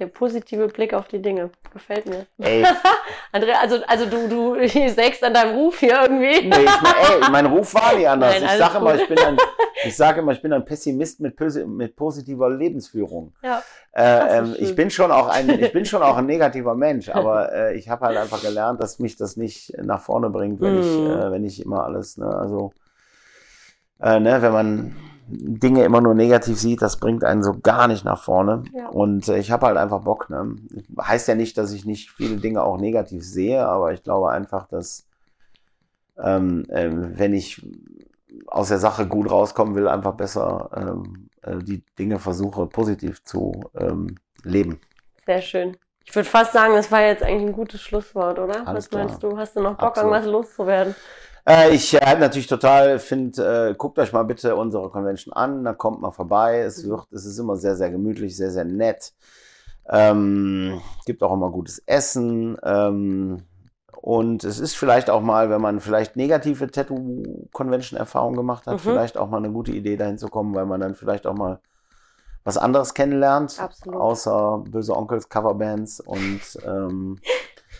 [0.00, 1.50] Der positive Blick auf die Dinge.
[1.72, 2.26] Gefällt mir.
[2.38, 2.64] Ey,
[3.32, 6.48] Andrea, also, also du, du sägst an deinem Ruf hier irgendwie.
[6.48, 8.34] nee, ich, mein- ey, mein Ruf war nie anders.
[8.40, 9.36] Nein, ich sage immer, ich bin ein,
[9.84, 11.38] ich sage immer, ich bin ein Pessimist mit,
[11.68, 13.34] mit positiver Lebensführung.
[13.42, 13.62] Ja.
[13.92, 17.52] Äh, ähm, ich bin schon auch ein, ich bin schon auch ein negativer Mensch, aber
[17.52, 20.86] äh, ich habe halt einfach gelernt, dass mich das nicht nach vorne bringt, wenn ich,
[20.86, 21.10] Mhm.
[21.10, 22.72] äh, wenn ich immer alles, ne, also,
[24.00, 24.96] äh, ne, wenn man
[25.30, 28.64] Dinge immer nur negativ sieht, das bringt einen so gar nicht nach vorne.
[28.72, 28.88] Ja.
[28.88, 30.30] Und äh, ich habe halt einfach Bock.
[30.30, 30.56] Ne?
[31.00, 34.66] Heißt ja nicht, dass ich nicht viele Dinge auch negativ sehe, aber ich glaube einfach,
[34.66, 35.06] dass
[36.18, 37.62] ähm, ähm, wenn ich
[38.46, 43.70] aus der Sache gut rauskommen will, einfach besser ähm, äh, die Dinge versuche positiv zu
[43.76, 44.80] ähm, leben.
[45.26, 45.76] Sehr schön.
[46.04, 48.66] Ich würde fast sagen, das war jetzt eigentlich ein gutes Schlusswort, oder?
[48.66, 49.32] Alles Was meinst klar.
[49.32, 49.38] du?
[49.38, 50.12] Hast du noch Bock, Absolut.
[50.12, 50.94] irgendwas loszuwerden?
[51.50, 55.76] Äh, ich äh, natürlich total finde, äh, guckt euch mal bitte unsere Convention an, dann
[55.76, 56.60] kommt mal vorbei.
[56.60, 56.90] Es Mhm.
[56.90, 59.12] wird, es ist immer sehr, sehr gemütlich, sehr, sehr nett.
[59.88, 62.56] Ähm, gibt auch immer gutes Essen.
[62.62, 63.42] Ähm,
[64.00, 68.84] und es ist vielleicht auch mal, wenn man vielleicht negative Tattoo-Convention-Erfahrungen gemacht hat, Mhm.
[68.84, 71.58] vielleicht auch mal eine gute Idee dahin zu kommen, weil man dann vielleicht auch mal
[72.44, 74.00] was anderes kennenlernt, Absolut.
[74.00, 77.18] außer böse Onkels, Coverbands und ähm,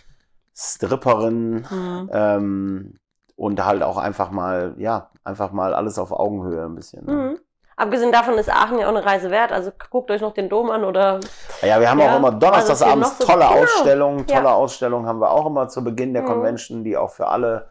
[0.55, 2.11] Stripperinnen Mhm.
[2.13, 2.95] ähm,
[3.41, 7.07] und halt auch einfach mal, ja, einfach mal alles auf Augenhöhe ein bisschen.
[7.07, 7.13] Ne?
[7.13, 7.39] Mhm.
[7.75, 9.51] Abgesehen davon ist Aachen ja auch eine Reise wert.
[9.51, 11.21] Also guckt euch noch den Dom an oder
[11.63, 13.63] Ja, wir haben Ja, auch immer donnerstags also noch so- tolle genau.
[13.63, 14.27] Ausstellungen.
[14.27, 14.53] Tolle Ja.
[14.55, 16.27] Ausstellungen haben wir auch immer zu Beginn der Mhm.
[16.27, 17.71] Convention, die auch für alle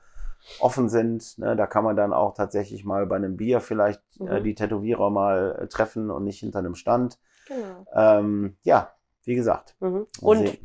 [0.59, 1.37] offen sind.
[1.37, 1.55] Ne?
[1.55, 4.43] Da kann man dann auch tatsächlich mal bei einem Bier vielleicht äh, Mhm.
[4.43, 7.19] die Tätowierer mal äh, treffen und nicht hinter einem Stand.
[7.47, 7.85] genau.
[7.93, 8.89] Ähm, ja,
[9.25, 9.75] wie gesagt.
[9.79, 10.07] Mhm.
[10.21, 10.57] Und sehen.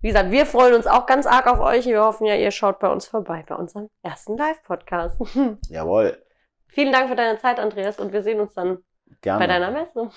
[0.00, 1.86] Wie gesagt, wir freuen uns auch ganz arg auf euch.
[1.86, 5.20] Wir hoffen ja, ihr schaut bei uns vorbei, bei unserem ersten Live-Podcast.
[5.68, 6.16] Jawohl,
[6.72, 8.78] Vielen Dank für deine Zeit, Andreas, und wir sehen uns dann
[9.22, 9.40] gerne.
[9.40, 10.10] bei deiner Messe.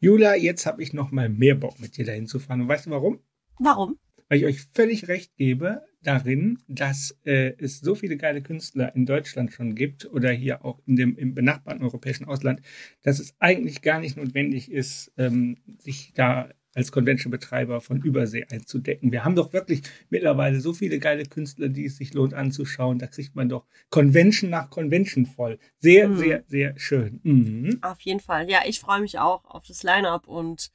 [0.00, 2.62] Jula, jetzt habe ich noch mal mehr Bock, mit dir dahin zu fahren.
[2.62, 3.20] Und weißt du warum?
[3.58, 3.98] Warum?
[4.28, 9.06] Weil ich euch völlig recht gebe darin, dass äh, es so viele geile Künstler in
[9.06, 12.60] Deutschland schon gibt oder hier auch in dem, im benachbarten europäischen Ausland,
[13.02, 19.12] dass es eigentlich gar nicht notwendig ist, ähm, sich da als Convention-Betreiber von Übersee einzudecken.
[19.12, 22.98] Wir haben doch wirklich mittlerweile so viele geile Künstler, die es sich lohnt anzuschauen.
[22.98, 25.58] Da kriegt man doch Convention nach Convention voll.
[25.80, 26.16] Sehr, Mhm.
[26.18, 27.20] sehr, sehr schön.
[27.22, 27.78] Mhm.
[27.82, 28.50] Auf jeden Fall.
[28.50, 30.70] Ja, ich freue mich auch auf das Line-up und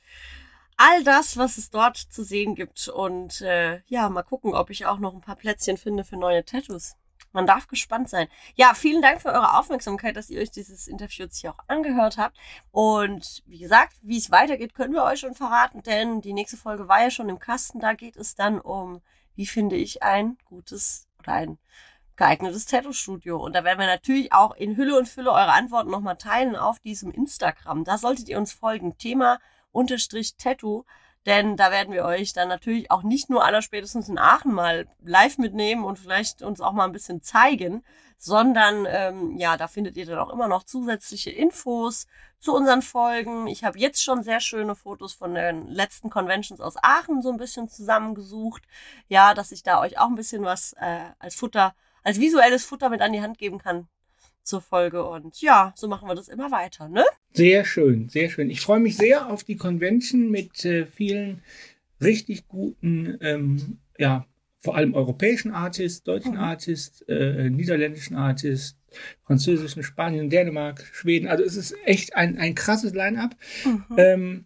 [0.78, 2.88] all das, was es dort zu sehen gibt.
[2.88, 6.46] Und äh, ja, mal gucken, ob ich auch noch ein paar Plätzchen finde für neue
[6.46, 6.96] Tattoos.
[7.32, 8.28] Man darf gespannt sein.
[8.56, 12.18] Ja, vielen Dank für eure Aufmerksamkeit, dass ihr euch dieses Interview jetzt hier auch angehört
[12.18, 12.38] habt.
[12.72, 16.88] Und wie gesagt, wie es weitergeht, können wir euch schon verraten, denn die nächste Folge
[16.88, 17.80] war ja schon im Kasten.
[17.80, 19.02] Da geht es dann um,
[19.36, 21.60] wie finde ich ein gutes oder ein
[22.20, 23.38] geeignetes Tattoo-Studio.
[23.38, 26.80] Und da werden wir natürlich auch in Hülle und Fülle eure Antworten nochmal teilen auf
[26.80, 27.84] diesem Instagram.
[27.84, 28.98] Da solltet ihr uns folgen.
[28.98, 29.40] Thema
[29.72, 30.84] unterstrich Tattoo.
[31.30, 35.38] Denn da werden wir euch dann natürlich auch nicht nur allerspätestens in Aachen mal live
[35.38, 37.84] mitnehmen und vielleicht uns auch mal ein bisschen zeigen,
[38.18, 42.08] sondern ähm, ja, da findet ihr dann auch immer noch zusätzliche Infos
[42.40, 43.46] zu unseren Folgen.
[43.46, 47.38] Ich habe jetzt schon sehr schöne Fotos von den letzten Conventions aus Aachen so ein
[47.38, 48.64] bisschen zusammengesucht.
[49.08, 52.90] Ja, dass ich da euch auch ein bisschen was äh, als Futter, als visuelles Futter
[52.90, 53.88] mit an die Hand geben kann
[54.50, 55.06] zur Folge.
[55.06, 57.06] Und ja, so machen wir das immer weiter, ne?
[57.34, 58.50] Sehr schön, sehr schön.
[58.50, 61.42] Ich freue mich sehr auf die Convention mit äh, vielen
[62.02, 64.26] richtig guten, ähm, ja,
[64.62, 66.40] vor allem europäischen Artists, deutschen mhm.
[66.40, 68.78] Artists, äh, niederländischen Artists,
[69.24, 71.28] französischen, Spanien, Dänemark, Schweden.
[71.28, 73.36] Also es ist echt ein, ein krasses Line-up.
[73.64, 73.86] Mhm.
[73.98, 74.46] Ähm,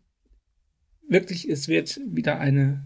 [1.07, 2.83] wirklich, es wird wieder eine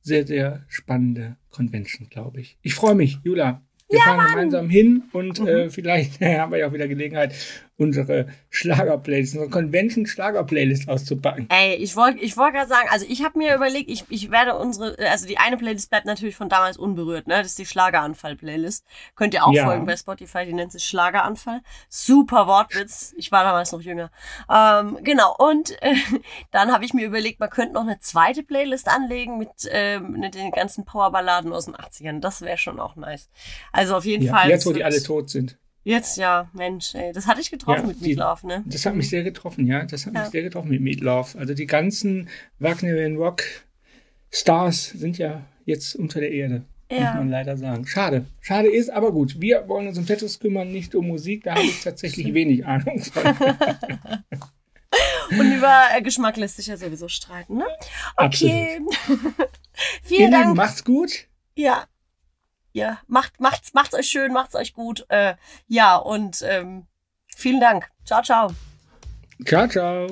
[0.00, 2.58] sehr, sehr spannende Convention, glaube ich.
[2.62, 3.62] Ich freue mich, Jula.
[3.90, 4.30] Wir ja, fahren Mann.
[4.30, 5.48] gemeinsam hin und mhm.
[5.48, 7.34] äh, vielleicht haben wir ja auch wieder Gelegenheit,
[7.80, 11.46] unsere Schlager-Playlist, unsere Convention-Schlager-Playlist auszupacken.
[11.48, 14.56] Ey, ich wollte ich wollt gerade sagen, also ich habe mir überlegt, ich, ich werde
[14.56, 17.38] unsere, also die eine Playlist bleibt natürlich von damals unberührt, ne?
[17.38, 18.84] Das ist die Schlageranfall-Playlist.
[19.16, 19.64] Könnt ihr auch ja.
[19.64, 21.62] folgen bei Spotify, die nennt sich Schlageranfall.
[21.88, 23.14] Super Wortwitz.
[23.16, 24.10] Ich war damals noch jünger.
[24.50, 25.94] Ähm, genau, und äh,
[26.50, 30.34] dann habe ich mir überlegt, man könnte noch eine zweite Playlist anlegen mit, äh, mit
[30.34, 32.20] den ganzen Powerballaden aus den 80ern.
[32.20, 33.28] Das wäre schon auch nice.
[33.72, 34.50] Also auf jeden ja, Fall.
[34.50, 35.56] Jetzt, wo die alle tot sind.
[35.82, 37.12] Jetzt ja, Mensch, ey.
[37.12, 38.62] Das hatte ich getroffen ja, mit Meatloaf, ne?
[38.66, 39.84] Das hat mich sehr getroffen, ja.
[39.84, 40.22] Das hat ja.
[40.22, 41.36] mich sehr getroffen mit Meatloaf.
[41.36, 42.28] Also die ganzen
[42.58, 43.42] Wagnerian Rock
[44.30, 46.64] Stars sind ja jetzt unter der Erde.
[46.90, 47.00] Ja.
[47.00, 47.86] Muss man leider sagen.
[47.86, 48.26] Schade.
[48.40, 49.40] Schade ist, aber gut.
[49.40, 51.44] Wir wollen uns um Tattoos kümmern, nicht um Musik.
[51.44, 53.22] Da habe ich tatsächlich wenig Ahnung von.
[55.30, 57.66] Und über äh, Geschmack lässt sich ja sowieso streiten, ne?
[58.16, 58.80] Okay.
[60.02, 60.56] Vielen Dank.
[60.56, 61.28] Macht's gut.
[61.54, 61.84] Ja,
[62.72, 65.04] ja, macht, macht's, macht's euch schön, macht's euch gut.
[65.08, 65.34] Äh,
[65.66, 66.86] ja, und ähm,
[67.36, 67.90] vielen Dank.
[68.04, 68.52] Ciao, ciao.
[69.44, 70.06] Ciao, ciao.